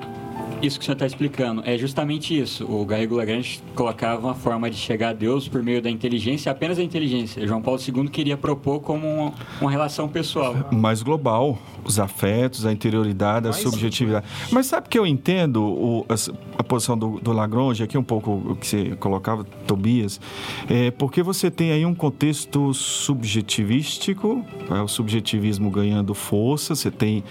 isso 0.61 0.79
que 0.79 0.83
o 0.83 0.87
senhor 0.87 0.95
está 0.95 1.07
explicando 1.07 1.63
é 1.65 1.79
justamente 1.79 2.37
isso. 2.39 2.65
O 2.65 2.85
Garrigo 2.85 3.15
Lagrange 3.17 3.61
colocava 3.75 4.21
uma 4.27 4.35
forma 4.35 4.69
de 4.69 4.77
chegar 4.77 5.11
a 5.11 5.13
Deus 5.13 5.47
por 5.49 5.63
meio 5.63 5.81
da 5.81 5.89
inteligência, 5.91 6.51
apenas 6.51 6.79
a 6.79 6.83
inteligência. 6.83 7.47
João 7.47 7.63
Paulo 7.63 7.81
II 7.81 8.09
queria 8.09 8.37
propor 8.37 8.81
como 8.81 9.07
uma, 9.07 9.33
uma 9.61 9.71
relação 9.71 10.09
pessoal. 10.09 10.55
mais 10.73 11.03
global, 11.03 11.59
os 11.85 12.01
afetos, 12.01 12.67
a 12.67 12.73
interioridade, 12.73 13.47
a 13.47 13.51
Mais 13.51 13.63
subjetividade. 13.63 14.27
Mas 14.51 14.67
sabe 14.67 14.89
que 14.89 14.99
eu 14.99 15.07
entendo 15.07 15.63
o- 15.63 16.07
a, 16.09 16.15
a 16.61 16.65
posição 16.65 16.99
do, 16.99 17.21
do 17.21 17.33
Lagrange, 17.33 17.83
aqui 17.83 17.97
um 17.97 18.03
pouco 18.03 18.33
o 18.33 18.57
que 18.57 18.67
você 18.67 18.97
colocava, 18.97 19.45
Tobias, 19.67 20.21
é 20.69 20.91
porque 20.91 21.23
você 21.23 21.51
tem 21.51 21.71
aí 21.71 21.87
um 21.87 21.95
contexto 21.95 22.75
subjetivístico, 22.75 24.45
é, 24.71 24.81
o 24.83 24.89
subjetivismo 24.89 25.71
ganhando 25.71 26.15
força, 26.15 26.75
você 26.75 26.91
tem 26.91 27.23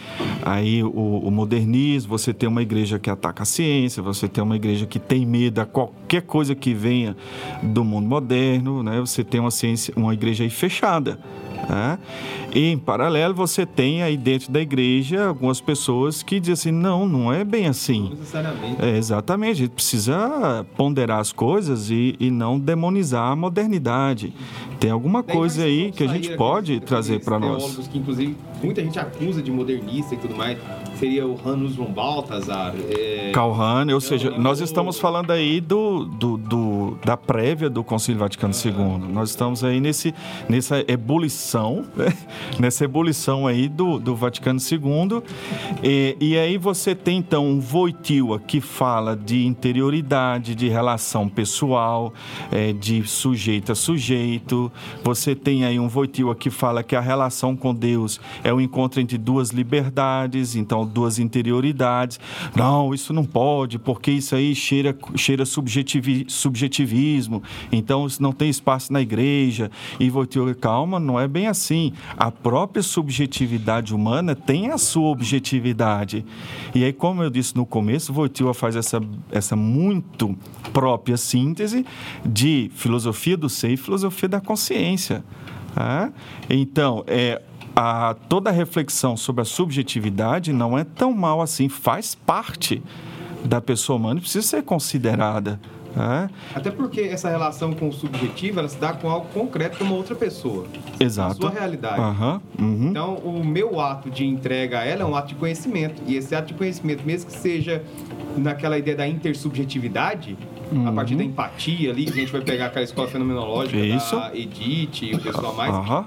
aí 0.43 0.81
o, 0.83 0.89
o 0.89 1.29
modernismo, 1.31 2.17
você 2.17 2.33
tem 2.33 2.47
uma 2.47 2.61
igreja 2.61 2.97
que 2.97 3.09
ataca 3.17 3.43
a 3.43 3.45
ciência, 3.45 4.01
você 4.01 4.27
tem 4.27 4.43
uma 4.43 4.55
igreja 4.55 4.85
que 4.85 4.99
tem 4.99 5.25
medo 5.25 5.59
a 5.59 5.65
qualquer 5.65 6.21
coisa 6.21 6.55
que 6.55 6.73
venha 6.73 7.15
do 7.61 7.83
mundo 7.83 8.07
moderno, 8.07 8.83
né? 8.83 8.99
você 8.99 9.23
tem 9.23 9.39
uma 9.39 9.51
ciência, 9.51 9.93
uma 9.97 10.13
igreja 10.13 10.43
aí 10.43 10.49
fechada. 10.49 11.19
né? 11.69 11.97
E, 12.53 12.71
em 12.71 12.77
paralelo, 12.77 13.33
você 13.33 13.65
tem 13.65 14.01
aí 14.01 14.15
dentro 14.15 14.51
da 14.51 14.61
igreja 14.61 15.27
algumas 15.27 15.59
pessoas 15.59 16.23
que 16.23 16.39
dizem 16.39 16.53
assim: 16.53 16.71
não, 16.71 17.07
não 17.07 17.31
é 17.31 17.43
bem 17.43 17.67
assim. 17.67 18.09
necessariamente. 18.11 18.81
É, 18.83 18.97
exatamente, 18.97 19.51
a 19.51 19.65
gente 19.65 19.71
precisa 19.71 20.65
ponderar 20.75 21.19
as 21.19 21.31
coisas 21.31 21.89
e, 21.91 22.15
e 22.19 22.31
não 22.31 22.59
demonizar 22.59 23.31
a 23.31 23.35
modernidade. 23.35 24.33
Tem 24.79 24.91
alguma 24.91 25.23
coisa 25.23 25.63
aí 25.63 25.91
que 25.91 26.03
a 26.03 26.07
gente 26.07 26.35
pode 26.37 26.79
trazer 26.79 27.23
para 27.23 27.37
nós. 27.37 27.87
que, 27.87 27.97
inclusive, 27.97 28.35
muita 28.63 28.81
gente 28.83 28.97
acusa 28.99 29.41
de 29.41 29.51
modernista 29.51 30.15
e 30.15 30.17
tudo 30.17 30.35
mais. 30.35 30.57
Seria 30.99 31.27
o 31.27 31.39
Hanus 31.45 31.75
von 31.75 31.91
Balthasar. 31.91 32.73
É... 32.89 33.31
Ou 33.93 34.01
seja, 34.01 34.29
eu- 34.29 34.39
nós 34.39 34.59
estamos 34.61 34.99
falando 34.99 35.31
aí 35.31 35.61
do, 35.61 36.05
do, 36.05 36.37
do- 36.37 36.97
da 37.05 37.15
prévia 37.15 37.69
do 37.69 37.83
Concílio 37.83 38.19
Vaticano 38.19 38.53
II. 38.53 39.11
Nós 39.13 39.29
estamos 39.29 39.63
aí 39.63 39.79
nesse, 39.79 40.13
nessa 40.49 40.83
ebulição, 40.87 41.85
né? 41.95 42.13
nessa 42.59 42.83
ebulição 42.85 43.45
aí 43.45 43.67
do, 43.67 43.99
do 43.99 44.15
Vaticano 44.15 44.59
II. 44.59 45.21
E, 45.83 46.17
e 46.19 46.37
aí 46.37 46.57
você 46.57 46.95
tem 46.95 47.17
então 47.17 47.45
um 47.45 47.59
Voityła 47.59 48.39
que 48.39 48.59
fala 48.61 49.15
de 49.15 49.45
interioridade, 49.45 50.55
de 50.55 50.67
relação 50.69 51.27
pessoal, 51.29 52.13
eh, 52.51 52.73
de 52.73 53.03
sujeito 53.07 53.71
a 53.71 53.75
sujeito. 53.75 54.71
Você 55.03 55.35
tem 55.35 55.65
aí 55.65 55.79
um 55.79 55.87
Voityła 55.87 56.35
que 56.35 56.49
fala 56.49 56.81
que 56.83 56.95
a 56.95 57.01
relação 57.01 57.55
com 57.55 57.73
Deus 57.73 58.19
é 58.47 58.53
o 58.53 58.61
encontro 58.61 59.01
entre 59.01 59.17
duas 59.17 59.49
liberdades, 59.49 60.55
então 60.55 60.85
duas 60.85 61.19
interioridades. 61.19 62.17
Não, 62.55 62.93
isso 62.93 63.11
não 63.11 63.25
pode, 63.25 63.77
porque 63.77 64.09
isso 64.11 64.35
aí 64.35 64.55
cheira, 64.55 64.97
cheira 65.15 65.45
subjetivi, 65.45 66.25
subjetivismo, 66.29 67.43
então 67.71 68.07
isso 68.07 68.23
não 68.23 68.31
tem 68.31 68.49
espaço 68.49 68.93
na 68.93 69.01
igreja. 69.01 69.69
E 69.99 70.09
Voityła, 70.09 70.55
calma, 70.55 70.97
não 70.97 71.19
é 71.19 71.27
bem 71.27 71.47
assim. 71.47 71.91
A 72.15 72.31
própria 72.31 72.81
subjetividade 72.81 73.93
humana 73.93 74.33
tem 74.33 74.71
a 74.71 74.77
sua 74.77 75.09
objetividade. 75.09 76.25
E 76.73 76.85
aí, 76.85 76.93
como 76.93 77.21
eu 77.21 77.29
disse 77.29 77.53
no 77.55 77.65
começo, 77.65 78.13
Voityła 78.13 78.53
faz 78.53 78.77
essa, 78.77 79.01
essa 79.29 79.55
muito 79.57 80.37
própria 80.71 81.17
síntese 81.17 81.85
de 82.25 82.71
filosofia 82.75 83.35
do 83.35 83.49
ser 83.49 83.71
e 83.71 83.77
filosofia 83.77 84.29
da 84.29 84.39
consciência. 84.39 85.23
Então, 86.49 87.03
é, 87.07 87.41
a, 87.79 88.15
toda 88.27 88.49
a 88.49 88.53
reflexão 88.53 89.15
sobre 89.15 89.43
a 89.43 89.45
subjetividade 89.45 90.51
não 90.51 90.75
é 90.75 90.83
tão 90.83 91.13
mal 91.13 91.43
assim, 91.43 91.69
faz 91.69 92.15
parte 92.15 92.81
da 93.45 93.61
pessoa 93.61 93.99
humana 93.99 94.17
e 94.17 94.21
precisa 94.21 94.47
ser 94.47 94.63
considerada. 94.63 95.59
tá? 95.93 96.27
Até 96.55 96.71
porque 96.71 97.01
essa 97.01 97.29
relação 97.29 97.73
com 97.73 97.89
o 97.89 97.93
subjetivo, 97.93 98.57
ela 98.57 98.67
se 98.67 98.79
dá 98.79 98.93
com 98.93 99.07
algo 99.07 99.27
concreto 99.31 99.77
com 99.77 99.83
uma 99.83 99.93
outra 99.93 100.15
pessoa. 100.15 100.65
Exato. 100.99 101.33
A 101.33 101.35
sua 101.35 101.49
realidade. 101.51 102.01
Aham, 102.01 102.41
uhum. 102.57 102.87
Então, 102.89 103.13
o 103.17 103.45
meu 103.45 103.79
ato 103.79 104.09
de 104.09 104.25
entrega 104.25 104.79
a 104.79 104.83
ela 104.83 105.03
é 105.03 105.05
um 105.05 105.15
ato 105.15 105.27
de 105.29 105.35
conhecimento. 105.35 106.01
E 106.07 106.15
esse 106.15 106.33
ato 106.33 106.47
de 106.47 106.55
conhecimento, 106.55 107.05
mesmo 107.05 107.29
que 107.29 107.37
seja 107.37 107.83
naquela 108.35 108.75
ideia 108.79 108.97
da 108.97 109.07
intersubjetividade, 109.07 110.35
a 110.85 110.91
partir 110.91 111.15
da 111.15 111.23
empatia 111.23 111.91
ali, 111.91 112.05
que 112.05 112.11
a 112.11 112.15
gente 112.15 112.31
vai 112.31 112.41
pegar 112.41 112.67
aquela 112.67 112.83
escola 112.83 113.07
fenomenológica 113.07 113.77
Uhum. 113.77 113.95
Isso. 113.97 114.15
da 114.15 114.35
Edith 114.35 115.01
e 115.03 115.15
o 115.15 115.19
pessoal 115.19 115.53
mais, 115.55 115.73
Aham. 115.73 116.05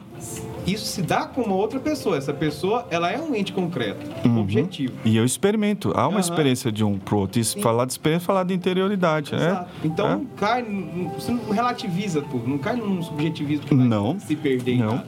isso 0.66 0.84
se 0.86 1.02
dá 1.02 1.24
com 1.26 1.42
uma 1.42 1.54
outra 1.54 1.80
pessoa. 1.80 2.16
Essa 2.16 2.32
pessoa, 2.32 2.86
ela 2.90 3.10
é 3.10 3.18
um 3.18 3.34
ente 3.34 3.52
concreto, 3.52 4.06
Uhum. 4.26 4.40
objetivo. 4.40 4.92
E 5.04 5.16
eu 5.16 5.24
experimento. 5.24 5.92
Há 5.96 6.06
uma 6.08 6.20
experiência 6.20 6.70
de 6.70 6.84
um 6.84 6.98
pro 6.98 7.18
outro. 7.18 7.42
Sim. 7.44 7.60
falar 7.62 7.84
de 7.86 7.92
experiência, 7.92 8.26
falar 8.26 8.44
de 8.44 8.52
interioridade. 8.54 9.34
Exato. 9.34 9.70
É? 9.82 9.86
Então, 9.86 10.06
É? 10.06 10.10
não 10.16 10.24
cai, 10.36 10.62
não- 10.62 11.08
você 11.10 11.30
não 11.32 11.50
relativiza 11.50 12.20
tudo, 12.22 12.48
não 12.48 12.58
cai 12.58 12.76
num 12.76 13.00
subjetivismo 13.02 13.66
que 13.66 13.74
Não. 13.74 14.18
se 14.20 14.34
perder 14.36 14.72
em 14.74 14.78
Não. 14.78 14.96
nada. 14.96 15.06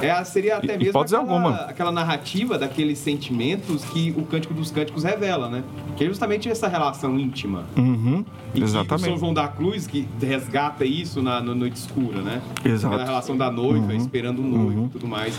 É, 0.00 0.22
seria 0.24 0.56
até 0.58 0.74
E- 0.74 0.78
mesmo 0.78 1.00
aquela, 1.00 1.20
alguma. 1.20 1.50
aquela 1.62 1.90
narrativa 1.92 2.58
daqueles 2.58 2.98
sentimentos 2.98 3.84
que 3.86 4.14
o 4.16 4.22
Cântico 4.22 4.52
dos 4.54 4.70
Cânticos 4.70 5.02
revela, 5.04 5.48
né? 5.48 5.62
Que 5.96 6.04
é 6.04 6.06
justamente 6.06 6.48
essa 6.48 6.68
relação 6.68 7.18
íntima. 7.18 7.64
Uhum. 7.76 8.24
E 8.54 8.60
que 8.60 8.64
o 8.94 8.98
São 8.98 9.08
Exatamente. 9.14 9.20
João 9.20 9.34
da 9.34 9.48
Cruz 9.48 9.86
que 9.86 10.08
resgata 10.20 10.84
isso 10.84 11.22
na, 11.22 11.40
na 11.40 11.54
noite 11.54 11.76
escura, 11.76 12.20
né? 12.22 12.42
Exato. 12.64 12.94
Aquela 12.94 13.06
relação 13.08 13.36
da 13.36 13.50
noiva, 13.50 13.86
Uhum. 13.92 13.96
esperando 13.96 14.40
o 14.40 14.42
noivo 14.46 14.80
Uhum. 14.80 14.86
e 14.86 14.88
tudo 14.90 15.06
mais. 15.08 15.38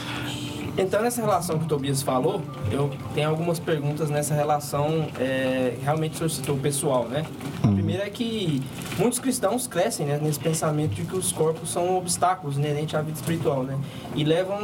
Então, 0.78 1.04
nessa 1.04 1.22
relação 1.22 1.60
que 1.60 1.66
o 1.66 1.68
Tobias 1.68 2.02
falou, 2.02 2.42
eu 2.72 2.90
tenho 3.14 3.30
algumas 3.30 3.60
perguntas 3.60 4.10
nessa 4.10 4.34
relação 4.34 5.08
é, 5.20 5.76
realmente 5.84 6.22
o 6.24 6.58
pessoal, 6.58 7.08
né? 7.08 7.26
A 7.62 7.68
primeira 7.68 8.06
é 8.06 8.10
que 8.10 8.62
muitos 8.98 9.20
cristãos 9.20 9.68
crescem 9.68 10.08
né, 10.08 10.20
nesse 10.22 10.40
pensamento 10.40 10.96
de 10.96 11.06
que 11.06 11.16
os 11.16 11.32
corpos 11.32 11.72
são 11.72 11.96
obstáculos 11.96 12.58
inerentes 12.58 12.96
à 12.96 13.02
vida 13.02 13.18
espiritual, 13.18 13.64
né? 13.64 13.78
E 14.16 14.24
levam, 14.24 14.58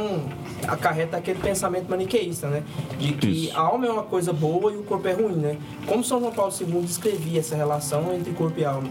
acarreta 0.66 1.16
aquele 1.16 1.38
pensamento 1.38 1.88
maniqueísta, 1.88 2.48
né? 2.48 2.64
De 2.98 3.12
que 3.12 3.46
Isso. 3.46 3.56
a 3.56 3.60
alma 3.60 3.86
é 3.86 3.90
uma 3.92 4.02
coisa 4.02 4.32
boa 4.32 4.72
e 4.72 4.76
o 4.76 4.82
corpo 4.82 5.06
é 5.06 5.12
ruim, 5.12 5.36
né? 5.36 5.56
Como 5.86 6.02
São 6.02 6.18
João 6.18 6.32
Paulo 6.32 6.52
II 6.60 6.82
descrevia 6.82 7.38
essa 7.38 7.54
relação 7.54 8.12
entre 8.12 8.32
corpo 8.32 8.58
e 8.58 8.64
alma? 8.64 8.88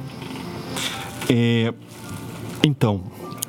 É, 1.30 1.74
então, 2.64 3.02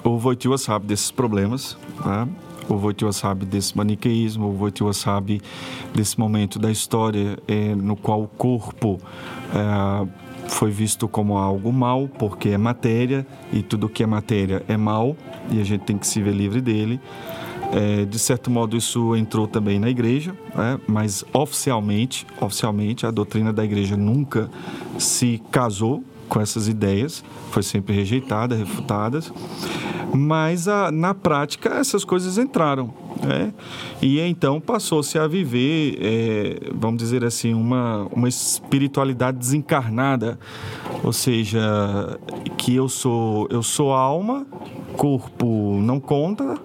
o 0.03 0.11
Wojtyła 0.19 0.59
sabe 0.59 0.87
desses 0.87 1.13
problemas. 1.13 1.79
tá? 2.03 2.27
O 2.71 2.79
Wojtyła 2.79 3.13
sabe 3.13 3.45
desse 3.45 3.77
maniqueísmo, 3.77 4.47
o 4.47 4.53
Wojtyła 4.53 4.93
sabe 4.93 5.41
desse 5.95 6.19
momento 6.19 6.59
da 6.59 6.71
história 6.71 7.37
eh, 7.49 7.75
no 7.75 7.97
qual 7.97 8.23
o 8.23 8.29
corpo 8.29 8.99
eh, 9.53 10.07
foi 10.49 10.71
visto 10.71 11.09
como 11.09 11.37
algo 11.37 11.73
mal, 11.73 12.09
porque 12.09 12.51
é 12.51 12.59
matéria 12.59 13.27
e 13.53 13.63
tudo 13.63 13.89
que 13.89 14.03
é 14.03 14.07
matéria 14.07 14.63
é 14.69 14.77
mal 14.77 15.17
e 15.51 15.61
a 15.61 15.65
gente 15.65 15.83
tem 15.83 15.99
que 15.99 16.07
se 16.07 16.23
ver 16.23 16.33
livre 16.33 16.61
dele. 16.61 17.01
É, 17.73 18.05
de 18.05 18.19
certo 18.19 18.51
modo 18.51 18.77
isso 18.77 19.15
entrou 19.15 19.47
também 19.47 19.79
na 19.79 19.89
igreja, 19.89 20.35
né? 20.57 20.81
mas 20.89 21.25
oficialmente, 21.33 22.27
oficialmente 22.41 23.07
a 23.07 23.13
doutrina 23.13 23.53
da 23.53 23.65
igreja 23.65 23.97
nunca 23.97 24.51
se 24.99 25.41
casou 25.53 26.03
com 26.31 26.41
essas 26.41 26.67
ideias, 26.69 27.23
foi 27.51 27.63
sempre 27.63 27.95
rejeitada, 27.95 28.55
refutadas. 28.55 29.31
Mas 30.15 30.67
a- 30.69 30.91
na 30.91 31.13
prática 31.13 31.69
essas 31.75 32.05
coisas 32.05 32.39
entraram, 32.39 32.95
né? 33.23 33.53
E 34.01 34.21
então 34.21 34.61
passou-se 34.61 35.19
a 35.19 35.27
viver, 35.27 35.99
é, 36.01 36.71
vamos 36.73 36.99
dizer 36.99 37.25
assim, 37.25 37.55
uma, 37.55 38.07
uma 38.13 38.29
espiritualidade 38.29 39.39
desencarnada, 39.39 40.39
ou 41.03 41.13
seja, 41.13 42.19
que 42.57 42.75
eu 42.75 42.89
sou 42.89 43.47
eu 43.51 43.63
sou 43.63 43.93
alma, 43.93 44.47
corpo 44.97 45.79
não 45.81 46.01
conta, 46.01 46.57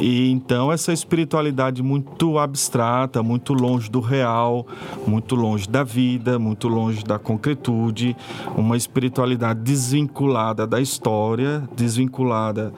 e 0.00 0.30
então 0.30 0.72
essa 0.72 0.92
espiritualidade 0.92 1.82
muito 1.82 2.38
abstrata, 2.38 3.22
muito 3.22 3.52
longe 3.52 3.90
do 3.90 4.00
real, 4.00 4.66
muito 5.06 5.34
longe 5.34 5.68
da 5.68 5.84
vida, 5.84 6.38
muito 6.38 6.68
longe 6.68 7.04
da 7.04 7.18
concretude, 7.18 8.16
uma 8.56 8.76
espiritualidade 8.76 9.60
desvinculada 9.60 10.66
da 10.66 10.80
história, 10.80 11.68
desvinculada 11.76 12.72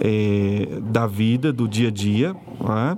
eh, 0.00 0.80
da 0.82 1.06
vida, 1.06 1.52
do 1.52 1.68
dia 1.68 1.88
a 1.88 1.90
dia. 1.90 2.36
Não 2.58 2.78
é? 2.78 2.96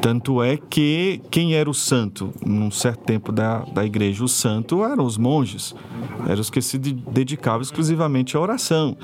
Tanto 0.00 0.42
é 0.42 0.56
que 0.56 1.20
quem 1.30 1.54
era 1.54 1.68
o 1.68 1.74
santo 1.74 2.32
num 2.44 2.70
certo 2.70 3.00
tempo 3.04 3.32
da, 3.32 3.58
da 3.72 3.84
igreja? 3.84 4.22
O 4.24 4.28
santo 4.28 4.84
eram 4.84 5.04
os 5.04 5.16
monges, 5.18 5.74
eram 6.28 6.40
os 6.40 6.50
que 6.50 6.60
se 6.62 6.78
de- 6.78 6.92
dedicavam 6.92 7.60
exclusivamente 7.62 8.36
à 8.36 8.40
oração. 8.40 8.96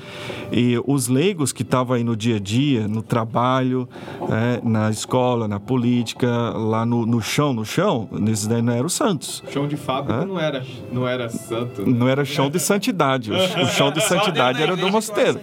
E 0.51 0.79
os 0.87 1.07
leigos 1.07 1.51
que 1.51 1.63
estavam 1.63 1.95
aí 1.95 2.03
no 2.03 2.15
dia 2.15 2.37
a 2.37 2.39
dia, 2.39 2.87
no 2.87 3.01
trabalho, 3.01 3.87
é, 4.31 4.61
na 4.67 4.89
escola, 4.89 5.47
na 5.47 5.59
política, 5.59 6.27
lá 6.55 6.85
no, 6.85 7.05
no 7.05 7.21
chão, 7.21 7.53
no 7.53 7.65
chão, 7.65 8.07
nesses 8.11 8.47
daí 8.47 8.61
não 8.61 8.73
eram 8.73 8.85
os 8.85 8.93
santos. 8.93 9.43
Chão 9.51 9.67
de 9.67 9.75
fábrica 9.75 10.21
Hã? 10.21 10.25
não 10.25 10.39
era, 10.39 10.63
não 10.91 11.07
era 11.07 11.27
santo. 11.29 11.81
né? 11.85 11.93
Não 11.97 12.07
era 12.07 12.23
chão 12.23 12.49
de 12.49 12.59
santidade. 12.59 13.31
O, 13.31 13.35
o 13.35 13.65
chão 13.67 13.91
de 13.91 14.01
santidade 14.01 14.61
era 14.61 14.75
do 14.75 14.89
mosteiro. 14.89 15.39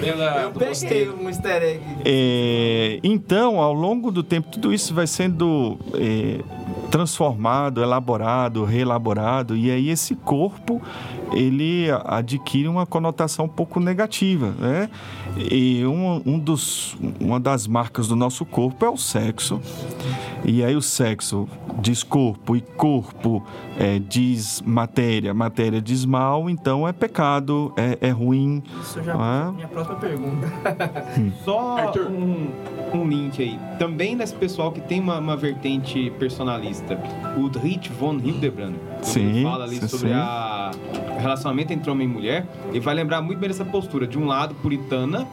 Pela, 0.00 0.42
Eu 0.42 0.50
peguei 0.52 1.10
um 1.10 1.28
easter 1.28 1.62
egg. 1.62 1.80
É, 2.04 2.98
então, 3.02 3.60
ao 3.60 3.72
longo 3.72 4.10
do 4.10 4.22
tempo, 4.22 4.48
tudo 4.48 4.72
isso 4.72 4.94
vai 4.94 5.06
sendo 5.06 5.78
é, 5.94 6.40
transformado, 6.90 7.82
elaborado, 7.82 8.64
reelaborado, 8.64 9.56
e 9.56 9.70
aí 9.70 9.90
esse 9.90 10.14
corpo 10.14 10.80
ele 11.32 11.86
adquire 12.04 12.66
uma 12.66 12.84
conotação 12.84 13.44
um 13.44 13.48
pouco 13.48 13.78
negativa, 13.78 14.52
né? 14.58 14.90
E 15.36 15.84
um, 15.86 16.20
um 16.26 16.38
dos, 16.38 16.96
uma 17.20 17.38
das 17.38 17.66
marcas 17.66 18.08
do 18.08 18.16
nosso 18.16 18.44
corpo 18.44 18.84
é 18.84 18.90
o 18.90 18.96
sexo. 18.96 19.60
E 20.52 20.64
aí 20.64 20.74
o 20.74 20.82
sexo 20.82 21.46
diz 21.80 22.02
corpo 22.02 22.56
e 22.56 22.60
corpo 22.60 23.40
é, 23.78 24.00
diz 24.00 24.60
matéria, 24.66 25.32
matéria 25.32 25.80
diz 25.80 26.04
mal, 26.04 26.50
então 26.50 26.88
é 26.88 26.92
pecado, 26.92 27.72
é, 27.76 28.08
é 28.08 28.10
ruim. 28.10 28.60
Isso 28.82 29.00
já 29.00 29.14
Ah. 29.14 29.52
minha 29.52 29.68
próxima 29.68 29.94
pergunta. 29.94 30.48
Só 31.44 31.92
um, 32.10 32.48
um 32.92 33.08
link 33.08 33.40
aí. 33.40 33.60
Também 33.78 34.16
nesse 34.16 34.34
pessoal 34.34 34.72
que 34.72 34.80
tem 34.80 34.98
uma, 34.98 35.20
uma 35.20 35.36
vertente 35.36 36.10
personalista, 36.18 36.98
o 37.38 37.48
Dietrich 37.48 37.88
von 37.92 38.16
Hildebrand, 38.16 38.74
Sim, 39.02 39.20
ele 39.20 39.42
fala 39.44 39.62
ali 39.62 39.76
sim, 39.76 39.86
sobre 39.86 40.08
o 40.08 41.20
relacionamento 41.20 41.72
entre 41.72 41.88
homem 41.88 42.08
e 42.08 42.10
mulher, 42.10 42.44
ele 42.70 42.80
vai 42.80 42.96
lembrar 42.96 43.22
muito 43.22 43.38
bem 43.38 43.48
dessa 43.48 43.64
postura. 43.64 44.04
De 44.04 44.18
um 44.18 44.26
lado, 44.26 44.52
puritana, 44.56 45.28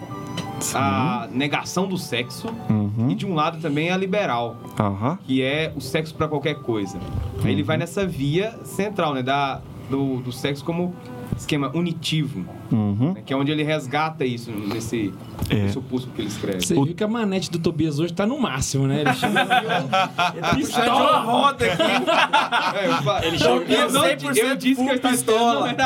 a 0.76 1.28
negação 1.32 1.88
do 1.88 1.98
sexo, 1.98 2.48
Uhum. 2.70 3.10
e 3.10 3.16
de 3.16 3.26
um 3.26 3.34
lado 3.34 3.60
também 3.60 3.90
a 3.92 3.98
liberal, 3.98 4.56
Aham. 4.80 5.18
que 5.26 5.42
é 5.42 5.72
o 5.76 5.82
sexo 5.82 6.14
para 6.16 6.28
qualquer 6.28 6.56
coisa. 6.56 6.98
Aí 7.44 7.52
ele 7.52 7.64
vai 7.64 7.78
nessa 7.78 8.06
via 8.06 8.58
central, 8.64 9.14
né, 9.14 9.22
da, 9.24 9.62
do, 9.90 10.18
do 10.18 10.32
sexo 10.32 10.64
como 10.66 10.94
esquema 11.36 11.72
unitivo, 11.74 12.46
Uhum. 12.72 13.14
né, 13.14 13.22
que 13.26 13.34
é 13.34 13.36
onde 13.36 13.52
ele 13.52 13.64
resgata 13.64 14.24
isso 14.26 14.52
nesse, 14.52 15.14
É. 15.50 15.78
opúsculo 15.78 16.14
que 16.16 16.22
ele 16.22 16.28
escreve. 16.30 16.62
Você 16.66 16.74
viu 16.74 16.94
que 16.94 17.04
a 17.04 17.08
manete 17.08 17.50
do 17.52 17.60
Tobias 17.60 18.00
hoje 18.00 18.14
tá 18.14 18.26
no 18.26 18.40
máximo, 18.40 18.88
né? 18.88 19.02
Ele 19.02 19.14
chama 19.14 19.46
Tá 19.48 20.56
pistola. 20.56 21.20
roda 21.20 21.66
aqui. 21.66 21.82
É, 21.82 22.88
eu, 22.88 23.24
Ele 23.24 23.36
eu, 23.36 23.40
chegou 23.40 23.62
eu, 23.62 23.90
100% 23.90 24.38
eu 24.38 24.56
disse 24.56 24.84
que 24.84 24.90
eu 24.92 25.00
pistola. 25.00 25.68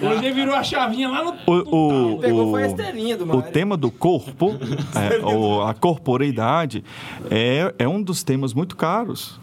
Hoje 0.00 0.24
ele 0.26 0.32
virou 0.32 0.54
a 0.54 0.62
chavinha 0.62 1.08
lá 1.08 1.24
no. 1.24 1.34
O, 1.46 2.14
o, 2.14 2.18
Pegou 2.18 2.48
o- 2.48 2.50
foi 2.50 2.64
a 2.64 2.66
esteirinha 2.66 3.16
do 3.16 3.24
o 3.24 3.26
Mário. 3.28 3.42
tema 3.52 3.76
do 3.76 3.90
corpo, 3.90 4.56
é, 4.94 5.18
o- 5.24 5.62
a 5.62 5.74
corporeidade, 5.74 6.84
é, 7.30 7.74
é 7.78 7.88
um 7.88 8.02
dos 8.02 8.22
temas 8.22 8.52
muito 8.54 8.76
caros. 8.76 9.38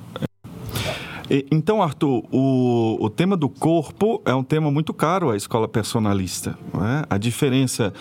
Então, 1.51 1.81
Arthur, 1.81 2.23
o, 2.31 2.97
o 2.99 3.09
tema 3.09 3.35
do 3.35 3.49
corpo 3.49 4.21
é 4.25 4.33
um 4.33 4.43
tema 4.43 4.69
muito 4.69 4.93
caro 4.93 5.31
à 5.31 5.37
escola 5.37 5.67
personalista. 5.67 6.57
é? 6.75 7.05
A 7.09 7.17
diferença 7.17 7.93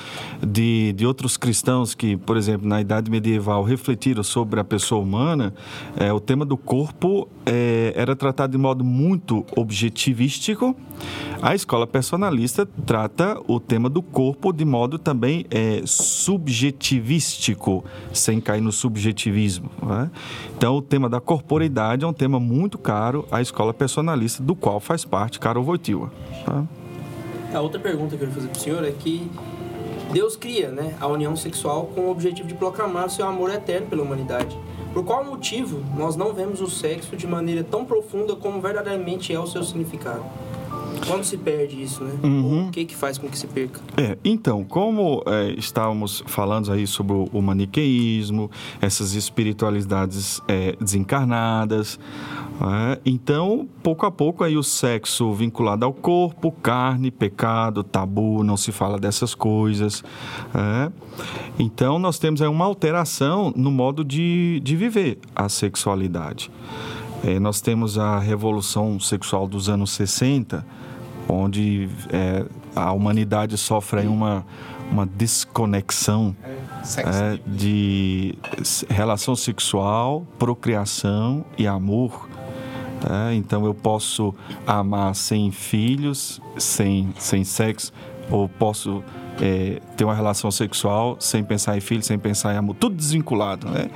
de, 0.47 0.93
de 0.93 1.07
outros 1.07 1.37
cristãos 1.37 1.95
que, 1.95 2.16
por 2.16 2.37
exemplo, 2.37 2.68
na 2.68 2.81
Idade 2.81 3.11
Medieval 3.11 3.62
refletiram 3.62 4.22
sobre 4.22 4.61
a 4.61 4.64
pessoa 4.64 5.01
humana, 5.01 5.55
é, 5.97 6.12
o 6.12 6.20
tema 6.20 6.45
do 6.45 6.57
corpo 6.57 7.29
é, 7.47 7.92
era 7.97 8.14
tratado 8.16 8.53
de 8.53 8.59
modo 8.59 8.84
muito 8.84 9.45
objetivístico. 9.57 10.76
A 11.42 11.55
escola 11.55 11.86
personalista 11.86 12.66
trata 12.86 13.38
o 13.47 13.61
tema 13.61 13.90
do 13.90 14.03
corpo 14.03 14.53
de 14.53 14.64
modo 14.64 14.99
também 14.99 15.45
é, 15.51 15.82
subjetivístico, 15.84 17.84
sem 18.12 18.40
cair 18.40 18.61
no 18.61 18.72
subjetivismo. 18.72 19.70
não 19.82 20.03
é? 20.03 20.11
Então, 20.57 20.76
o 20.76 20.82
tema 20.82 21.09
da 21.09 21.20
corporeidade 21.20 22.05
é 22.05 22.09
um 22.09 22.12
tema 22.12 22.40
muito 22.40 22.78
caro 22.78 23.26
à 23.30 23.42
escola 23.42 23.74
personalista, 23.74 24.42
do 24.42 24.55
qual 24.55 24.80
faz 24.80 25.05
parte 25.05 25.38
Karol 25.38 25.64
Wojtyła. 25.64 26.11
tá? 26.45 26.64
A 27.53 27.61
outra 27.61 27.78
pergunta 27.78 28.16
que 28.16 28.24
eu 28.24 28.28
ia 28.28 28.34
fazer 28.34 28.49
pro 28.49 28.61
senhor 28.61 28.84
é 28.84 28.90
que 28.90 29.30
Deus 30.12 30.36
cria 30.36 30.70
né, 30.70 30.95
a 31.01 31.07
união 31.07 31.36
sexual 31.36 31.86
com 31.95 32.03
o 32.03 32.11
objetivo 32.11 32.49
de 32.49 32.55
proclamar 32.55 33.07
o 33.07 33.11
seu 33.11 33.26
amor 33.26 33.51
eterno 33.51 33.86
pela 33.86 34.03
humanidade. 34.03 34.57
Por 34.95 35.05
qual 35.05 35.24
motivo 35.24 35.82
nós 35.97 36.14
não 36.14 36.32
vemos 36.32 36.61
o 36.61 36.70
sexo 36.70 37.16
de 37.16 37.26
maneira 37.26 37.64
tão 37.64 37.84
profunda 37.84 38.36
como 38.36 38.61
verdadeiramente 38.61 39.34
é 39.34 39.40
o 39.40 39.45
seu 39.45 39.64
significado? 39.64 40.24
Quando 41.07 41.24
se 41.24 41.36
perde 41.36 41.82
isso, 41.82 42.05
né? 42.05 42.14
Uhum. 42.22 42.68
O 42.68 42.70
que 42.70 42.84
que 42.84 42.96
faz 42.96 43.18
com 43.18 43.28
que 43.28 43.38
se 43.38 43.46
perca? 43.46 43.80
É, 43.96 44.16
então, 44.24 44.64
como 44.64 45.22
é, 45.26 45.55
estávamos 45.59 46.22
falando 46.26 46.72
aí 46.72 46.86
sobre 46.86 47.12
o, 47.12 47.28
o 47.32 47.42
maniqueísmo, 47.42 48.50
essas 48.80 49.14
espiritualidades 49.14 50.40
é, 50.48 50.76
desencarnadas, 50.80 51.98
é, 52.61 53.00
então, 53.05 53.68
pouco 53.82 54.07
a 54.07 54.11
pouco 54.11 54.44
aí 54.44 54.57
o 54.57 54.62
sexo 54.62 55.32
vinculado 55.32 55.84
ao 55.84 55.92
corpo, 55.92 56.50
carne, 56.50 57.11
pecado, 57.11 57.82
tabu, 57.82 58.42
não 58.42 58.57
se 58.57 58.72
fala 58.72 58.98
dessas 58.98 59.34
coisas. 59.34 60.02
é. 60.55 60.90
Então, 61.59 61.98
nós 61.98 62.18
temos 62.18 62.42
aí 62.42 62.48
uma 62.48 62.64
alteração 62.64 63.52
no 63.55 63.70
modo 63.70 64.05
de, 64.05 64.61
de 64.64 64.74
viver 64.74 65.18
a 65.34 65.48
sexualidade. 65.48 66.50
É, 67.24 67.38
nós 67.38 67.61
temos 67.61 67.96
a 67.96 68.18
revolução 68.18 69.00
sexual 69.00 69.46
dos 69.46 69.68
anos 69.68 69.92
60, 69.92 70.66
onde 71.29 71.89
é, 72.12 72.45
a 72.75 72.93
humanidade 72.93 73.57
sofre 73.57 74.07
uma, 74.07 74.45
uma 74.91 75.07
desconexão 75.07 76.35
é, 76.99 77.39
de 77.47 78.39
relação 78.89 79.35
sexual, 79.35 80.27
procriação 80.39 81.45
e 81.57 81.66
amor. 81.66 82.29
tá? 83.01 83.35
Então 83.35 83.64
eu 83.64 83.75
posso 83.75 84.35
amar 84.66 85.14
sem 85.14 85.51
filhos, 85.51 86.41
sem, 86.59 87.12
sem 87.18 87.45
sexo, 87.45 87.93
ou 88.31 88.49
posso 88.49 89.03
é, 89.41 89.81
ter 89.97 90.05
uma 90.05 90.14
relação 90.14 90.51
sexual 90.51 91.16
sem 91.18 91.43
pensar 91.43 91.77
em 91.77 91.81
filhos, 91.81 92.07
sem 92.07 92.18
pensar 92.18 92.55
em 92.55 92.57
amor, 92.57 92.77
tudo 92.77 92.95
desvinculado. 92.95 93.68
Né? 93.68 93.91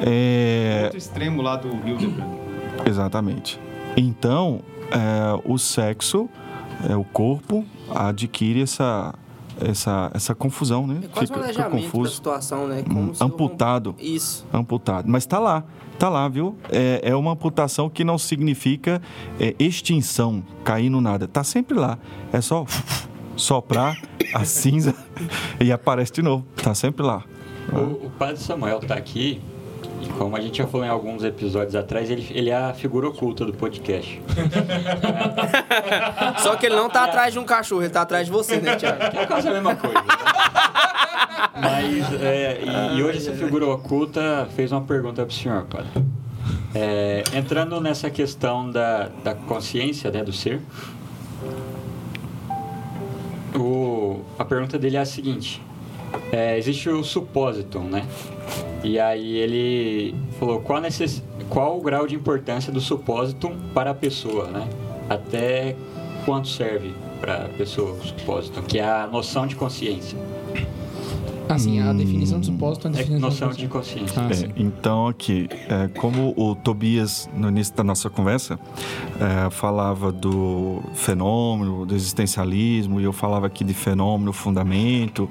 É, 0.00 0.80
Outro 0.84 0.98
extremo 0.98 1.42
lá 1.42 1.56
do 1.56 1.68
Hildebrand. 1.68 2.36
Exatamente. 2.84 3.58
Então, 3.96 4.60
é, 4.90 5.40
o 5.44 5.58
sexo, 5.58 6.28
é, 6.88 6.96
o 6.96 7.04
corpo, 7.04 7.64
adquire 7.94 8.62
essa, 8.62 9.14
essa, 9.60 10.10
essa 10.14 10.34
confusão, 10.34 10.86
né? 10.86 11.00
É 11.04 11.08
quase 11.08 11.32
um 11.32 11.36
alejamento 11.36 12.02
da 12.02 12.08
situação, 12.10 12.66
né? 12.68 12.82
Como 12.86 13.00
Hum, 13.00 13.12
eu- 13.18 13.26
amputado. 13.26 13.94
Isso. 13.98 14.46
Amputado. 14.52 15.06
Mas 15.08 15.22
está 15.24 15.38
lá, 15.38 15.64
está 15.92 16.08
lá, 16.08 16.28
viu? 16.28 16.56
É, 16.70 17.00
é 17.02 17.14
uma 17.16 17.32
amputação 17.32 17.88
que 17.90 18.04
não 18.04 18.18
significa 18.18 19.00
é, 19.40 19.54
extinção, 19.58 20.42
cair 20.64 20.90
no 20.90 21.00
nada. 21.00 21.24
Está 21.26 21.42
sempre 21.44 21.78
lá. 21.78 21.98
É 22.32 22.40
só 22.40 22.64
soprar 23.36 24.00
a 24.34 24.44
cinza 24.44 24.94
e 25.60 25.70
aparece 25.72 26.12
de 26.12 26.22
novo. 26.22 26.44
Tá 26.62 26.74
sempre 26.74 27.04
lá. 27.04 27.22
O, 27.72 28.06
o 28.06 28.10
padre 28.18 28.36
Samuel 28.40 28.80
tá 28.80 28.94
aqui, 28.94 29.40
e 30.02 30.08
como 30.18 30.36
a 30.36 30.40
gente 30.40 30.58
já 30.58 30.66
falou 30.66 30.86
em 30.86 30.90
alguns 30.90 31.24
episódios 31.24 31.74
atrás, 31.74 32.10
ele, 32.10 32.26
ele 32.30 32.50
é 32.50 32.56
a 32.56 32.74
figura 32.74 33.08
oculta 33.08 33.44
do 33.44 33.52
podcast. 33.52 34.20
Só 36.38 36.56
que 36.56 36.66
ele 36.66 36.76
não 36.76 36.88
tá 36.88 37.04
atrás 37.04 37.32
de 37.32 37.38
um 37.38 37.44
cachorro, 37.44 37.82
ele 37.82 37.90
tá 37.90 38.02
atrás 38.02 38.26
de 38.26 38.32
você, 38.32 38.58
né, 38.58 38.76
Thiago? 38.76 39.10
Que 39.10 39.18
é 39.18 39.26
quase 39.26 39.48
a 39.48 39.52
mesma 39.52 39.74
coisa. 39.74 39.94
né? 39.94 40.02
Mas, 41.58 42.20
é, 42.20 42.60
e, 42.62 42.98
e 42.98 43.02
hoje 43.02 43.18
essa 43.18 43.32
figura 43.32 43.66
oculta 43.66 44.46
fez 44.54 44.70
uma 44.72 44.82
pergunta 44.82 45.24
pro 45.24 45.34
senhor, 45.34 45.64
padre. 45.64 45.90
É, 46.74 47.24
entrando 47.32 47.80
nessa 47.80 48.10
questão 48.10 48.70
da, 48.70 49.08
da 49.24 49.34
consciência 49.34 50.10
né, 50.10 50.22
do 50.22 50.32
ser, 50.32 50.60
o, 53.54 54.20
a 54.38 54.44
pergunta 54.44 54.78
dele 54.78 54.96
é 54.96 55.00
a 55.00 55.06
seguinte: 55.06 55.62
é, 56.32 56.58
existe 56.58 56.88
o 56.88 57.02
supósito, 57.04 57.80
né? 57.80 58.06
E 58.82 58.98
aí 58.98 59.36
ele 59.36 60.14
falou 60.38 60.60
qual, 60.60 60.80
necess, 60.80 61.22
qual 61.48 61.78
o 61.78 61.82
grau 61.82 62.06
de 62.06 62.14
importância 62.14 62.72
do 62.72 62.80
supósito 62.80 63.50
para 63.74 63.90
a 63.90 63.94
pessoa, 63.94 64.48
né? 64.48 64.68
Até 65.08 65.76
quanto 66.24 66.48
serve 66.48 66.92
para 67.20 67.46
a 67.46 67.48
pessoa 67.48 67.92
o 67.92 68.04
supósito, 68.04 68.62
que 68.62 68.78
é 68.78 68.84
a 68.84 69.06
noção 69.06 69.46
de 69.46 69.56
consciência. 69.56 70.18
Assim, 71.48 71.80
a 71.80 71.92
definição 71.92 72.40
do 72.40 72.46
supósito 72.46 72.88
é 72.88 72.90
a 72.90 72.92
É 72.92 72.96
definição 72.96 73.28
noção 73.28 73.48
do 73.50 73.56
de 73.56 73.68
consciência. 73.68 74.20
Ah, 74.20 74.28
É, 74.32 74.52
então, 74.56 75.06
aqui, 75.06 75.48
é, 75.68 75.88
como 75.88 76.34
o 76.36 76.56
Tobias, 76.56 77.30
no 77.34 77.48
início 77.48 77.74
da 77.74 77.84
nossa 77.84 78.10
conversa, 78.10 78.58
é, 79.20 79.48
falava 79.50 80.10
do 80.10 80.82
fenômeno, 80.94 81.86
do 81.86 81.94
existencialismo, 81.94 83.00
e 83.00 83.04
eu 83.04 83.12
falava 83.12 83.46
aqui 83.46 83.62
de 83.62 83.74
fenômeno, 83.74 84.32
fundamento, 84.32 85.30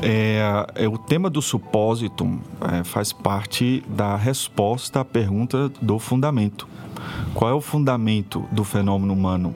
é, 0.00 0.66
é, 0.74 0.88
o 0.88 0.96
tema 0.96 1.28
do 1.28 1.42
supósito 1.42 2.40
é, 2.72 2.84
faz 2.84 3.12
parte 3.12 3.82
da 3.88 4.16
resposta 4.16 5.00
à 5.00 5.04
pergunta 5.04 5.70
do 5.80 5.98
fundamento. 5.98 6.68
Qual 7.34 7.50
é 7.50 7.54
o 7.54 7.60
fundamento 7.60 8.44
do 8.52 8.64
fenômeno 8.64 9.12
humano? 9.12 9.54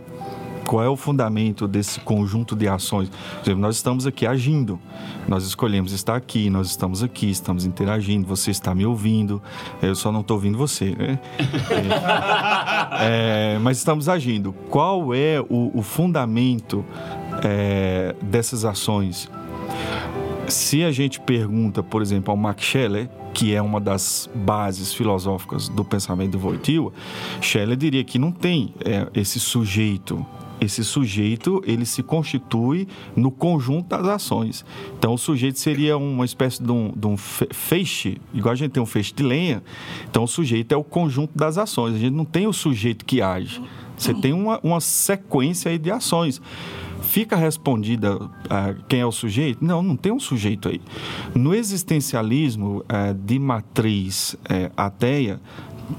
Qual 0.67 0.83
é 0.83 0.89
o 0.89 0.97
fundamento 0.97 1.69
desse 1.69 2.01
conjunto 2.01 2.57
de 2.57 2.67
ações? 2.67 3.09
Exemplo, 3.41 3.61
nós 3.61 3.77
estamos 3.77 4.05
aqui 4.05 4.27
agindo, 4.27 4.81
nós 5.29 5.45
escolhemos 5.45 5.93
estar 5.93 6.17
aqui, 6.17 6.51
nós 6.51 6.67
estamos 6.67 7.05
aqui, 7.05 7.31
estamos 7.31 7.65
interagindo, 7.65 8.27
você 8.27 8.51
está 8.51 8.75
me 8.75 8.85
ouvindo, 8.85 9.41
eu 9.81 9.95
só 9.95 10.11
não 10.11 10.23
estou 10.23 10.37
ouvindo 10.37 10.59
você, 10.59 10.91
né? 10.91 11.21
É, 12.99 13.55
é, 13.55 13.59
mas 13.61 13.79
estamos 13.79 14.09
agindo. 14.09 14.53
Qual 14.69 15.15
é 15.15 15.41
o, 15.41 15.71
o 15.73 15.83
fundamento 15.83 16.85
é, 17.45 18.17
dessas 18.21 18.65
ações? 18.65 19.31
Se 20.49 20.85
a 20.85 20.93
gente 20.93 21.21
pergunta, 21.21 21.83
por 21.83 22.01
exemplo, 22.03 22.31
ao 22.31 22.37
Max 22.37 22.63
Scheler, 22.63 23.09
que 23.35 23.55
é 23.55 23.61
uma 23.61 23.81
das 23.81 24.31
bases 24.35 24.93
filosóficas 24.93 25.69
do 25.69 25.85
pensamento 25.85 26.33
do 26.33 26.39
Wojtyła, 26.39 26.93
Scheler 27.41 27.77
diria 27.77 28.05
que 28.05 28.19
não 28.19 28.31
tem 28.31 28.73
é, 28.85 29.09
esse 29.15 29.41
sujeito. 29.41 30.25
Esse 30.59 30.83
sujeito, 30.83 31.63
ele 31.67 31.85
se 31.85 32.03
constitui 32.03 32.89
no 33.15 33.31
conjunto 33.31 33.89
das 33.89 34.07
ações. 34.07 34.65
Então, 34.99 35.13
o 35.13 35.19
sujeito 35.19 35.59
seria 35.59 35.99
uma 35.99 36.25
espécie 36.25 36.63
de 36.63 36.73
um, 36.73 36.91
de 36.97 37.07
um 37.07 37.17
fe- 37.17 37.49
feixe, 37.53 38.17
igual 38.33 38.53
a 38.53 38.57
gente 38.57 38.71
tem 38.71 38.83
um 38.83 38.87
feixe 38.87 39.13
de 39.13 39.23
lenha. 39.23 39.63
Então, 40.09 40.25
o 40.25 40.29
sujeito 40.29 40.73
é 40.73 40.77
o 40.77 40.83
conjunto 40.83 41.37
das 41.37 41.59
ações. 41.59 41.95
A 41.97 41.99
gente 41.99 42.15
não 42.15 42.25
tem 42.25 42.47
o 42.47 42.53
sujeito 42.55 43.05
que 43.05 43.21
age. 43.21 43.61
Você 43.99 44.15
tem 44.15 44.33
uma, 44.33 44.59
uma 44.63 44.81
sequência 44.81 45.79
de 45.79 45.91
ações. 45.91 46.41
Fica 47.07 47.37
respondida 47.37 48.19
ah, 48.51 48.75
quem 48.89 49.01
é 49.01 49.07
o 49.07 49.13
sujeito? 49.13 49.65
Não, 49.65 49.83
não 49.83 49.97
tem 49.97 50.13
um 50.13 50.21
sujeito 50.21 50.69
aí. 50.69 50.81
No 51.35 51.55
existencialismo 51.55 52.85
ah, 52.89 53.13
de 53.13 53.39
matriz 53.39 54.37
eh, 54.49 54.71
ateia, 54.77 55.41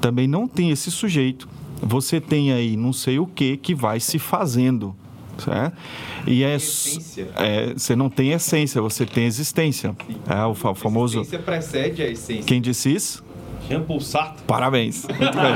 também 0.01 0.27
não 0.27 0.47
tem 0.47 0.69
esse 0.69 0.91
sujeito. 0.91 1.47
Você 1.81 2.19
tem 2.19 2.51
aí 2.51 2.75
não 2.75 2.91
sei 2.93 3.19
o 3.19 3.25
que 3.25 3.57
que 3.57 3.73
vai 3.73 3.99
se 3.99 4.19
fazendo. 4.19 4.95
Certo? 5.37 5.77
E 6.25 6.43
é, 6.43 6.55
essência. 6.55 7.29
é, 7.35 7.73
você 7.73 7.95
não 7.95 8.09
tem 8.09 8.31
essência, 8.31 8.81
você 8.81 9.05
tem 9.05 9.25
existência. 9.25 9.95
É 10.27 10.43
o 10.45 10.55
fa- 10.55 10.71
A 10.71 10.75
famoso. 10.75 11.19
essência 11.21 11.37
precede 11.39 12.01
a 12.01 12.07
essência. 12.09 12.43
Quem 12.43 12.59
disse 12.59 12.91
isso? 12.93 13.23
Jean-Paul 13.69 14.01
Sartre. 14.01 14.43
Parabéns. 14.47 15.05
Muito 15.07 15.19
bem. 15.37 15.53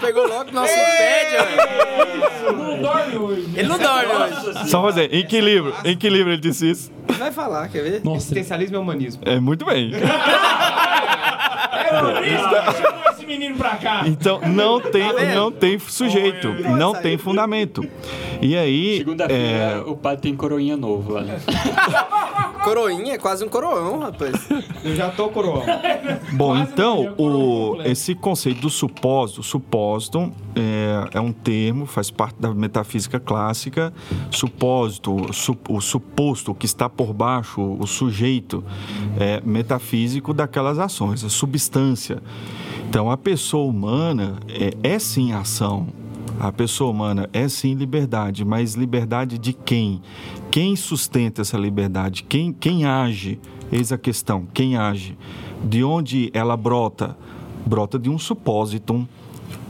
Pegou 0.00 0.26
logo 0.26 0.50
nosso 0.50 0.74
pé, 0.74 1.28
velho. 1.30 2.56
Não 2.56 2.82
dorme 2.82 3.16
hoje. 3.16 3.48
Ele 3.54 3.68
não 3.68 3.78
dorme 3.78 4.12
hoje. 4.14 4.68
Só 4.68 4.82
fazer. 4.82 5.14
Em 5.14 5.26
que 5.26 5.40
livro? 5.40 5.74
Em 5.84 5.96
que 5.96 6.08
livro 6.08 6.32
ele 6.32 6.40
disse 6.40 6.70
isso? 6.70 6.90
Vai 7.18 7.30
falar, 7.30 7.68
quer 7.68 7.82
ver? 7.82 8.04
Nossa, 8.04 8.18
Existencialismo 8.18 8.76
é 8.76 8.78
humanismo. 8.78 9.22
É 9.24 9.38
muito 9.38 9.64
bem. 9.64 9.92
é 11.80 13.10
esse 13.12 13.26
menino 13.26 13.56
pra 13.56 13.76
cá. 13.76 14.02
Então 14.06 14.40
não 14.40 14.80
tem, 14.80 15.12
vendo? 15.12 15.34
não 15.34 15.52
tem 15.52 15.78
sujeito, 15.78 16.48
não 16.76 16.94
tem 16.94 17.18
fundamento. 17.18 17.84
E 18.40 18.56
aí, 18.56 18.98
Segunda-feira 18.98 19.42
é, 19.42 19.82
o 19.86 19.96
padre 19.96 20.22
tem 20.22 20.36
coroinha 20.36 20.76
novo 20.76 21.12
lá. 21.12 21.24
Coroinha 22.62 23.14
é 23.14 23.18
quase 23.18 23.44
um 23.44 23.48
coroão, 23.48 23.98
rapaz. 24.00 24.48
Eu 24.84 24.94
já 24.96 25.10
tô 25.10 25.28
coroão. 25.28 25.62
bom, 26.32 26.54
Quase 26.54 26.72
então 26.72 27.14
o, 27.18 27.80
esse 27.84 28.14
conceito 28.14 28.60
do 28.60 28.70
supósito, 28.70 29.42
supósito 29.42 30.32
é, 30.54 31.16
é 31.18 31.20
um 31.20 31.32
termo, 31.32 31.86
faz 31.86 32.10
parte 32.10 32.36
da 32.40 32.52
metafísica 32.54 33.18
clássica. 33.20 33.92
Supósito, 34.30 35.32
su- 35.32 35.56
o 35.68 35.80
suposto, 35.80 36.52
o 36.52 36.54
que 36.54 36.66
está 36.66 36.88
por 36.88 37.12
baixo, 37.12 37.60
o 37.78 37.86
sujeito 37.86 38.64
é, 39.18 39.40
metafísico 39.44 40.32
daquelas 40.34 40.78
ações, 40.78 41.24
a 41.24 41.28
substância. 41.28 42.22
Então 42.88 43.10
a 43.10 43.16
pessoa 43.16 43.68
humana 43.70 44.38
é, 44.48 44.94
é 44.94 44.98
sim 44.98 45.32
ação. 45.32 45.86
A 46.38 46.50
pessoa 46.50 46.90
humana 46.90 47.28
é 47.34 47.46
sim 47.48 47.74
liberdade, 47.74 48.46
mas 48.46 48.74
liberdade 48.74 49.36
de 49.36 49.52
quem? 49.52 50.00
Quem 50.50 50.74
sustenta 50.74 51.42
essa 51.42 51.56
liberdade? 51.56 52.24
Quem, 52.24 52.52
quem 52.52 52.84
age? 52.84 53.38
Eis 53.70 53.92
a 53.92 53.98
questão: 53.98 54.46
quem 54.52 54.76
age? 54.76 55.16
De 55.64 55.84
onde 55.84 56.28
ela 56.34 56.56
brota? 56.56 57.16
Brota 57.64 57.98
de 57.98 58.10
um 58.10 58.18
supósito, 58.18 59.06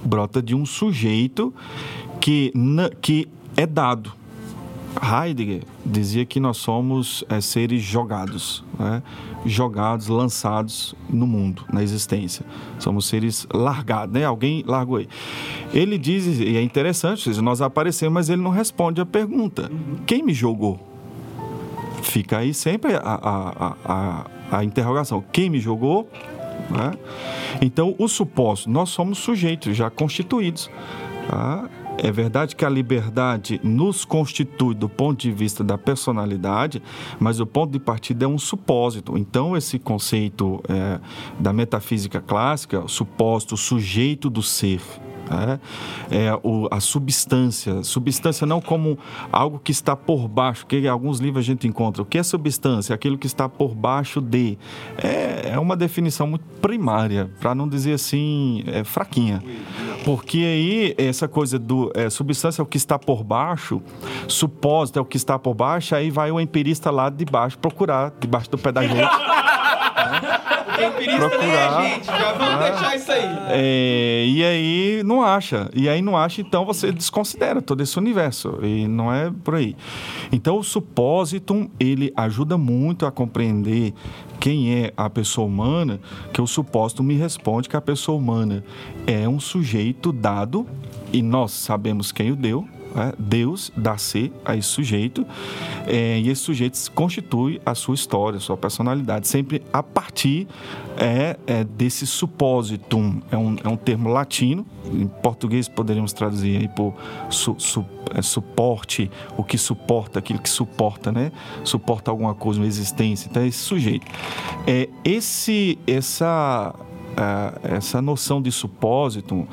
brota 0.03 0.41
de 0.41 0.55
um 0.55 0.65
sujeito 0.65 1.53
que, 2.21 2.53
que 3.03 3.29
é 3.57 3.67
dado. 3.67 4.13
Heidegger 5.01 5.63
dizia 5.85 6.25
que 6.25 6.41
nós 6.41 6.57
somos 6.57 7.25
é, 7.29 7.41
seres 7.41 7.83
jogados, 7.83 8.65
né? 8.79 9.03
jogados, 9.47 10.09
lançados 10.09 10.95
no 11.09 11.27
mundo, 11.27 11.65
na 11.73 11.83
existência. 11.83 12.45
Somos 12.79 13.07
seres 13.07 13.47
largados, 13.53 14.13
né? 14.15 14.25
Alguém 14.25 14.65
largou 14.67 14.97
aí. 14.97 15.09
Ele 15.73 15.97
diz, 15.97 16.27
e 16.41 16.57
é 16.57 16.63
interessante, 16.63 17.31
nós 17.41 17.63
aparecemos, 17.63 18.13
mas 18.13 18.29
ele 18.29 18.43
não 18.43 18.51
responde 18.51 19.01
a 19.01 19.07
pergunta: 19.07 19.71
quem 20.07 20.23
me 20.23 20.35
jogou? 20.35 20.79
Fica 22.03 22.39
aí 22.39 22.53
sempre 22.53 22.95
a, 22.95 23.01
a, 23.03 23.77
a, 23.85 24.27
a 24.59 24.65
interrogação: 24.65 25.25
quem 25.33 25.49
me 25.49 25.61
jogou? 25.61 26.09
né? 26.71 26.93
Então, 27.61 27.95
o 27.99 28.09
suposto, 28.09 28.69
nós 28.69 28.91
somos 28.91 29.19
sujeitos 29.19 29.77
já 29.77 29.91
constituídos. 29.91 30.71
tá? 31.29 31.69
É 32.03 32.11
verdade 32.11 32.57
que 32.57 32.65
a 32.65 32.69
liberdade 32.69 33.61
nos 33.63 34.05
constitui 34.07 34.75
do 34.75 34.89
ponto 34.89 35.21
de 35.21 35.31
vista 35.31 35.63
da 35.63 35.77
personalidade, 35.77 36.83
mas 37.19 37.41
o 37.41 37.47
ponto 37.47 37.73
de 37.73 37.79
partida 37.79 38.25
é 38.25 38.29
um 38.29 38.39
supósito. 38.39 39.19
Então, 39.19 39.55
esse 39.55 39.79
conceito 39.79 40.63
é, 40.69 40.99
da 41.39 41.53
metafísica 41.53 42.21
clássica, 42.21 42.81
o 42.81 42.89
supósito, 42.89 43.55
o 43.55 43.59
sujeito 43.59 44.31
do 44.31 44.43
ser, 44.43 44.81
né? 45.37 45.61
é 46.11 46.39
o, 46.43 46.69
a 46.71 46.81
substância. 46.81 47.83
Substância 47.83 48.47
não 48.47 48.61
como 48.61 48.99
algo 49.31 49.59
que 49.59 49.73
está 49.73 49.95
por 49.95 50.29
baixo, 50.29 50.67
que 50.67 50.79
em 50.79 50.89
alguns 50.89 51.21
livros 51.21 51.45
a 51.45 51.47
gente 51.47 51.67
encontra. 51.67 52.03
O 52.03 52.05
que 52.05 52.19
é 52.19 52.23
substância? 52.23 52.95
Aquilo 52.95 53.17
que 53.17 53.27
está 53.27 53.49
por 53.49 53.75
baixo 53.75 54.21
de. 54.21 54.59
É, 54.99 55.51
é 55.53 55.59
uma 55.59 55.77
definição 55.77 56.27
muito 56.27 56.45
primária, 56.61 57.31
para 57.41 57.55
não 57.55 57.69
dizer 57.69 57.95
assim, 57.95 58.65
é, 58.67 58.85
fraquinha. 58.85 59.43
Porque 60.05 60.39
aí, 60.39 60.95
essa 60.99 61.29
coisa 61.29 61.59
do 61.59 61.91
é, 61.95 62.09
substância 62.11 62.63
é 62.63 62.65
o 62.65 62.67
que 62.67 62.77
está 62.77 62.99
por 62.99 63.23
baixo, 63.23 63.83
supósito 64.27 64.99
é 64.99 65.03
o 65.03 65.05
que 65.05 65.17
está 65.17 65.39
por 65.39 65.55
baixo, 65.55 65.95
aí 65.95 66.11
vai 66.11 66.31
o 66.31 66.41
empirista 66.41 66.91
lá 66.91 67.11
de 67.11 67.25
baixo 67.25 67.59
procurar, 67.59 68.13
debaixo 68.19 68.51
do 68.51 68.59
pé 68.59 68.73
da 68.73 68.83
gente. 68.83 69.01
empirista 70.89 71.19
nem 71.19 71.29
Procurar. 71.29 71.85
é 71.85 71.89
gente. 71.95 72.07
Já 72.07 72.33
vamos 72.33 72.65
deixar 72.65 72.97
isso 72.97 73.13
aí. 73.13 73.39
É, 73.49 74.25
e 74.27 74.45
aí 74.45 75.03
não 75.05 75.23
acha. 75.23 75.71
E 75.75 75.89
aí 75.89 76.03
não 76.03 76.17
acha, 76.17 76.41
então 76.41 76.65
você 76.65 76.93
desconsidera 76.93 77.61
todo 77.63 77.83
esse 77.83 77.99
universo. 77.99 78.59
E 78.63 78.87
não 78.87 79.13
é 79.13 79.31
por 79.45 79.55
aí. 79.55 79.77
Então 80.33 80.59
o 80.59 80.65
supósito, 80.65 81.71
ele 81.79 82.13
ajuda 82.17 82.57
muito 82.57 83.07
a 83.07 83.11
compreender 83.11 83.93
quem 84.39 84.75
é 84.75 84.93
a 84.97 85.11
pessoa 85.11 85.47
humana, 85.47 86.01
que 86.33 86.41
o 86.41 86.47
supósito 86.47 87.03
me 87.03 87.15
responde 87.15 87.69
que 87.69 87.77
a 87.77 87.81
pessoa 87.81 88.17
humana 88.17 88.65
é 89.07 89.29
um 89.29 89.39
sujeito 89.39 90.13
dado, 90.13 90.67
e 91.13 91.23
nós 91.23 91.53
sabemos 91.53 92.11
quem 92.11 92.33
o 92.33 92.37
deu, 92.37 92.67
né? 92.95 93.13
Deus 93.19 93.73
dá 93.77 93.97
ser 93.97 94.33
a 94.45 94.57
esse 94.57 94.69
sujeito 94.69 95.27
é, 95.87 96.19
e 96.19 96.29
esse 96.29 96.43
sujeito 96.43 96.79
constitui 96.93 97.61
a 97.65 97.75
sua 97.75 97.95
história, 97.95 98.39
a 98.39 98.41
sua 98.41 98.57
personalidade, 98.57 99.29
sempre 99.29 99.63
a 99.73 99.83
partir 99.83 100.47
é, 100.97 101.37
é, 101.47 101.65
desse 101.65 102.07
suppositum. 102.07 103.21
É 103.31 103.37
um, 103.37 103.57
é 103.63 103.69
um 103.69 103.77
termo 103.77 104.09
latino, 104.09 104.67
em 104.93 105.07
português 105.07 105.69
poderíamos 105.69 106.13
traduzir 106.13 106.59
aí 106.59 106.69
por 106.69 106.95
su, 107.29 107.55
su, 107.59 107.85
é, 108.15 108.23
suporte, 108.23 109.11
o 109.37 109.45
que 109.45 109.57
suporta, 109.57 110.19
aquilo 110.19 110.39
que 110.39 110.51
suporta, 110.51 111.13
né? 111.13 111.33
Suporta 111.65 112.11
alguma 112.11 112.35
coisa, 112.35 112.61
uma 112.61 112.67
existência. 112.67 113.29
Então, 113.31 113.43
é 113.43 113.47
esse 113.47 113.59
sujeito. 113.59 114.07
É, 114.67 114.89
esse, 115.05 115.79
essa, 115.87 116.75
ah, 117.17 117.59
essa 117.63 118.03
noção 118.03 118.43
de 118.43 118.53
supósito, 118.53 119.47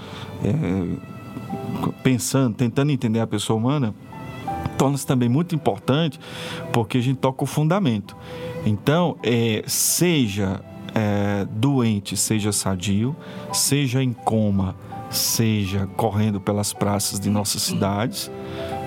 é, 0.43 1.16
pensando, 2.03 2.55
tentando 2.55 2.91
entender 2.91 3.19
a 3.19 3.27
pessoa 3.27 3.57
humana, 3.57 3.93
torna-se 4.77 5.05
também 5.05 5.27
muito 5.27 5.55
importante 5.55 6.19
porque 6.71 6.97
a 6.97 7.01
gente 7.01 7.17
toca 7.17 7.43
o 7.43 7.47
fundamento. 7.47 8.15
Então, 8.65 9.17
é, 9.23 9.63
seja 9.65 10.61
é, 10.93 11.45
doente, 11.49 12.17
seja 12.17 12.51
sadio, 12.51 13.15
seja 13.53 14.03
em 14.03 14.13
coma, 14.13 14.75
seja 15.09 15.87
correndo 15.95 16.39
pelas 16.39 16.73
praças 16.73 17.19
de 17.19 17.29
nossas 17.29 17.61
cidades, 17.61 18.31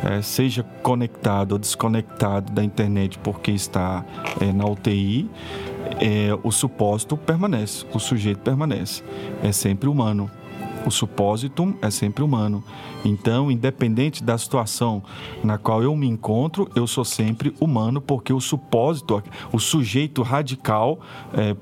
é, 0.04 0.20
seja 0.22 0.62
conectado 0.82 1.52
ou 1.52 1.58
desconectado 1.58 2.52
da 2.52 2.62
internet 2.62 3.18
porque 3.18 3.50
está 3.50 4.04
é, 4.40 4.52
na 4.52 4.66
UTI, 4.66 5.28
é, 6.00 6.30
o 6.42 6.50
supósito 6.50 7.16
permanece, 7.16 7.84
o 7.92 7.98
sujeito 7.98 8.40
permanece. 8.40 9.02
É 9.42 9.52
sempre 9.52 9.88
humano. 9.88 10.30
O 10.86 10.90
supósito 10.90 11.74
é 11.82 11.90
sempre 11.90 12.24
humano. 12.24 12.64
Então, 13.04 13.50
independente 13.50 14.22
da 14.22 14.36
situação 14.36 15.02
na 15.42 15.58
qual 15.58 15.82
eu 15.82 15.94
me 15.94 16.06
encontro, 16.06 16.70
eu 16.74 16.86
sou 16.86 17.04
sempre 17.04 17.54
humano, 17.60 18.00
porque 18.00 18.32
o 18.32 18.40
supósito, 18.40 19.22
o 19.52 19.58
sujeito 19.58 20.22
radical 20.22 21.00
é, 21.32 21.54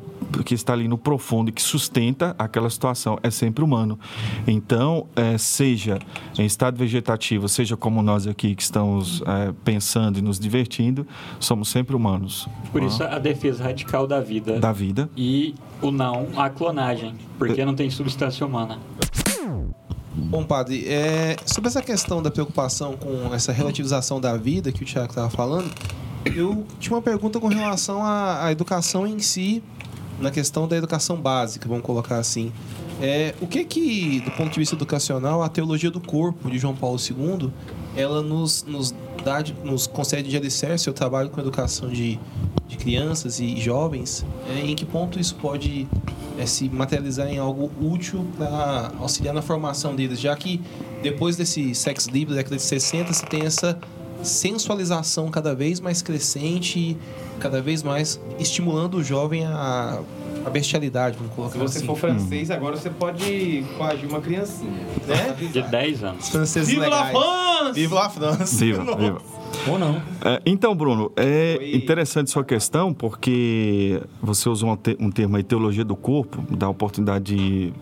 que 0.45 0.55
está 0.55 0.73
ali 0.73 0.89
no 0.89 0.99
profundo 0.99 1.49
e 1.49 1.53
que 1.53 1.63
sustenta 1.63 2.35
aquela 2.39 2.69
situação 2.71 3.19
é 3.23 3.31
sempre 3.31 3.65
humano. 3.65 3.99
Então, 4.47 5.07
é, 5.17 5.39
seja 5.39 5.99
em 6.39 6.45
estado 6.45 6.77
vegetativo, 6.77 7.49
seja 7.49 7.77
como 7.77 8.03
nós 8.03 8.27
aqui 8.27 8.55
que 8.55 8.63
estamos 8.63 9.23
é, 9.23 9.53
pensando 9.65 10.19
e 10.19 10.23
nos 10.23 10.39
divertindo, 10.39 11.07
somos 11.41 11.69
sempre 11.69 11.97
humanos. 11.97 12.49
Por 12.73 12.83
isso 12.83 13.03
a 13.03 13.19
defesa 13.19 13.65
radical 13.65 14.07
da 14.07 14.21
vida. 14.21 14.59
Da 14.59 14.73
vida. 14.73 15.09
E 15.17 15.55
o 15.81 15.91
não 15.91 16.29
à 16.37 16.51
clonagem, 16.51 17.15
porque 17.39 17.65
não 17.65 17.75
tem 17.75 17.91
substância 17.91 18.47
humana. 18.47 18.79
Bom, 20.15 20.45
padre, 20.45 20.85
é, 20.89 21.37
sobre 21.47 21.69
essa 21.69 21.81
questão 21.81 22.21
da 22.21 22.31
preocupação 22.31 22.97
com 22.97 23.33
essa 23.33 23.53
relativização 23.53 24.21
da 24.21 24.37
vida 24.37 24.73
que 24.73 24.83
o 24.83 24.85
Tiago 24.85 25.11
estava 25.11 25.31
falando, 25.31 25.71
eu 26.25 26.67
tinha 26.81 26.97
uma 26.97 27.03
pergunta 27.03 27.39
com 27.39 27.47
relação 27.47 28.05
à, 28.05 28.47
à 28.47 28.53
educação 28.53 29.07
em 29.07 29.21
si, 29.21 29.63
na 30.21 30.31
questão 30.31 30.67
da 30.67 30.77
educação 30.77 31.17
básica, 31.17 31.69
vamos 31.69 31.85
colocar 31.85 32.19
assim. 32.19 32.53
É, 33.01 33.35
o 33.41 33.47
que 33.47 33.65
que, 33.65 34.21
do 34.21 34.31
ponto 34.33 34.53
de 34.53 34.59
vista 34.59 34.75
educacional, 34.75 35.43
a 35.43 35.49
teologia 35.49 35.91
do 35.91 36.01
corpo 36.01 36.51
de 36.51 36.59
João 36.59 36.75
Paulo 36.75 36.99
II, 36.99 37.51
ela 37.97 38.23
nos, 38.23 38.65
nos, 38.65 38.95
dá, 39.25 39.43
nos 39.65 39.87
concede 39.87 40.29
de 40.29 40.37
alicerce, 40.37 40.89
eu 40.89 40.93
trabalho 40.93 41.31
com 41.31 41.41
educação 41.41 41.89
de, 41.89 42.19
de 42.67 42.77
crianças 42.77 43.39
e 43.39 43.57
jovens, 43.61 44.27
é, 44.49 44.61
em 44.61 44.75
que 44.75 44.85
ponto 44.85 45.21
isso 45.21 45.37
pode 45.37 45.87
é, 46.39 46.47
se 46.47 46.69
materializar 46.69 47.29
em 47.29 47.39
algo 47.39 47.71
útil 47.81 48.27
para 48.37 48.93
auxiliar 48.99 49.35
na 49.35 49.43
formação 49.43 49.95
deles, 49.95 50.19
já 50.19 50.35
que 50.35 50.61
depois 51.03 51.37
desse 51.37 51.75
sex 51.75 52.07
livre, 52.07 52.35
da 52.35 52.39
década 52.39 52.57
de 52.57 52.63
60, 52.63 53.13
se 53.13 53.25
tem 53.27 53.43
essa 53.43 53.79
sensualização 54.23 55.29
cada 55.31 55.55
vez 55.55 55.81
mais 55.81 56.03
crescente 56.03 56.79
e 56.79 56.97
cada 57.41 57.61
vez 57.63 57.83
mais 57.83 58.21
estimulando 58.39 58.95
o 58.99 59.03
jovem 59.05 59.45
a, 59.45 60.01
a 60.45 60.51
bestialidade, 60.51 61.17
vamos 61.19 61.33
colocar 61.35 61.53
Se 61.53 61.59
você 61.59 61.79
assim. 61.79 61.87
for 61.87 61.97
francês, 61.97 62.51
agora 62.51 62.77
você 62.77 62.91
pode 62.91 63.65
coagir 63.77 64.09
uma 64.09 64.21
criancinha. 64.21 64.71
Né? 65.07 65.37
De 65.53 65.63
10 65.63 66.05
anos. 66.05 66.29
Franceses 66.29 66.69
Viva 66.69 66.89
la 66.89 67.05
legais. 67.07 67.13
France! 67.13 67.81
Viva 67.81 67.95
la 67.95 68.11
France! 68.11 68.57
Viva, 68.65 68.97
viva. 68.97 69.23
Ou 69.69 69.79
não. 69.79 69.97
É, 70.25 70.41
então, 70.47 70.75
Bruno, 70.75 71.11
é 71.17 71.57
Oi. 71.61 71.77
interessante 71.77 72.31
sua 72.31 72.45
questão, 72.45 72.93
porque 72.95 74.01
você 74.23 74.49
usou 74.49 74.71
um, 74.71 74.77
te- 74.77 74.97
um 75.01 75.11
termo 75.11 75.37
aí, 75.37 75.43
teologia 75.43 75.85
do 75.85 75.97
corpo, 75.97 76.43
dá 76.57 76.67
a 76.67 76.71
oportunidade 76.71 77.35
de 77.35 77.73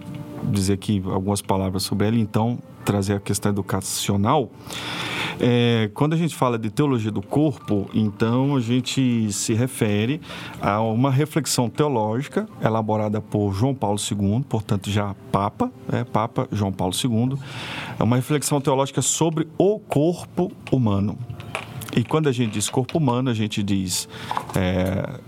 dizer 0.45 0.75
aqui 0.75 1.03
algumas 1.07 1.41
palavras 1.43 1.83
sobre 1.83 2.07
ela, 2.09 2.17
então 2.17 2.59
trazer 2.87 3.15
a 3.15 3.21
questão 3.21 3.51
educacional. 3.51 4.49
É, 5.39 5.91
quando 5.93 6.15
a 6.15 6.17
gente 6.17 6.35
fala 6.35 6.59
de 6.59 6.71
teologia 6.71 7.11
do 7.11 7.21
corpo, 7.21 7.91
então 7.93 8.57
a 8.57 8.61
gente 8.61 9.31
se 9.33 9.53
refere 9.53 10.19
a 10.63 10.81
uma 10.81 11.11
reflexão 11.11 11.69
teológica 11.69 12.49
elaborada 12.63 13.21
por 13.21 13.53
João 13.53 13.75
Paulo 13.75 13.99
II, 13.99 14.43
portanto 14.49 14.91
já 14.91 15.15
Papa, 15.31 15.71
é 15.93 16.05
Papa 16.05 16.49
João 16.51 16.73
Paulo 16.73 16.95
II, 16.95 17.37
é 17.99 18.03
uma 18.03 18.17
reflexão 18.17 18.61
teológica 18.63 19.03
sobre 19.03 19.47
o 19.59 19.79
corpo 19.79 20.51
humano. 20.73 21.19
E 21.95 22.05
quando 22.05 22.29
a 22.29 22.33
gente 22.33 22.53
diz 22.53 22.71
corpo 22.71 22.97
humano, 22.97 23.29
a 23.29 23.35
gente 23.35 23.63
diz 23.63 24.09
é, 24.55 25.19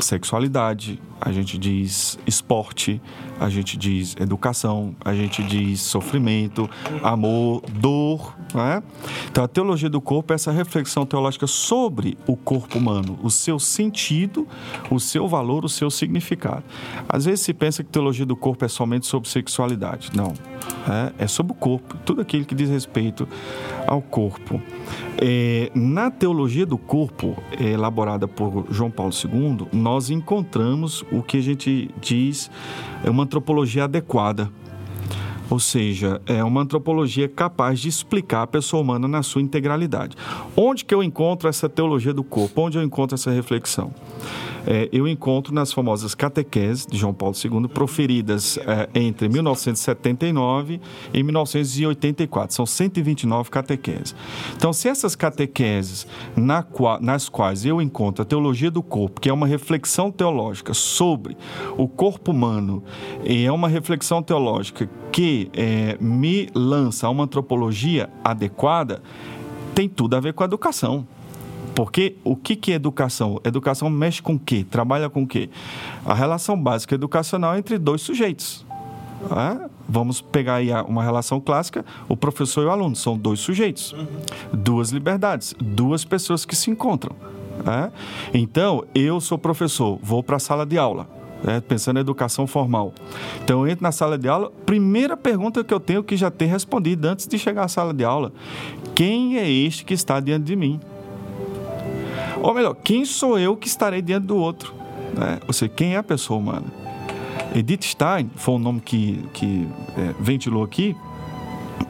sexualidade, 0.00 1.00
a 1.20 1.32
gente 1.32 1.56
diz 1.56 2.18
esporte, 2.26 3.00
a 3.40 3.48
gente 3.48 3.76
diz 3.76 4.14
educação, 4.18 4.94
a 5.04 5.14
gente 5.14 5.42
diz 5.42 5.80
sofrimento, 5.80 6.68
amor, 7.02 7.62
dor. 7.80 8.36
Né? 8.54 8.82
Então, 9.30 9.42
a 9.44 9.48
teologia 9.48 9.88
do 9.88 10.00
corpo 10.00 10.32
é 10.32 10.36
essa 10.36 10.52
reflexão 10.52 11.06
teológica 11.06 11.46
sobre 11.46 12.16
o 12.26 12.36
corpo 12.36 12.78
humano, 12.78 13.18
o 13.22 13.30
seu 13.30 13.58
sentido, 13.58 14.46
o 14.90 15.00
seu 15.00 15.26
valor, 15.26 15.64
o 15.64 15.68
seu 15.68 15.90
significado. 15.90 16.62
Às 17.08 17.24
vezes 17.24 17.40
se 17.40 17.54
pensa 17.54 17.82
que 17.82 17.90
teologia 17.90 18.26
do 18.26 18.36
corpo 18.36 18.64
é 18.64 18.68
somente 18.68 19.06
sobre 19.06 19.28
sexualidade. 19.28 20.10
Não. 20.14 20.34
É, 21.18 21.24
é 21.24 21.26
sobre 21.26 21.52
o 21.52 21.54
corpo, 21.54 21.96
tudo 22.04 22.20
aquilo 22.20 22.44
que 22.44 22.54
diz 22.54 22.68
respeito 22.68 23.26
ao 23.86 24.02
corpo. 24.02 24.60
É, 25.20 25.70
na 25.74 26.10
teologia 26.10 26.66
do 26.66 26.76
corpo, 26.76 27.36
é, 27.58 27.70
elaborada 27.70 28.26
por 28.26 28.66
João 28.70 28.90
Paulo 28.90 29.12
II, 29.12 29.66
nós 29.72 30.10
encontramos 30.10 31.04
o 31.10 31.22
que 31.22 31.38
a 31.38 31.42
gente 31.42 31.90
diz 32.00 32.50
é 33.04 33.10
uma 33.10 33.22
antropologia 33.24 33.84
adequada. 33.84 34.50
Ou 35.50 35.60
seja, 35.60 36.20
é 36.26 36.42
uma 36.42 36.62
antropologia 36.62 37.28
capaz 37.28 37.78
de 37.78 37.88
explicar 37.88 38.42
a 38.42 38.46
pessoa 38.46 38.82
humana 38.82 39.06
na 39.06 39.22
sua 39.22 39.42
integralidade. 39.42 40.16
Onde 40.56 40.84
que 40.84 40.94
eu 40.94 41.02
encontro 41.02 41.48
essa 41.48 41.68
teologia 41.68 42.14
do 42.14 42.24
corpo? 42.24 42.62
Onde 42.62 42.78
eu 42.78 42.82
encontro 42.82 43.14
essa 43.14 43.30
reflexão? 43.30 43.92
É, 44.66 44.88
eu 44.92 45.06
encontro 45.06 45.54
nas 45.54 45.72
famosas 45.72 46.14
catequeses 46.14 46.86
de 46.86 46.96
João 46.96 47.12
Paulo 47.14 47.34
II, 47.36 47.68
proferidas 47.68 48.58
é, 48.58 48.88
entre 48.94 49.28
1979 49.28 50.80
e 51.12 51.22
1984. 51.22 52.54
São 52.54 52.66
129 52.66 53.50
catequeses. 53.50 54.14
Então, 54.56 54.72
se 54.72 54.88
essas 54.88 55.14
catequeses 55.14 56.06
na 56.36 56.64
nas 57.00 57.28
quais 57.28 57.64
eu 57.64 57.80
encontro 57.80 58.22
a 58.22 58.24
teologia 58.24 58.70
do 58.70 58.82
corpo, 58.82 59.20
que 59.20 59.28
é 59.28 59.32
uma 59.32 59.46
reflexão 59.46 60.10
teológica 60.10 60.74
sobre 60.74 61.36
o 61.76 61.86
corpo 61.86 62.30
humano, 62.30 62.82
e 63.24 63.44
é 63.44 63.52
uma 63.52 63.68
reflexão 63.68 64.22
teológica 64.22 64.88
que 65.12 65.50
é, 65.52 65.96
me 66.00 66.48
lança 66.54 67.06
a 67.06 67.10
uma 67.10 67.24
antropologia 67.24 68.10
adequada, 68.24 69.02
tem 69.74 69.88
tudo 69.88 70.16
a 70.16 70.20
ver 70.20 70.32
com 70.32 70.42
a 70.42 70.46
educação. 70.46 71.06
Porque 71.74 72.16
o 72.22 72.36
que, 72.36 72.54
que 72.54 72.72
é 72.72 72.76
educação? 72.76 73.40
Educação 73.44 73.90
mexe 73.90 74.22
com 74.22 74.34
o 74.34 74.38
quê? 74.38 74.64
Trabalha 74.70 75.10
com 75.10 75.24
o 75.24 75.26
quê? 75.26 75.50
A 76.06 76.14
relação 76.14 76.60
básica 76.60 76.94
educacional 76.94 77.54
é 77.54 77.58
entre 77.58 77.78
dois 77.78 78.00
sujeitos. 78.00 78.64
né? 79.28 79.68
Vamos 79.88 80.20
pegar 80.20 80.56
aí 80.56 80.70
uma 80.86 81.02
relação 81.02 81.40
clássica, 81.40 81.84
o 82.08 82.16
professor 82.16 82.62
e 82.62 82.66
o 82.66 82.70
aluno, 82.70 82.96
são 82.96 83.18
dois 83.18 83.40
sujeitos, 83.40 83.94
duas 84.52 84.90
liberdades, 84.90 85.54
duas 85.60 86.04
pessoas 86.04 86.44
que 86.44 86.56
se 86.56 86.70
encontram. 86.70 87.14
né? 87.64 87.92
Então, 88.32 88.84
eu 88.94 89.20
sou 89.20 89.36
professor, 89.36 89.98
vou 90.02 90.22
para 90.22 90.36
a 90.36 90.40
sala 90.40 90.64
de 90.64 90.78
aula, 90.78 91.06
né? 91.42 91.60
pensando 91.60 91.98
em 91.98 92.00
educação 92.00 92.46
formal. 92.46 92.94
Então, 93.42 93.66
eu 93.66 93.72
entro 93.72 93.82
na 93.82 93.92
sala 93.92 94.16
de 94.16 94.28
aula, 94.28 94.50
primeira 94.64 95.16
pergunta 95.16 95.62
que 95.62 95.74
eu 95.74 95.80
tenho 95.80 96.02
que 96.02 96.16
já 96.16 96.30
ter 96.30 96.46
respondido 96.46 97.06
antes 97.06 97.26
de 97.26 97.38
chegar 97.38 97.64
à 97.64 97.68
sala 97.68 97.92
de 97.92 98.04
aula: 98.04 98.32
quem 98.94 99.38
é 99.38 99.50
este 99.50 99.84
que 99.84 99.92
está 99.92 100.18
diante 100.18 100.44
de 100.44 100.56
mim? 100.56 100.80
Ou 102.44 102.52
melhor, 102.52 102.74
quem 102.74 103.06
sou 103.06 103.38
eu 103.38 103.56
que 103.56 103.66
estarei 103.66 104.02
diante 104.02 104.26
do 104.26 104.36
outro? 104.36 104.74
Né? 105.16 105.40
Ou 105.46 105.52
seja, 105.54 105.72
quem 105.74 105.94
é 105.94 105.96
a 105.96 106.02
pessoa 106.02 106.38
humana? 106.38 106.66
Edith 107.54 107.84
Stein 107.84 108.30
foi 108.36 108.54
um 108.54 108.58
nome 108.58 108.80
que, 108.82 109.24
que 109.32 109.66
é, 109.96 110.14
ventilou 110.20 110.62
aqui, 110.62 110.94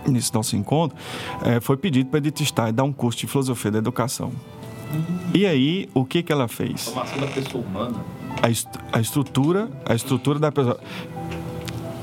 nesse 0.07 0.33
nosso 0.33 0.55
encontro, 0.55 0.97
é, 1.43 1.59
foi 1.61 1.77
pedido 1.77 2.09
para 2.09 2.19
Edith 2.19 2.45
Stein 2.45 2.73
dar 2.73 2.85
um 2.85 2.93
curso 2.93 3.19
de 3.19 3.27
filosofia 3.27 3.73
da 3.73 3.79
educação. 3.79 4.31
E 5.35 5.45
aí, 5.45 5.89
o 5.93 6.05
que, 6.05 6.23
que 6.23 6.33
ela 6.33 6.47
fez? 6.47 6.85
Formação 6.85 7.19
da 7.19 7.27
pessoa 7.27 7.65
humana. 7.65 7.97
a, 8.41 8.49
est- 8.49 8.79
a 8.93 9.01
estrutura, 9.01 9.69
a 9.85 9.93
estrutura 9.95 10.39
da 10.39 10.53
pessoa. 10.53 10.79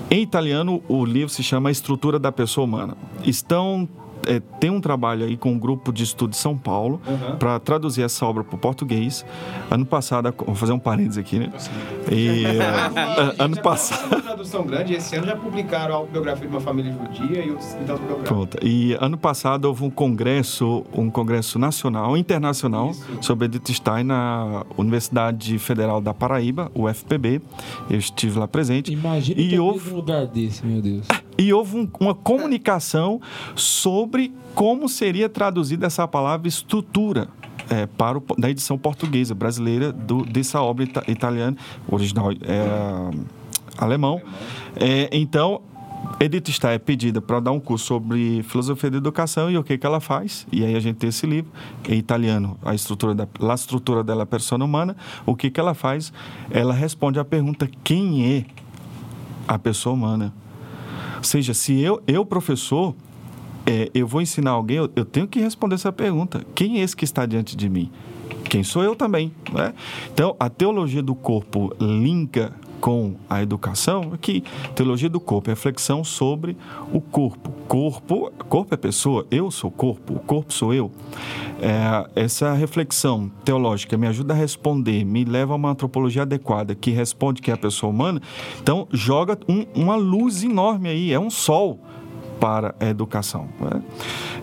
Em 0.10 0.22
italiano, 0.24 0.84
o 0.90 1.06
livro 1.06 1.30
se 1.30 1.42
chama 1.42 1.70
A 1.70 1.72
Estrutura 1.72 2.20
da 2.20 2.34
Pessoa 2.34 2.66
Humana. 2.66 2.98
Estão 3.24 3.88
é, 4.28 4.40
tem 4.60 4.70
um 4.70 4.80
trabalho 4.82 5.26
aí 5.26 5.36
com 5.38 5.52
um 5.52 5.60
grupo 5.60 5.92
de 5.92 6.04
estudo 6.04 6.32
de 6.32 6.38
São 6.38 6.58
Paulo 6.58 7.02
Uhum. 7.08 7.38
para 7.38 7.60
traduzir 7.60 8.04
essa 8.04 8.26
obra 8.26 8.44
para 8.44 8.56
o 8.56 8.58
português. 8.60 9.26
Ano 9.70 9.86
passado, 9.86 10.34
vou 10.46 10.56
fazer 10.56 10.74
um 10.74 10.80
parênteses 10.80 11.18
aqui, 11.18 11.40
né? 11.40 11.52
E, 12.12 12.44
é, 12.46 13.36
ano 13.44 13.62
passado. 13.62 14.08
Uma 14.14 14.22
tradução 14.22 14.64
grande, 14.64 14.94
esse 14.94 15.16
ano 15.16 15.28
já 15.28 15.36
publicaram 15.36 15.94
a 15.94 15.98
autobiografia 15.98 16.48
de 16.48 16.54
uma 16.54 16.62
família 16.62 16.96
judia 17.14 17.44
e 17.46 17.50
outros. 17.52 17.76
Pronto. 18.26 18.58
E 18.62 18.98
ano 19.00 19.18
passado 19.18 19.66
houve 19.66 19.84
um 19.84 19.90
congresso, 19.90 20.84
um 20.96 21.10
congresso 21.10 21.58
nacional, 21.60 22.16
internacional, 22.18 22.92
Isso. 22.92 23.06
sobre 23.22 23.46
Edith 23.46 23.74
Stein 23.74 24.04
na 24.04 24.64
Universidade 24.78 25.58
Federal 25.60 26.02
da 26.02 26.14
Paraíba, 26.14 26.72
UFPB. 26.76 27.42
Eu 27.90 27.98
estive 27.98 28.40
lá 28.40 28.48
presente. 28.48 28.92
Imagina 28.92 29.40
E 29.40 29.54
eu 29.56 29.66
houve- 29.66 29.90
num 29.90 29.96
lugar 29.98 30.26
desse, 30.28 30.66
meu 30.66 30.82
Deus. 30.82 31.06
E 31.42 31.52
houve 31.54 31.76
um- 31.78 31.90
uma 32.00 32.14
comunicação 32.14 33.20
sobre 33.56 34.32
como 34.54 34.88
seria 34.88 35.28
traduzida 35.28 35.88
essa 35.88 36.08
palavra 36.08 36.48
estrutura 36.48 37.28
é, 37.70 37.86
para 37.86 38.18
o, 38.18 38.24
da 38.38 38.50
edição 38.50 38.78
portuguesa 38.78 39.34
brasileira 39.34 39.92
do, 39.92 40.24
dessa 40.26 40.62
obra 40.62 40.84
ita- 40.84 41.04
italiana, 41.08 41.56
original 41.88 42.32
é, 42.32 43.10
alemão. 43.78 44.22
É, 44.76 45.10
então, 45.12 45.62
Edith 46.20 46.52
Stein 46.52 46.74
é 46.74 46.78
pedida 46.80 47.22
para 47.22 47.40
dar 47.40 47.52
um 47.52 47.60
curso 47.60 47.86
sobre 47.86 48.44
filosofia 48.44 48.92
da 48.92 48.98
educação 48.98 49.50
e 49.50 49.58
o 49.58 49.64
que, 49.64 49.78
que 49.78 49.86
ela 49.86 50.00
faz. 50.00 50.46
E 50.52 50.64
aí 50.66 50.76
a 50.76 50.80
gente 50.80 50.98
tem 50.98 51.10
esse 51.10 51.26
livro, 51.26 51.50
em 51.88 51.98
italiano, 51.98 52.58
a 52.64 52.76
estrutura 52.76 53.16
da 53.16 53.28
La 53.40 53.56
Struttura 53.56 54.04
della 54.04 54.26
Persona 54.26 54.64
Humana. 54.66 54.96
O 55.26 55.36
que, 55.36 55.50
que 55.50 55.60
ela 55.60 55.74
faz? 55.74 56.12
Ela 56.50 56.74
responde 56.74 57.20
à 57.20 57.26
pergunta: 57.26 57.70
quem 57.84 58.36
é 58.38 58.46
a 59.48 59.58
pessoa 59.58 59.96
humana? 59.96 60.34
Ou 61.22 61.24
seja, 61.24 61.54
se 61.54 61.80
eu, 61.80 62.02
eu 62.08 62.26
professor, 62.26 62.96
é, 63.64 63.92
eu 63.94 64.08
vou 64.08 64.24
ensinar 64.24 64.50
alguém, 64.50 64.78
eu, 64.78 64.90
eu 64.96 65.06
tenho 65.06 65.28
que 65.28 65.40
responder 65.40 65.76
essa 65.76 65.92
pergunta. 65.92 66.44
Quem 66.56 66.80
é 66.80 66.84
esse 66.84 66.96
que 66.96 67.06
está 67.06 67.28
diante 67.28 67.56
de 67.56 67.70
mim? 67.70 67.92
Quem 68.46 68.64
sou 68.64 68.82
eu 68.84 68.96
também? 68.96 69.32
Né? 69.54 69.72
Então, 70.12 70.36
a 70.40 70.50
teologia 70.50 71.04
do 71.04 71.14
corpo 71.14 71.72
linka 71.80 72.52
com 72.82 73.14
a 73.30 73.42
educação, 73.44 74.18
que 74.20 74.44
teologia 74.76 75.08
do 75.08 75.20
corpo 75.20 75.50
é 75.50 75.54
reflexão 75.54 76.04
sobre 76.04 76.58
o 76.92 77.00
corpo. 77.00 77.52
Corpo, 77.68 78.32
corpo 78.50 78.74
é 78.74 78.78
pessoa, 78.78 79.26
eu 79.30 79.52
sou 79.52 79.70
corpo, 79.70 80.16
o 80.16 80.20
corpo 80.20 80.52
sou 80.52 80.74
eu. 80.74 80.92
É, 81.62 82.24
essa 82.24 82.54
reflexão 82.54 83.32
teológica 83.46 83.96
me 83.98 84.08
ajuda 84.08 84.34
a 84.34 84.36
responder, 84.38 85.06
me 85.06 85.24
leva 85.24 85.54
a 85.54 85.56
uma 85.56 85.70
antropologia 85.70 86.24
adequada 86.24 86.74
que 86.74 86.90
responde 86.90 87.40
que 87.42 87.52
é 87.52 87.54
a 87.54 87.58
pessoa 87.58 87.92
humana. 87.92 88.20
Então, 88.60 88.88
joga 88.92 89.38
um- 89.48 89.66
uma 89.76 89.96
luz 89.96 90.44
enorme 90.44 90.90
aí, 90.90 91.14
é 91.14 91.20
um 91.20 91.30
sol 91.30 91.80
para 92.40 92.74
a 92.80 92.88
educação. 92.88 93.48
né? 93.60 93.84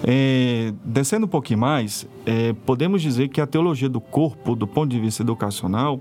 É, 0.04 0.72
descendo 0.84 1.26
um 1.26 1.28
pouquinho 1.28 1.58
mais, 1.58 2.08
é, 2.24 2.52
podemos 2.64 3.02
dizer 3.02 3.26
que 3.28 3.40
a 3.40 3.46
teologia 3.48 3.88
do 3.88 4.00
corpo, 4.00 4.54
do 4.54 4.68
ponto 4.68 4.88
de 4.88 5.00
vista 5.00 5.24
educacional, 5.24 6.00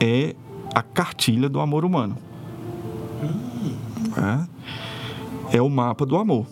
é 0.00 0.34
a 0.76 0.82
cartilha 0.82 1.48
do 1.48 1.58
amor 1.58 1.86
humano. 1.86 2.18
É, 4.14 5.56
É 5.56 5.62
o 5.62 5.70
mapa 5.70 6.04
do 6.04 6.18
amor. 6.18 6.46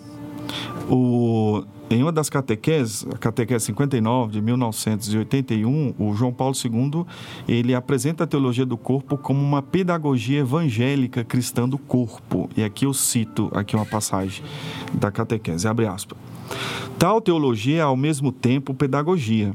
O, 0.89 1.62
em 1.91 2.03
uma 2.03 2.11
das 2.11 2.31
catequeses, 2.31 3.07
a 3.12 3.18
catequese 3.18 3.66
59 3.66 4.33
de 4.33 4.41
1981, 4.41 5.95
o 5.99 6.14
João 6.14 6.33
Paulo 6.33 6.55
II, 6.57 7.05
ele 7.47 7.75
apresenta 7.75 8.25
a 8.25 8.27
teologia 8.27 8.64
do 8.64 8.79
corpo 8.79 9.18
como 9.18 9.43
uma 9.43 9.61
pedagogia 9.61 10.41
evangélica 10.41 11.22
cristã 11.22 11.68
do 11.68 11.77
corpo. 11.77 12.49
E 12.57 12.64
aqui 12.64 12.87
eu 12.87 12.95
cito 12.95 13.51
aqui 13.55 13.77
uma 13.77 13.85
passagem 13.85 14.43
da 14.95 15.11
catequese, 15.11 15.68
abre 15.68 15.87
aspas. 15.87 16.16
Tal 16.99 17.20
teologia 17.20 17.81
é 17.81 17.83
ao 17.83 17.97
mesmo 17.97 18.33
tempo 18.33 18.72
pedagogia. 18.72 19.55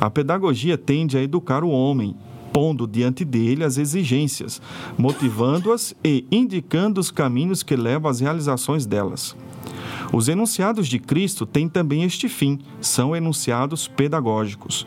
A 0.00 0.08
pedagogia 0.08 0.78
tende 0.78 1.18
a 1.18 1.22
educar 1.22 1.64
o 1.64 1.70
homem, 1.70 2.14
pondo 2.58 2.88
diante 2.88 3.24
dele 3.24 3.62
as 3.62 3.78
exigências, 3.78 4.60
motivando-as 4.98 5.94
e 6.02 6.26
indicando 6.28 7.00
os 7.00 7.08
caminhos 7.08 7.62
que 7.62 7.76
levam 7.76 8.10
às 8.10 8.18
realizações 8.18 8.84
delas. 8.84 9.36
Os 10.12 10.26
enunciados 10.26 10.88
de 10.88 10.98
Cristo 10.98 11.46
têm 11.46 11.68
também 11.68 12.02
este 12.02 12.28
fim, 12.28 12.58
são 12.80 13.14
enunciados 13.14 13.86
pedagógicos. 13.86 14.84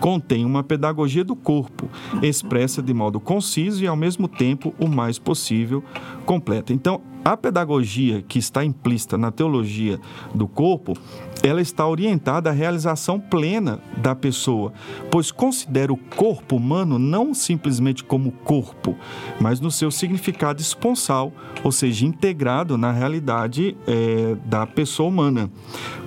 Contém 0.00 0.46
uma 0.46 0.64
pedagogia 0.64 1.22
do 1.22 1.36
corpo, 1.36 1.88
expressa 2.22 2.82
de 2.82 2.94
modo 2.94 3.20
conciso 3.20 3.84
e, 3.84 3.86
ao 3.86 3.94
mesmo 3.94 4.26
tempo, 4.26 4.74
o 4.78 4.88
mais 4.88 5.18
possível 5.18 5.84
completa. 6.24 6.72
Então, 6.72 7.02
a 7.22 7.36
pedagogia 7.36 8.22
que 8.26 8.38
está 8.38 8.64
implícita 8.64 9.18
na 9.18 9.30
teologia 9.30 10.00
do 10.34 10.48
corpo, 10.48 10.94
ela 11.42 11.60
está 11.60 11.86
orientada 11.86 12.48
à 12.48 12.52
realização 12.52 13.20
plena 13.20 13.78
da 13.98 14.14
pessoa, 14.14 14.72
pois 15.10 15.30
considera 15.30 15.92
o 15.92 15.98
corpo 15.98 16.56
humano 16.56 16.98
não 16.98 17.34
simplesmente 17.34 18.02
como 18.02 18.32
corpo, 18.32 18.96
mas 19.38 19.60
no 19.60 19.70
seu 19.70 19.90
significado 19.90 20.62
esponsal, 20.62 21.30
ou 21.62 21.70
seja, 21.70 22.06
integrado 22.06 22.78
na 22.78 22.90
realidade 22.90 23.76
eh, 23.86 24.36
da 24.46 24.66
pessoa 24.66 25.10
humana. 25.10 25.50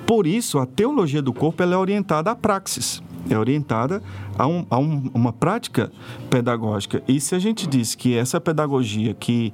Por 0.07 0.25
isso, 0.25 0.57
a 0.57 0.65
teologia 0.65 1.21
do 1.21 1.31
corpo 1.31 1.61
ela 1.61 1.75
é 1.75 1.77
orientada 1.77 2.31
à 2.31 2.35
praxis 2.35 3.03
é 3.29 3.37
orientada 3.37 4.01
a, 4.37 4.45
um- 4.47 4.65
a 4.69 4.77
um- 4.77 5.09
uma 5.13 5.31
prática 5.33 5.91
pedagógica. 6.29 7.01
E 7.07 7.19
se 7.19 7.35
a 7.35 7.39
gente 7.39 7.67
diz 7.67 7.95
que 7.95 8.15
essa 8.17 8.39
pedagogia 8.41 9.13
que 9.13 9.53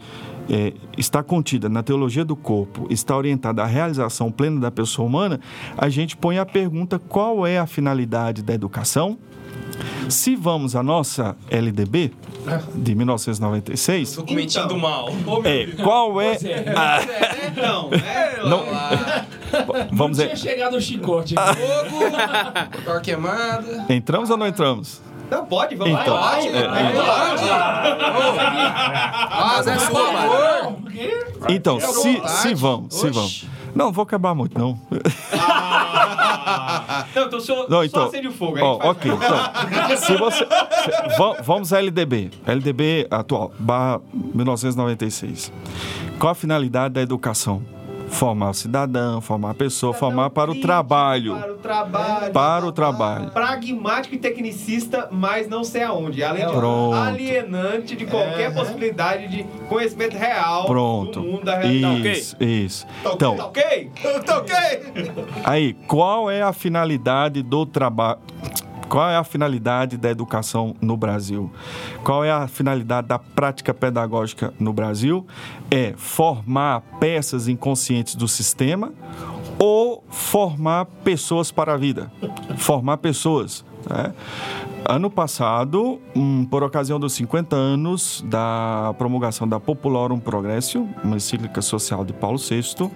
é, 0.51 0.73
está 0.97 1.21
contida 1.21 1.69
na 1.69 1.83
teologia 1.83 2.25
do 2.25 2.35
corpo 2.35 2.87
está 2.89 3.15
orientada 3.15 3.61
à 3.61 3.67
realização 3.67 4.31
plena 4.31 4.59
da 4.59 4.71
pessoa 4.71 5.07
humana, 5.07 5.39
a 5.77 5.89
gente 5.89 6.17
põe 6.17 6.39
a 6.39 6.45
pergunta 6.45 6.97
qual 6.97 7.45
é 7.45 7.59
a 7.59 7.67
finalidade 7.67 8.41
da 8.41 8.53
educação? 8.53 9.17
Se 10.09 10.35
vamos 10.35 10.75
à 10.75 10.81
nossa 10.81 11.35
LDB 11.51 12.11
de 12.75 12.95
1996, 12.95 14.15
Documentinho 14.15 14.67
do 14.67 14.77
mal. 14.77 15.09
é, 15.43 15.67
qual 15.83 16.19
é 16.21 16.33
a, 16.75 17.47
Então, 17.47 17.89
é, 17.93 18.39
não, 18.47 18.63
vamos 19.91 20.17
Tinha 20.17 20.29
ver, 20.29 20.37
chegado 20.37 20.75
o 20.77 20.81
chicote. 20.81 21.35
Fogo, 21.35 22.83
cor 22.85 23.01
queimada. 23.01 23.85
entramos 23.89 24.29
ou 24.31 24.37
não 24.37 24.47
entramos? 24.47 25.01
Não, 25.29 25.45
pode, 25.45 25.75
vamos 25.75 25.99
Então, 26.01 26.13
lá. 26.15 26.31
Pode, 26.37 26.47
é, 26.47 26.63
pode. 26.63 26.73
Mas 29.29 29.67
é 29.67 29.75
mano. 29.93 30.83
Então, 31.49 31.79
se, 31.79 32.15
vontade. 32.15 32.31
se 32.41 32.53
vamos, 32.55 32.95
se 32.95 33.09
vamos. 33.11 33.45
Não, 33.75 33.91
vou 33.91 34.01
acabar 34.03 34.33
muito, 34.33 34.57
não. 34.57 34.79
Não, 37.15 37.23
então 37.27 37.39
só, 37.39 37.55
Não, 37.67 37.77
só 37.79 37.83
então. 37.83 38.03
acende 38.05 38.27
o 38.27 38.31
fogo. 38.31 38.57
aí 38.57 38.63
Ó, 38.63 38.89
ok, 38.91 39.11
então. 39.11 39.97
Se 39.97 40.15
você. 40.17 40.45
se- 40.45 41.17
va- 41.17 41.41
vamos 41.41 41.73
à 41.73 41.79
LDB. 41.79 42.29
LDB 42.45 43.07
atual, 43.09 43.51
barra 43.59 43.99
1996. 44.13 45.51
Qual 46.19 46.31
a 46.31 46.35
finalidade 46.35 46.93
da 46.95 47.01
educação? 47.01 47.61
Formar 48.09 48.49
o 48.49 48.53
cidadão, 48.53 49.21
formar 49.21 49.51
a 49.51 49.53
pessoa, 49.53 49.93
formar 49.93 50.29
para 50.31 50.51
o 50.51 50.59
trabalho. 50.59 51.35
Para 51.39 51.53
o 51.53 51.57
trabalho. 51.57 52.33
Para 52.33 52.65
o 52.65 52.71
trabalho. 52.71 53.31
Pragmático 53.31 54.15
e 54.15 54.17
tecnicista, 54.17 55.07
mas 55.11 55.47
não 55.47 55.63
sei 55.63 55.83
aonde. 55.83 56.23
Além 56.23 56.45
de 56.45 56.51
Pronto. 56.51 56.95
alienante 56.95 57.95
de 57.95 58.05
qualquer 58.05 58.53
possibilidade 58.53 59.27
de 59.27 59.43
conhecimento 59.67 60.17
real 60.17 60.65
Pronto. 60.65 61.21
do 61.21 61.25
mundo 61.27 61.45
da 61.45 61.57
realidade. 61.57 62.09
Isso, 62.11 62.35
isso. 62.43 62.87
Tá 63.03 63.11
Então, 63.13 63.35
ok? 63.37 63.91
Tá 64.25 64.37
ok? 64.37 64.55
Aí, 65.45 65.73
qual 65.87 66.29
é 66.29 66.41
a 66.41 66.51
finalidade 66.51 67.41
do 67.41 67.65
trabalho? 67.65 68.19
Qual 68.89 69.07
é 69.07 69.15
a 69.15 69.23
finalidade 69.23 69.97
da 69.97 70.09
educação 70.09 70.75
no 70.81 70.97
Brasil? 70.97 71.51
Qual 72.03 72.23
é 72.23 72.31
a 72.31 72.47
finalidade 72.47 73.07
da 73.07 73.19
prática 73.19 73.71
pedagógica 73.71 74.51
no 74.59 74.73
Brasil? 74.73 75.27
É 75.69 75.93
formar 75.95 76.81
peças 76.99 77.47
inconscientes 77.47 78.15
do 78.15 78.27
sistema 78.27 78.91
ou 79.59 80.03
formar 80.09 80.85
pessoas 81.03 81.51
para 81.51 81.73
a 81.73 81.77
vida? 81.77 82.11
Formar 82.57 82.97
pessoas. 82.97 83.63
né? 83.87 84.11
Ano 84.87 85.09
passado, 85.11 85.99
hum, 86.15 86.45
por 86.45 86.63
ocasião 86.63 86.99
dos 86.99 87.13
50 87.13 87.55
anos 87.55 88.25
da 88.27 88.95
promulgação 88.97 89.47
da 89.47 89.59
Populorum 89.59 90.19
Progressio, 90.19 90.89
uma 91.03 91.17
encíclica 91.17 91.61
social 91.61 92.03
de 92.03 92.11
Paulo 92.11 92.39
VI, 92.39 92.89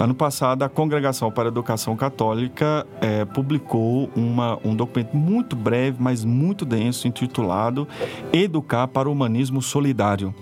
Ano 0.00 0.14
passado, 0.14 0.62
a 0.62 0.68
Congregação 0.68 1.30
para 1.30 1.48
a 1.48 1.52
Educação 1.52 1.94
Católica 1.94 2.86
eh, 3.02 3.26
publicou 3.26 4.08
uma- 4.16 4.58
um 4.64 4.74
documento 4.74 5.14
muito 5.14 5.54
breve, 5.54 5.98
mas 6.00 6.24
muito 6.24 6.64
denso, 6.64 7.06
intitulado 7.06 7.86
Educar 8.32 8.88
para 8.88 9.10
o 9.10 9.12
Humanismo 9.12 9.60
Solidário. 9.60 10.34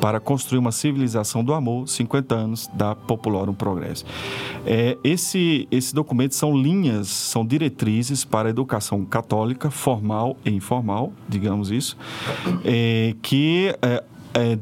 Para 0.00 0.20
construir 0.20 0.58
uma 0.60 0.70
civilização 0.70 1.42
do 1.42 1.52
amor, 1.52 1.88
50 1.88 2.32
anos 2.34 2.68
da 2.74 2.94
Populorum 2.94 3.52
Progresso. 3.54 4.04
Eh, 4.64 4.96
esse, 5.02 5.66
esse 5.68 5.92
documento 5.92 6.36
são 6.36 6.56
linhas, 6.56 7.08
são 7.08 7.44
diretrizes 7.44 8.24
para 8.24 8.48
a 8.48 8.50
educação 8.50 9.04
católica, 9.04 9.68
formal 9.68 10.36
e 10.44 10.50
informal, 10.50 11.12
digamos 11.28 11.72
isso, 11.72 11.96
eh, 12.64 13.16
que 13.20 13.74
eh, 13.82 14.58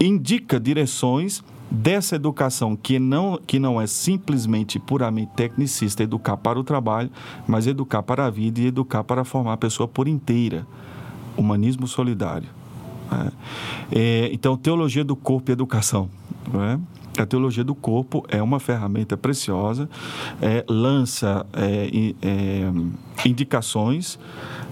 indica 0.00 0.58
direções 0.58 1.42
dessa 1.70 2.16
educação 2.16 2.74
que 2.74 2.98
não, 2.98 3.38
que 3.46 3.58
não 3.58 3.80
é 3.80 3.86
simplesmente 3.86 4.78
puramente 4.78 5.32
tecnicista, 5.36 6.02
educar 6.02 6.36
para 6.36 6.58
o 6.58 6.64
trabalho, 6.64 7.10
mas 7.46 7.66
educar 7.66 8.02
para 8.02 8.26
a 8.26 8.30
vida 8.30 8.60
e 8.60 8.66
educar 8.66 9.04
para 9.04 9.24
formar 9.24 9.52
a 9.52 9.56
pessoa 9.56 9.86
por 9.86 10.08
inteira. 10.08 10.66
Humanismo 11.36 11.86
solidário. 11.86 12.48
né? 13.10 13.30
É, 13.92 14.30
então, 14.32 14.56
teologia 14.56 15.04
do 15.04 15.14
corpo 15.14 15.50
e 15.50 15.52
educação. 15.52 16.10
não 16.52 16.62
é? 16.62 16.78
A 17.18 17.26
teologia 17.26 17.64
do 17.64 17.74
corpo 17.74 18.24
é 18.28 18.42
uma 18.42 18.60
ferramenta 18.60 19.16
preciosa, 19.16 19.88
é, 20.40 20.64
lança 20.68 21.44
é, 21.52 22.14
é, 22.22 23.28
indicações 23.28 24.18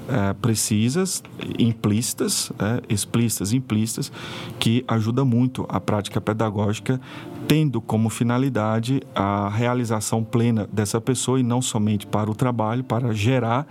é, 0.08 0.32
precisas, 0.32 1.22
implícitas, 1.58 2.50
é, 2.58 2.82
explícitas, 2.88 3.52
implícitas, 3.52 4.10
que 4.58 4.84
ajuda 4.88 5.24
muito 5.24 5.66
a 5.68 5.78
prática 5.78 6.20
pedagógica, 6.20 7.00
tendo 7.46 7.80
como 7.80 8.08
finalidade 8.10 9.02
a 9.14 9.48
realização 9.48 10.24
plena 10.24 10.68
dessa 10.72 11.00
pessoa 11.00 11.40
e 11.40 11.42
não 11.42 11.62
somente 11.62 12.06
para 12.06 12.30
o 12.30 12.34
trabalho, 12.34 12.84
para 12.84 13.12
gerar, 13.12 13.66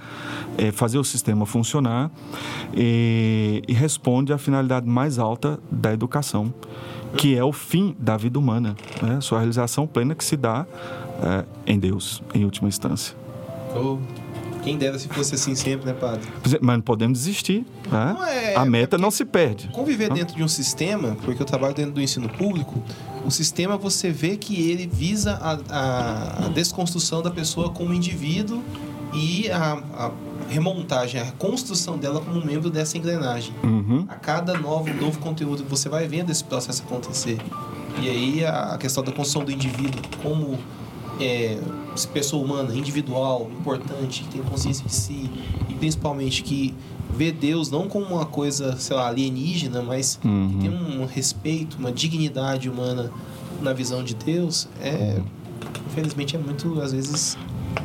é, 0.58 0.72
fazer 0.72 0.98
o 0.98 1.04
sistema 1.04 1.46
funcionar 1.46 2.12
e, 2.74 3.62
e 3.68 3.74
responde 3.74 4.34
à 4.34 4.38
finalidade 4.38 4.88
mais 4.88 5.20
alta 5.20 5.60
da 5.72 5.94
educação, 5.94 6.54
que 7.16 7.36
é 7.36 7.44
o 7.44 7.52
fim 7.52 7.96
da 8.00 8.18
vida 8.18 8.38
humana, 8.38 8.76
né? 9.02 9.22
sua 9.22 9.40
realização 9.40 9.88
plena 9.88 10.16
que 10.16 10.24
se 10.24 10.36
dá 10.36 10.66
é, 11.22 11.46
em 11.66 11.80
Deus, 11.80 12.22
em 12.34 12.46
última 12.46 12.68
instância. 12.68 13.16
Ou 13.76 14.00
quem 14.68 14.78
dera 14.78 15.00
se 15.00 15.08
fosse 15.08 15.36
assim 15.36 15.56
sempre, 15.56 15.86
né, 15.88 15.94
padre? 15.94 16.28
Mas 16.62 16.76
não 16.78 16.82
podemos 16.82 17.20
desistir. 17.20 17.66
né? 17.92 18.14
Não 18.18 18.26
é- 18.26 18.56
a 18.56 18.66
meta 18.66 18.96
é 18.98 19.00
não 19.00 19.10
se 19.12 19.24
perde. 19.26 19.70
Conviver 19.72 20.12
dentro 20.12 20.36
de 20.36 20.44
um 20.44 20.48
sistema, 20.48 21.18
porque 21.24 21.42
eu 21.42 21.46
trabalho 21.46 21.74
dentro 21.74 21.92
do 21.94 22.02
ensino 22.02 22.28
público, 22.30 22.84
o 23.26 23.32
sistema 23.32 23.78
você 23.78 24.10
vê 24.12 24.36
que 24.38 24.70
ele 24.70 24.88
visa 24.88 25.34
a, 25.42 25.58
a- 25.70 26.46
a 26.46 26.50
desconstrução 26.50 27.22
da 27.22 27.32
pessoa 27.32 27.70
como 27.70 27.94
indivíduo 27.94 28.62
e 29.14 29.50
a, 29.50 29.74
a 29.94 30.12
remontagem, 30.50 31.20
a 31.22 31.32
construção 31.32 31.98
dela 31.98 32.20
como 32.22 32.46
membro 32.46 32.70
dessa 32.70 32.98
engrenagem. 32.98 33.54
Uhum. 33.64 34.06
A 34.10 34.16
cada 34.16 34.54
novo, 34.58 34.94
novo 34.94 35.20
conteúdo 35.20 35.64
que 35.64 35.70
você 35.70 35.88
vai 35.90 36.08
vendo 36.08 36.30
esse 36.30 36.44
processo 36.44 36.84
acontecer. 36.84 37.38
E 38.02 38.10
aí 38.10 38.46
a, 38.46 38.74
a 38.74 38.78
questão 38.78 39.04
da 39.04 39.12
construção 39.12 39.44
do 39.44 39.52
indivíduo 39.52 40.02
como 40.22 40.58
é, 41.20 41.58
pessoa 42.06 42.44
humana, 42.44 42.76
individual, 42.76 43.50
importante, 43.60 44.24
que 44.24 44.30
tem 44.30 44.42
consciência 44.42 44.86
de 44.86 44.94
si 44.94 45.30
e 45.70 45.74
principalmente 45.74 46.44
que 46.44 46.74
vê 47.10 47.32
Deus 47.32 47.72
não 47.72 47.88
como 47.88 48.06
uma 48.06 48.26
coisa, 48.26 48.76
sei 48.78 48.96
lá, 48.96 49.08
alienígena, 49.08 49.82
mas 49.82 50.20
Uhum. 50.24 50.50
que 50.50 50.58
tem 50.60 50.70
um 50.70 51.06
respeito, 51.06 51.78
uma 51.78 51.92
dignidade 51.92 52.70
humana 52.70 53.12
na 53.62 53.74
visão 53.74 54.04
de 54.04 54.14
Deus, 54.14 54.68
é 54.80 55.20
infelizmente 55.88 56.36
é 56.36 56.40
muito 56.40 56.80
às 56.82 56.92
vezes 56.92 57.38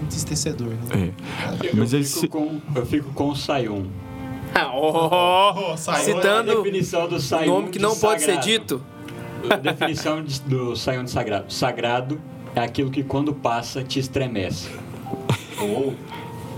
entristecedor, 0.02 0.68
né? 0.68 1.14
É. 1.62 1.68
Eu, 1.68 1.76
Mas 1.76 1.92
eu 1.92 2.02
fico 2.04 2.20
se- 2.20 2.28
com, 2.28 2.60
eu 2.74 2.84
fico 2.86 3.12
com 3.14 3.28
o 3.30 3.36
Sayun. 3.36 3.86
Oh, 4.74 5.72
A 5.72 5.76
citando 5.76 6.62
definição 6.62 7.08
do 7.08 7.16
o 7.16 7.20
Sayun 7.20 7.46
nome 7.54 7.68
que 7.70 7.78
não 7.78 7.96
pode 7.96 8.20
ser 8.20 8.34
sagrado. 8.34 8.46
dito. 8.46 8.82
A 9.48 9.56
definição 9.56 10.22
de- 10.22 10.40
do 10.42 10.76
Sayun 10.76 11.04
de 11.04 11.10
sagrado. 11.10 11.52
Sagrado 11.52 12.20
é 12.54 12.60
aquilo 12.60 12.90
que 12.90 13.02
quando 13.02 13.32
passa 13.34 13.82
te 13.82 13.98
estremece. 13.98 14.70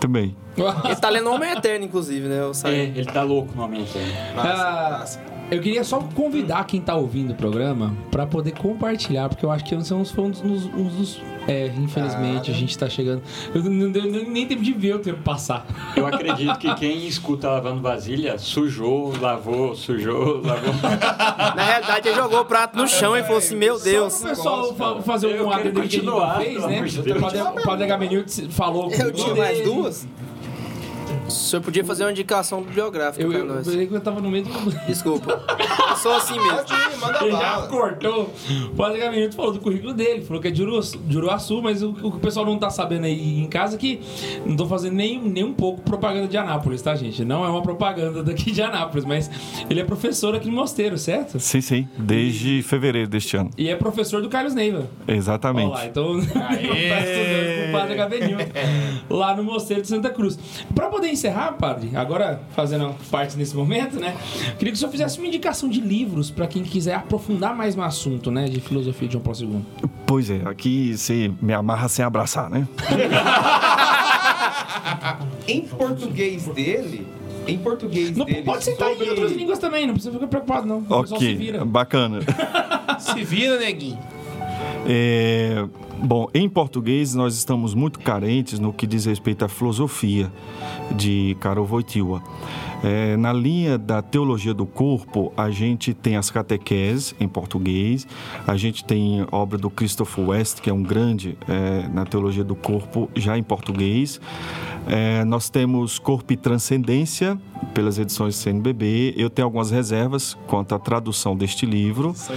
Também. 0.01 0.37
Ele 0.85 0.97
tá 0.97 1.09
lendo 1.09 1.31
Homem 1.31 1.51
Eterno, 1.51 1.85
inclusive, 1.85 2.29
né? 2.29 2.39
É, 2.65 2.83
ele 2.83 3.05
tá 3.07 3.23
louco 3.23 3.51
no 3.55 3.63
momento 3.63 3.97
aí. 3.99 4.13
Ah, 4.37 5.05
eu 5.51 5.61
queria 5.61 5.83
só 5.83 5.99
convidar 6.01 6.65
quem 6.65 6.81
tá 6.81 6.95
ouvindo 6.95 7.33
o 7.33 7.35
programa 7.35 7.95
pra 8.11 8.27
poder 8.27 8.53
compartilhar, 8.53 9.29
porque 9.29 9.45
eu 9.45 9.51
acho 9.51 9.65
que 9.65 9.83
são 9.83 10.05
foi 10.05 10.25
um 10.25 10.31
dos, 10.31 10.43
uns 10.67 10.93
dos- 10.95 11.23
é, 11.47 11.67
infelizmente, 11.77 12.51
a 12.51 12.55
gente 12.55 12.77
tá 12.77 12.89
chegando. 12.89 13.23
Eu 13.55 13.63
não, 13.63 13.91
deu 13.91 14.05
nem 14.05 14.47
tempo 14.47 14.63
de 14.63 14.73
ver 14.73 14.97
o 14.97 14.99
tempo 14.99 15.23
passar. 15.23 15.67
Eu 15.97 16.07
acredito 16.07 16.59
que 16.59 16.75
quem 16.75 17.07
escuta 17.07 17.49
lavando 17.49 17.81
vasilha 17.81 18.39
sujou, 18.39 19.13
lavou, 19.21 19.75
sujou, 19.75 20.41
lavou. 20.43 20.75
Na 21.55 21.65
realidade, 21.65 22.09
ele 22.09 22.17
jogou 22.17 22.41
o 22.41 22.45
prato 22.45 22.77
no 22.77 22.89
chão 22.89 23.17
e 23.17 23.23
falou 23.23 23.39
assim: 23.39 23.57
Meu 23.57 23.79
Deus. 23.79 24.21
O 24.21 24.29
pessoal 24.29 24.75
fa- 24.75 25.03
fazer 25.03 25.41
um 25.41 25.51
adendo 25.51 25.83
que 25.83 25.97
ele 25.97 26.11
fez, 26.39 26.65
né? 26.65 26.85
O 27.57 27.63
padre, 27.63 27.85
Agamenil 27.85 28.25
falou 28.51 28.91
Eu 28.93 29.13
tinha 29.13 29.35
mais 29.35 29.61
duas? 29.63 30.07
O 31.27 31.31
senhor 31.31 31.63
podia 31.63 31.85
fazer 31.85 32.05
uma 32.05 32.11
indicação 32.11 32.63
bibliográfica 32.63 33.25
Eu, 33.25 33.31
pra 33.31 33.39
eu, 33.39 33.45
nós. 33.47 33.67
eu, 33.67 33.83
eu 33.83 34.01
tava 34.01 34.21
no 34.21 34.31
meio 34.31 34.45
do. 34.45 34.51
Desculpa. 34.87 35.43
Eu 35.91 35.97
sou 35.97 36.13
assim 36.15 36.35
mesmo. 36.39 36.57
Pode 36.59 36.73
ir, 36.75 36.97
manda 37.01 37.19
Ele 37.25 37.33
já 37.33 37.63
cortou. 37.67 38.31
O 38.73 38.77
Padre 38.77 38.99
Gabriel 39.01 39.33
falou 39.33 39.53
do 39.53 39.61
currículo 39.61 39.95
dele, 39.95 40.23
falou 40.25 40.41
que 40.43 40.49
é 40.49 40.51
de 40.51 40.63
Uruaçu, 40.63 40.99
de 40.99 41.17
Uruaçu, 41.17 41.63
mas 41.63 41.83
o, 41.83 41.91
o 41.91 42.11
que 42.11 42.17
o 42.19 42.21
pessoal 42.21 42.45
não 42.45 42.59
tá 42.59 42.69
sabendo 42.69 43.05
aí 43.07 43.41
em 43.41 43.47
casa 43.49 43.77
é 43.77 43.79
que 43.79 44.01
não 44.45 44.55
tô 44.57 44.67
fazendo 44.67 44.95
nem, 44.95 45.19
nem 45.21 45.45
um 45.45 45.55
pouco 45.55 45.81
propaganda 45.83 46.29
de 46.29 46.37
Anápolis, 46.37 46.83
tá, 46.83 46.95
gente? 46.95 47.25
Não 47.25 47.45
é 47.45 47.49
uma 47.49 47.63
propaganda 47.63 48.23
daqui 48.23 48.51
de 48.51 48.61
Anápolis, 48.61 49.05
mas 49.05 49.31
ele 49.71 49.81
é 49.81 49.85
professor 49.85 50.35
aqui 50.35 50.47
no 50.49 50.53
Mosteiro, 50.55 50.99
certo? 50.99 51.41
Sim, 51.41 51.61
sim. 51.61 51.89
Desde 51.97 52.63
fevereiro 52.63 53.09
deste 53.09 53.37
ano. 53.37 53.51
E 53.57 53.69
é 53.69 53.77
professor 53.77 54.21
do 54.21 54.29
Carlos 54.29 54.55
Neiva. 54.55 54.89
Exatamente. 55.09 55.71
Olha 55.71 55.75
lá, 55.79 55.87
então 55.87 56.05
tá 56.33 56.49
o 56.51 57.54
Padre 57.81 57.95
Gabriel 57.97 58.39
lá 59.11 59.37
no 59.37 59.45
Mosteiro 59.45 59.83
de 59.83 59.89
Santa 59.89 60.11
Cruz. 60.11 60.39
Pra 60.75 60.89
poder 60.89 61.09
encerrar, 61.11 61.53
padre, 61.53 61.91
agora 61.95 62.41
fazendo 62.55 62.95
parte 63.11 63.37
nesse 63.37 63.57
momento, 63.57 63.99
né? 63.99 64.17
Queria 64.59 64.73
que 64.73 64.77
o 64.77 64.77
senhor 64.77 64.91
fizesse 64.91 65.19
uma 65.19 65.27
indicação 65.27 65.69
de 65.69 65.81
livros 65.81 66.31
pra 66.31 66.47
quem 66.47 66.63
quiser 66.63 66.95
aprofundar 66.95 67.55
mais 67.55 67.75
no 67.77 67.83
assunto, 67.83 68.31
né? 68.31 68.45
De 68.47 68.61
filosofia 68.61 69.07
de 69.09 69.13
João 69.15 69.23
Paulo 69.25 69.39
II. 69.41 69.63
Pois 70.07 70.31
é, 70.31 70.41
aqui 70.45 70.97
você 70.97 71.31
me 71.41 71.53
amarra 71.53 71.89
sem 71.89 72.05
abraçar, 72.05 72.49
né? 72.51 72.67
Em 75.47 75.63
português 75.63 76.47
dele, 76.47 77.07
em 77.47 77.59
português 77.59 78.17
Não, 78.17 78.25
dele. 78.25 78.43
pode 78.43 78.65
sentar 78.65 78.89
sobre- 78.91 79.05
em 79.07 79.11
outras 79.11 79.33
línguas 79.33 79.59
também, 79.59 79.87
não 79.87 79.95
precisa 79.95 80.15
ficar 80.15 80.27
preocupado, 80.27 80.67
não. 80.67 80.79
O 80.79 80.81
pessoal 81.03 81.07
se 81.07 81.15
Ok, 81.15 81.37
vira. 81.37 81.65
bacana. 81.65 82.21
Se 82.99 83.25
vira, 83.25 83.59
neguinho. 83.59 83.99
É, 84.87 85.65
bom, 86.03 86.29
em 86.35 86.49
português 86.49 87.15
nós 87.15 87.37
estamos 87.37 87.75
muito 87.75 87.99
carentes 88.01 88.59
no 88.59 88.73
que 88.73 88.87
diz 88.87 89.05
respeito 89.05 89.45
à 89.45 89.49
filosofia 89.49 90.31
de 90.97 91.37
Karol 91.41 91.67
Wojtyła. 91.67 92.23
É, 92.85 93.17
na 93.17 93.33
linha 93.33 93.79
da 93.79 94.03
teologia 94.03 94.53
do 94.53 94.67
corpo, 94.67 95.33
a 95.37 95.51
gente 95.51 95.95
tem 95.95 96.17
as 96.17 96.31
catequeses 96.31 97.15
em 97.19 97.27
português, 97.27 98.07
a 98.47 98.57
gente 98.59 98.85
tem 98.85 99.27
obra 99.33 99.57
do 99.57 99.71
Christopher 99.71 100.29
West, 100.29 100.61
que 100.61 100.69
é 100.69 100.73
um 100.73 100.83
grande 100.83 101.39
é, 101.49 101.89
na 101.89 102.05
teologia 102.05 102.45
do 102.45 102.55
corpo, 102.55 103.09
já 103.17 103.39
em 103.39 103.43
português. 103.43 104.21
É, 104.87 105.25
nós 105.25 105.49
temos 105.49 105.99
Corpo 105.99 106.31
e 106.33 106.37
Transcendência, 106.37 107.39
pelas 107.73 107.99
edições 107.99 108.37
CNBB. 108.37 109.15
Eu 109.17 109.31
tenho 109.31 109.47
algumas 109.47 109.71
reservas 109.71 110.37
quanto 110.47 110.75
à 110.75 110.79
tradução 110.79 111.37
deste 111.37 111.65
livro. 111.65 112.13
Só. 112.15 112.35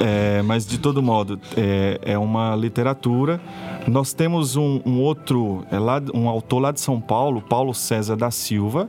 É, 0.00 0.40
mas 0.42 0.66
de 0.66 0.78
todo 0.78 1.02
modo 1.02 1.40
é, 1.56 2.00
é 2.02 2.18
uma 2.18 2.54
literatura. 2.54 3.40
Nós 3.88 4.12
temos 4.12 4.56
um, 4.56 4.80
um 4.86 5.00
outro, 5.00 5.64
é 5.70 5.78
lá, 5.78 6.00
um 6.14 6.28
autor 6.28 6.60
lá 6.60 6.72
de 6.72 6.80
São 6.80 7.00
Paulo, 7.00 7.42
Paulo 7.42 7.74
César 7.74 8.16
da 8.16 8.30
Silva. 8.30 8.88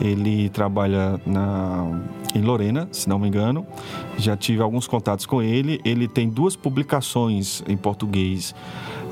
Ele 0.00 0.23
trabalha 0.50 1.20
na, 1.26 2.00
em 2.34 2.42
Lorena, 2.42 2.88
se 2.92 3.08
não 3.08 3.18
me 3.18 3.28
engano. 3.28 3.66
Já 4.18 4.36
tive 4.36 4.62
alguns 4.62 4.86
contatos 4.86 5.26
com 5.26 5.42
ele. 5.42 5.80
Ele 5.84 6.08
tem 6.08 6.28
duas 6.28 6.56
publicações 6.56 7.62
em 7.68 7.76
português. 7.76 8.54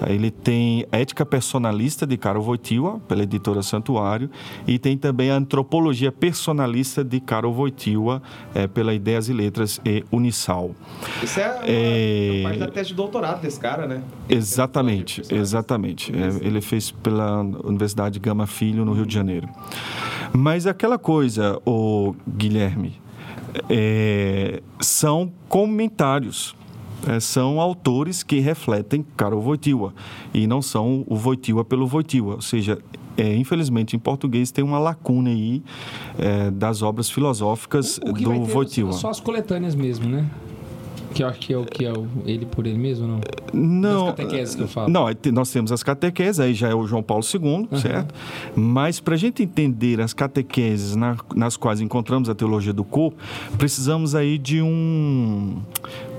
Ele 0.08 0.30
tem 0.30 0.86
Ética 0.90 1.24
Personalista 1.24 2.06
de 2.06 2.16
Karol 2.16 2.42
Wojtyła, 2.42 2.98
pela 3.08 3.22
editora 3.22 3.62
Santuário, 3.62 4.30
e 4.66 4.78
tem 4.78 4.96
também 4.96 5.30
a 5.30 5.36
Antropologia 5.36 6.10
Personalista 6.12 7.04
de 7.04 7.20
Karol 7.20 7.52
Wojtyła, 7.52 8.22
é, 8.54 8.66
pela 8.66 8.94
Ideias 8.94 9.28
e 9.28 9.32
Letras 9.32 9.80
e 9.84 10.04
Unisal. 10.10 10.72
Isso 11.22 11.40
é, 11.40 11.48
uma, 11.50 11.66
É. 11.66 12.40
é 12.40 12.42
parte 12.42 12.58
da 12.58 12.68
tese 12.68 12.88
de 12.90 12.94
doutorado 12.94 13.40
desse 13.42 13.58
cara, 13.60 13.86
né? 13.86 14.02
Exatamente, 14.28 15.22
exatamente. 15.30 16.12
É, 16.12 16.46
ele 16.46 16.60
fez 16.60 16.90
pela 16.90 17.40
Universidade 17.40 18.18
Gama 18.18 18.46
Filho, 18.46 18.84
no 18.84 18.92
Rio 18.92 19.06
de 19.06 19.14
Janeiro. 19.14 19.48
Mas 20.32 20.66
aquela 20.66 20.98
coisa, 20.98 21.60
o 21.66 22.14
Guilherme, 22.26 23.00
é, 23.68 24.62
são 24.80 25.30
comentários. 25.48 26.54
É, 27.08 27.20
são 27.20 27.60
autores 27.60 28.22
que 28.22 28.40
refletem 28.40 29.04
Karol 29.16 29.40
Wojtyła 29.42 29.92
e 30.34 30.46
não 30.46 30.62
são 30.62 31.04
o 31.08 31.16
Wojtyła 31.16 31.64
pelo 31.64 31.86
Wojtyła. 31.86 32.34
Ou 32.36 32.42
seja, 32.42 32.78
é, 33.16 33.34
infelizmente 33.36 33.94
em 33.96 33.98
português 33.98 34.50
tem 34.50 34.64
uma 34.64 34.78
lacuna 34.78 35.30
aí 35.30 35.62
é, 36.18 36.50
das 36.50 36.82
obras 36.82 37.10
filosóficas 37.10 37.98
O 37.98 38.12
vai 38.12 38.38
do 38.38 38.44
Wojtyła. 38.46 38.92
só 38.92 39.10
as 39.10 39.20
coletâneas 39.20 39.74
mesmo, 39.74 40.08
né? 40.08 40.26
Que 41.14 41.22
eu 41.22 41.28
acho 41.28 41.40
que 41.40 41.52
é 41.52 41.58
o 41.58 41.64
que 41.66 41.84
é 41.84 41.92
o 41.92 42.06
ele 42.24 42.46
por 42.46 42.66
ele 42.66 42.78
mesmo, 42.78 43.06
não? 43.06 43.20
Não, 43.52 44.06
Das 44.06 44.14
catequeses 44.16 44.54
que 44.54 44.62
eu 44.62 44.68
falo. 44.68 44.88
Não, 44.90 45.04
nós 45.30 45.50
temos 45.52 45.70
as 45.70 45.82
catequeses, 45.82 46.40
aí 46.40 46.54
já 46.54 46.70
é 46.70 46.74
o 46.74 46.86
João 46.86 47.02
Paulo 47.02 47.22
II, 47.22 47.68
certo? 47.78 48.14
Mas 48.56 48.98
para 48.98 49.14
a 49.14 49.18
gente 49.18 49.42
entender 49.42 50.00
as 50.00 50.14
catequeses 50.14 50.96
na- 50.96 51.18
nas 51.36 51.54
quais 51.54 51.82
encontramos 51.82 52.30
a 52.30 52.34
teologia 52.34 52.72
do 52.72 52.82
corpo, 52.82 53.18
precisamos 53.58 54.14
aí 54.14 54.38
de 54.38 54.62
um. 54.62 55.56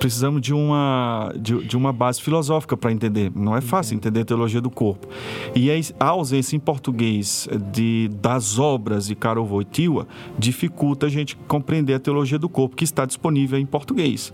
Precisamos 0.04 0.42
de 0.42 0.54
uma, 0.54 1.32
de, 1.34 1.66
de 1.66 1.78
uma 1.78 1.94
base 1.94 2.22
filosófica 2.22 2.76
para 2.76 2.92
entender. 2.92 3.32
Não 3.34 3.56
é 3.56 3.62
fácil 3.62 3.96
entender 3.96 4.20
a 4.20 4.26
teologia 4.26 4.60
do 4.60 4.70
corpo. 4.70 5.08
E 5.56 5.72
a 5.98 6.06
ausência 6.06 6.58
em 6.58 6.60
português 6.60 7.48
de, 7.72 8.10
das 8.22 8.60
obras 8.60 9.08
de 9.08 9.16
Karol 9.16 9.48
Wojtyła 9.48 10.06
dificulta 10.38 11.06
a 11.06 11.10
gente 11.10 11.38
compreender 11.48 11.94
a 11.94 12.00
teologia 12.00 12.38
do 12.38 12.50
corpo, 12.50 12.76
que 12.76 12.84
está 12.84 13.06
disponível 13.06 13.58
em 13.58 13.66
português. 13.66 14.34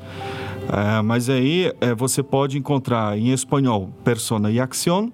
É, 0.70 1.03
mas 1.03 1.30
aí 1.30 1.72
é, 1.80 1.93
você 1.93 2.24
pode 2.24 2.57
encontrar 2.57 3.15
em 3.15 3.30
espanhol 3.30 3.91
Persona 4.03 4.49
e 4.49 4.59
Acción, 4.59 5.11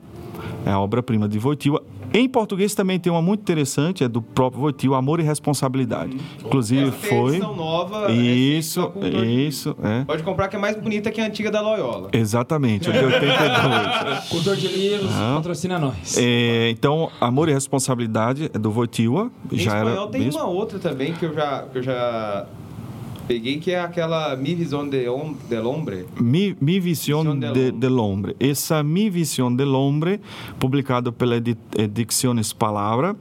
é 0.66 0.72
a 0.72 0.80
obra-prima 0.80 1.28
de 1.28 1.38
Wojtyła. 1.38 1.84
Em 2.18 2.30
português 2.30 2.74
também 2.74 2.98
tem 2.98 3.12
uma 3.12 3.22
muito 3.22 3.42
interessante, 3.42 4.02
é 4.02 4.08
do 4.08 4.22
próprio 4.22 4.62
Wojtyła, 4.62 4.98
Amor 4.98 5.20
e 5.20 5.24
Responsabilidade. 5.24 6.16
Inclusive 6.46 6.88
Essa 6.88 6.98
tem 7.10 7.18
a 7.18 7.22
foi... 7.22 7.40
nova, 7.40 8.10
Isso, 8.10 8.82
da 8.82 8.88
Cultura 8.88 9.26
de 9.26 9.48
isso, 9.48 9.76
é. 9.84 10.06
Pode 10.06 10.24
comprar 10.24 10.48
que 10.48 10.56
é 10.56 10.60
mais 10.60 10.78
bonita 10.80 11.12
que 11.12 11.20
a 11.20 11.26
antiga 11.26 11.52
da 11.52 11.60
Loyola. 11.62 12.08
Exatamente, 12.14 12.90
o 12.90 12.94
de 12.94 13.00
82. 13.00 14.30
Cultor 14.32 14.56
de 14.56 14.68
livros, 14.70 15.12
patrocina 15.12 15.78
nós. 15.78 16.18
É, 16.18 16.70
então, 16.70 17.10
Amor 17.20 17.50
e 17.50 17.54
Responsabilidade 17.54 18.50
é 18.54 18.58
do 18.58 18.72
Wojtyła, 18.72 19.30
Em 19.52 19.58
já 19.58 19.78
espanhol 19.78 20.04
era 20.04 20.08
tem 20.12 20.24
bispo. 20.24 20.40
uma 20.42 20.50
outra 20.50 20.80
também 20.80 21.12
que 21.12 21.26
eu 21.26 21.34
já, 21.34 21.64
que 21.64 21.78
eu 21.80 21.84
já 21.84 22.46
peguei, 23.28 23.60
que 23.60 23.72
é 23.72 23.80
aquela 23.80 24.36
Mi 24.36 24.56
Visão 24.56 24.88
de 24.88 25.08
hom 25.10 25.36
del 25.50 25.66
Hombre. 25.66 26.06
Mi, 26.20 26.56
Mi 26.60 26.80
Visión 26.80 27.40
de, 27.40 27.52
del 27.52 27.80
del 27.80 28.00
Hombre. 28.00 28.36
Essa 28.40 28.84
Mi 28.84 29.10
Visión 29.10 29.58
del 29.58 29.74
Hombre, 29.76 30.20
publicado 30.60 31.12
pela 31.12 31.36
Ediciones 31.78 32.54
Palavra, 32.54 33.16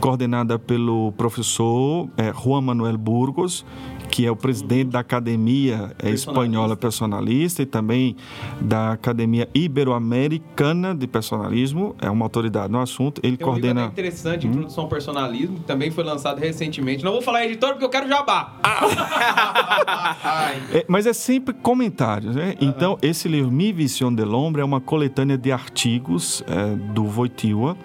coordenada 0.00 0.58
pelo 0.58 1.12
professor 1.16 2.08
eh, 2.16 2.32
Juan 2.34 2.64
Manuel 2.64 2.96
Burgos, 2.96 3.64
que 4.10 4.26
é 4.26 4.30
o 4.30 4.36
presidente 4.36 4.90
da 4.90 5.00
Academia 5.00 5.92
eh, 5.98 6.10
Espanhola 6.10 6.76
Personalista 6.76 7.62
e 7.62 7.66
também 7.66 8.16
da 8.60 8.92
Academia 8.92 9.48
Ibero-Americana 9.54 10.94
de 10.94 11.06
Personalismo, 11.06 11.94
é 12.00 12.10
uma 12.10 12.24
autoridade 12.24 12.72
no 12.72 12.80
assunto. 12.80 13.20
Ele 13.22 13.36
Tem 13.36 13.46
um 13.46 13.50
livro 13.54 13.62
coordena. 13.62 13.84
até 13.86 13.92
interessante, 13.92 14.46
Introdução 14.46 14.84
ao 14.84 14.90
Personalismo, 14.90 15.58
que 15.58 15.64
também 15.64 15.90
foi 15.90 16.04
lançado 16.04 16.38
recentemente. 16.38 17.04
Não 17.04 17.12
vou 17.12 17.22
falar 17.22 17.44
editor 17.44 17.70
porque 17.70 17.84
eu 17.84 17.90
quero 17.90 18.08
jabá. 18.08 18.54
É, 20.72 20.84
mas 20.88 21.06
é 21.06 21.12
sempre 21.12 21.54
comentários, 21.54 22.34
né? 22.34 22.54
Então, 22.60 22.98
esse 23.02 23.28
livro, 23.28 23.50
Mi 23.50 23.72
Visión 23.72 24.14
del 24.14 24.32
Hombre, 24.34 24.62
é 24.62 24.64
uma 24.64 24.80
coletânea 24.80 25.36
de 25.36 25.50
artigos 25.50 26.44
é, 26.46 26.76
do 26.92 27.04
Wojtyła. 27.04 27.76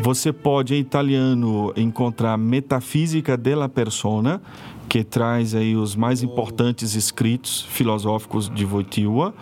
Você 0.00 0.32
pode, 0.32 0.74
em 0.74 0.78
italiano, 0.78 1.72
encontrar 1.76 2.36
Metafísica 2.36 3.36
della 3.36 3.68
Persona, 3.68 4.40
que 4.88 5.02
traz 5.04 5.54
aí 5.54 5.74
os 5.76 5.96
mais 5.96 6.22
importantes 6.22 6.94
escritos 6.94 7.62
filosóficos 7.70 8.48
de 8.48 8.64
Wojtyła, 8.64 9.34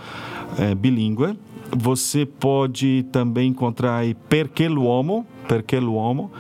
é, 0.59 0.74
bilíngue. 0.74 1.38
Você 1.76 2.24
pode 2.24 3.05
também 3.11 3.49
encontrar 3.51 3.97
aí 3.97 4.14
Perché 4.14 4.68
l'uomo, 4.68 5.26
Perché 5.49 5.80
l'uomo, 5.80 6.30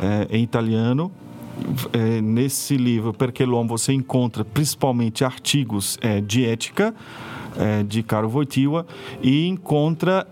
é, 0.00 0.36
em 0.36 0.42
italiano, 0.42 1.10
é, 1.92 2.20
nesse 2.20 2.76
livro, 2.76 3.12
Perché 3.12 3.44
l'Uomo, 3.44 3.68
você 3.68 3.92
encontra 3.92 4.44
principalmente 4.44 5.24
artigos 5.24 5.98
é, 6.00 6.20
de 6.20 6.44
ética 6.44 6.94
é, 7.56 7.82
de 7.82 8.02
Karol 8.02 8.30
Wojtyła 8.30 8.86
e 9.22 9.46
encontra 9.46 10.26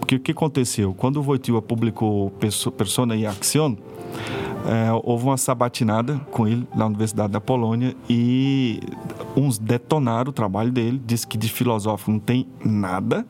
o 0.00 0.06
que, 0.06 0.18
que 0.18 0.32
aconteceu? 0.32 0.92
Quando 0.92 1.16
o 1.16 1.22
Wojtyła 1.22 1.62
publicou 1.62 2.30
Perso- 2.38 2.70
Persona 2.70 3.16
e 3.16 3.26
Action, 3.26 3.74
é, 4.66 4.90
houve 5.02 5.24
uma 5.24 5.36
sabatinada 5.36 6.20
com 6.30 6.46
ele 6.46 6.66
na 6.74 6.86
Universidade 6.86 7.32
da 7.32 7.40
Polônia 7.40 7.94
e 8.08 8.80
uns 9.36 9.58
detonaram 9.58 10.30
o 10.30 10.32
trabalho 10.32 10.70
dele, 10.70 11.00
disse 11.04 11.26
que 11.26 11.36
de 11.36 11.48
filosófico 11.48 12.10
não 12.10 12.18
tem 12.18 12.46
nada, 12.64 13.26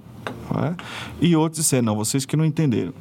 é? 0.65 0.75
e 1.21 1.35
outros 1.35 1.63
disseram, 1.63 1.87
não, 1.87 1.97
vocês 1.97 2.25
que 2.25 2.37
não 2.37 2.45
entenderam. 2.45 2.93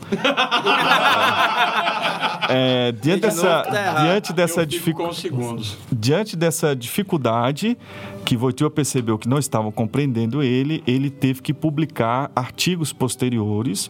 É, 2.50 2.92
diante, 2.92 3.22
dessa, 3.22 3.62
tá 3.62 4.04
diante 4.04 4.34
dessa 4.34 4.62
Eu 4.64 4.70
fico 4.70 5.08
dificuldade 5.08 5.78
diante 5.92 6.36
dessa 6.36 6.76
dificuldade 6.76 7.78
que 8.26 8.38
Wojtyła 8.38 8.70
percebeu 8.70 9.18
que 9.18 9.28
não 9.28 9.38
estavam 9.38 9.72
compreendendo 9.72 10.42
ele, 10.42 10.82
ele 10.88 11.10
teve 11.10 11.42
que 11.42 11.54
publicar 11.54 12.32
artigos 12.36 12.94
posteriores. 12.94 13.90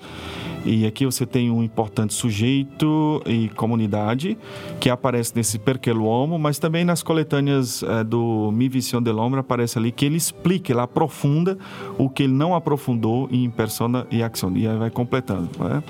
E 0.65 0.85
aqui 0.85 1.05
você 1.05 1.25
tem 1.25 1.51
um 1.51 1.61
importante 1.61 2.13
sujeito 2.13 3.21
e 3.25 3.49
comunidade 3.49 4.37
que 4.79 4.89
aparece 4.89 5.33
nesse 5.35 5.59
Perché 5.59 5.91
l'Uomo, 5.91 6.39
mas 6.39 6.57
também 6.57 6.85
nas 6.85 7.03
coletâneas 7.03 7.83
eh, 7.83 8.01
do 8.05 8.49
Mi 8.53 8.69
Visión 8.69 9.03
del 9.03 9.17
Hombre 9.19 9.41
aparece 9.41 9.77
ali 9.77 9.91
que 9.91 10.05
ele 10.05 10.15
explica, 10.15 10.71
ele 10.71 10.79
aprofunda 10.79 11.57
o 11.97 12.09
que 12.09 12.23
ele 12.23 12.31
não 12.33 12.55
aprofundou 12.55 13.27
em 13.29 13.49
Persona 13.49 14.07
e 14.09 14.23
Action. 14.23 14.53
E 14.55 14.65
aí 14.65 14.77
vai 14.77 14.89
completando. 14.89 15.49
né? 15.59 15.83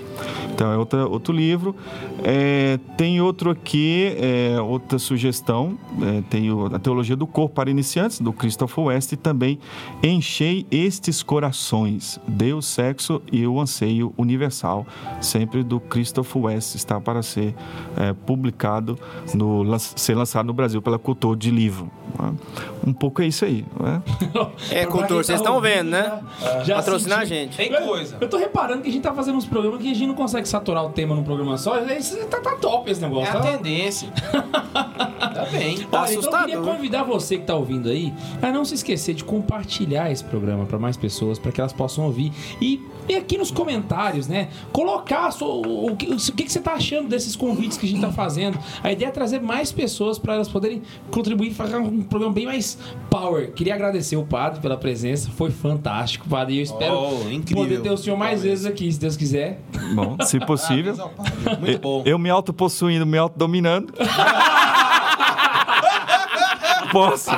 Então 0.51 0.71
é 0.71 0.77
outra, 0.77 1.07
outro 1.07 1.31
livro. 1.35 1.75
É, 2.23 2.79
tem 2.97 3.21
outro 3.21 3.51
aqui, 3.51 4.15
é, 4.17 4.59
outra 4.59 4.97
sugestão, 4.97 5.77
é, 6.01 6.23
tem 6.31 6.51
o- 6.51 6.65
a 6.73 6.79
Teologia 6.79 7.15
do 7.15 7.27
Corpo 7.27 7.53
para 7.53 7.69
Iniciantes, 7.69 8.19
do 8.19 8.32
Christopher 8.33 8.85
West, 8.85 9.11
e 9.13 9.17
também 9.17 9.59
Enchei 10.03 10.65
Estes 10.71 11.23
Corações, 11.23 12.19
Deus, 12.27 12.65
Sexo 12.65 13.21
e 13.31 13.45
o 13.47 13.59
Anseio 13.59 14.13
Universal, 14.17 14.85
sempre 15.21 15.63
do 15.63 15.79
Christopher 15.79 16.43
West, 16.43 16.75
está 16.75 16.99
para 16.99 17.21
ser 17.21 17.53
é, 17.97 18.13
publicado, 18.13 18.97
no, 19.33 19.63
ser 19.79 20.15
lançado 20.15 20.45
no 20.47 20.53
Brasil 20.53 20.81
pela 20.81 20.99
Cultor 20.99 21.35
de 21.35 21.51
Livro. 21.51 21.89
né? 22.19 22.33
Um 22.85 22.93
pouco 22.93 23.21
é 23.21 23.27
isso 23.27 23.45
aí. 23.45 23.65
não 23.79 23.87
é? 23.87 24.01
É, 24.81 24.85
cultor, 24.85 25.07
tá 25.17 25.23
vocês 25.23 25.39
estão 25.39 25.59
vendo, 25.61 25.89
né? 25.91 26.19
Já 26.65 26.75
Patrocinar 26.75 27.19
a 27.19 27.25
gente. 27.25 27.55
Tem 27.55 27.71
coisa. 27.71 28.17
Eu 28.19 28.29
tô 28.29 28.37
reparando 28.37 28.81
que 28.81 28.89
a 28.89 28.91
gente 28.91 29.03
tá 29.03 29.13
fazendo 29.13 29.37
uns 29.37 29.45
programas 29.45 29.81
que 29.81 29.89
a 29.89 29.93
gente 29.93 30.07
não 30.07 30.15
consegue 30.15 30.47
saturar 30.47 30.83
o 30.85 30.89
tema 30.89 31.15
num 31.15 31.23
programa 31.23 31.57
só. 31.57 31.77
Esse 31.79 32.17
tá, 32.25 32.39
tá 32.41 32.55
top 32.57 32.89
esse 32.91 33.03
É 33.03 33.07
negócio, 33.07 33.29
a 33.37 33.41
tá? 33.41 33.51
tendência. 33.51 34.09
tá 34.31 35.45
bem. 35.51 35.75
Olha, 35.77 35.77
Tá 35.77 35.87
então 35.87 35.99
eu 35.99 36.03
assustador. 36.03 36.45
queria 36.45 36.61
convidar 36.61 37.03
você 37.03 37.37
que 37.37 37.43
tá 37.45 37.55
ouvindo 37.55 37.89
aí 37.89 38.13
a 38.41 38.51
não 38.51 38.63
se 38.65 38.75
esquecer 38.75 39.13
de 39.13 39.23
compartilhar 39.23 40.11
esse 40.11 40.23
programa 40.23 40.65
para 40.65 40.77
mais 40.79 40.97
pessoas, 40.97 41.37
para 41.39 41.51
que 41.51 41.59
elas 41.61 41.73
possam 41.73 42.05
ouvir. 42.05 42.31
E, 42.61 42.81
e 43.07 43.15
aqui 43.15 43.37
nos 43.37 43.51
comentários, 43.51 44.27
né? 44.27 44.49
Colocar 44.71 45.27
a 45.27 45.31
sua- 45.31 45.47
o, 45.67 45.91
o 45.91 45.95
que, 45.95 46.05
o 46.13 46.17
que 46.17 46.43
que 46.43 46.51
você 46.51 46.59
tá 46.59 46.73
achando 46.73 47.07
desses 47.09 47.35
convites 47.35 47.77
que 47.77 47.85
a 47.85 47.89
gente 47.89 48.01
tá 48.01 48.11
fazendo. 48.11 48.57
A 48.83 48.91
ideia 48.91 49.09
é 49.09 49.11
trazer 49.11 49.41
mais 49.41 49.71
pessoas 49.71 50.17
para 50.19 50.35
elas 50.35 50.49
poderem 50.49 50.81
contribuir 51.11 51.49
e 51.51 51.53
fazer 51.53 51.75
um 51.77 52.01
programa 52.01 52.33
bem 52.33 52.45
mais 52.45 52.77
power. 53.09 53.51
Queria 53.53 53.73
agradecer 53.75 54.15
o 54.15 54.25
padre 54.25 54.59
pela 54.61 54.77
presença, 54.77 55.29
foi 55.31 55.51
fantástico, 55.51 56.27
padre. 56.27 56.55
E 56.55 56.57
eu 56.59 56.63
espero 56.63 56.93
Oh, 56.93 57.29
incrível. 57.29 57.63
poder 57.63 57.81
ter 57.81 57.89
o 57.91 57.97
senhor 57.97 58.17
mais 58.17 58.43
vezes 58.43 58.65
aqui, 58.65 58.91
se 58.91 58.99
Deus 58.99 59.17
quiser. 59.17 59.61
Bom, 59.93 60.17
se 60.21 60.39
possível. 60.39 60.95
Muito 61.59 61.79
bom. 61.79 62.03
Eu 62.05 62.17
me 62.19 62.29
autopossuindo, 62.29 63.05
me 63.05 63.17
autodominando. 63.17 63.93
posso, 66.93 67.31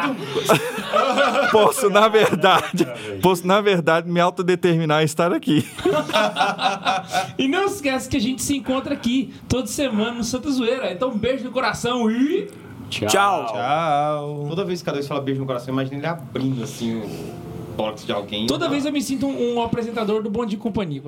posso, 1.51 1.89
na 1.89 2.07
verdade, 2.09 2.85
posso, 3.21 3.47
na 3.47 3.61
verdade, 3.61 4.09
me 4.09 4.19
autodeterminar 4.19 4.99
a 4.99 5.03
estar 5.03 5.33
aqui. 5.33 5.65
E 7.37 7.47
não 7.47 7.65
esquece 7.65 8.09
que 8.09 8.17
a 8.17 8.21
gente 8.21 8.41
se 8.41 8.55
encontra 8.55 8.93
aqui 8.93 9.33
toda 9.47 9.67
semana 9.67 10.11
no 10.11 10.23
Santa 10.23 10.49
Zoeira. 10.49 10.91
Então, 10.91 11.09
um 11.09 11.17
beijo 11.17 11.43
no 11.43 11.51
coração 11.51 12.09
e. 12.09 12.47
Tchau. 12.89 13.07
Tchau. 13.07 13.45
Tchau. 13.47 14.45
Toda 14.49 14.63
vez 14.63 14.79
que 14.79 14.85
cada 14.85 14.97
vez 14.97 15.07
fala 15.07 15.21
beijo 15.21 15.41
no 15.41 15.47
coração, 15.47 15.73
imagina 15.73 15.97
ele 15.97 16.07
abrindo 16.07 16.63
assim 16.63 16.97
o 16.97 17.73
tórax 17.75 18.05
de 18.05 18.11
alguém. 18.11 18.47
Toda 18.47 18.69
vez 18.69 18.85
eu 18.85 18.91
me 18.91 19.01
sinto 19.01 19.25
um, 19.27 19.55
um 19.55 19.61
apresentador 19.61 20.21
do 20.21 20.29
Bom 20.29 20.45
de 20.45 20.57
Companhia. 20.57 21.03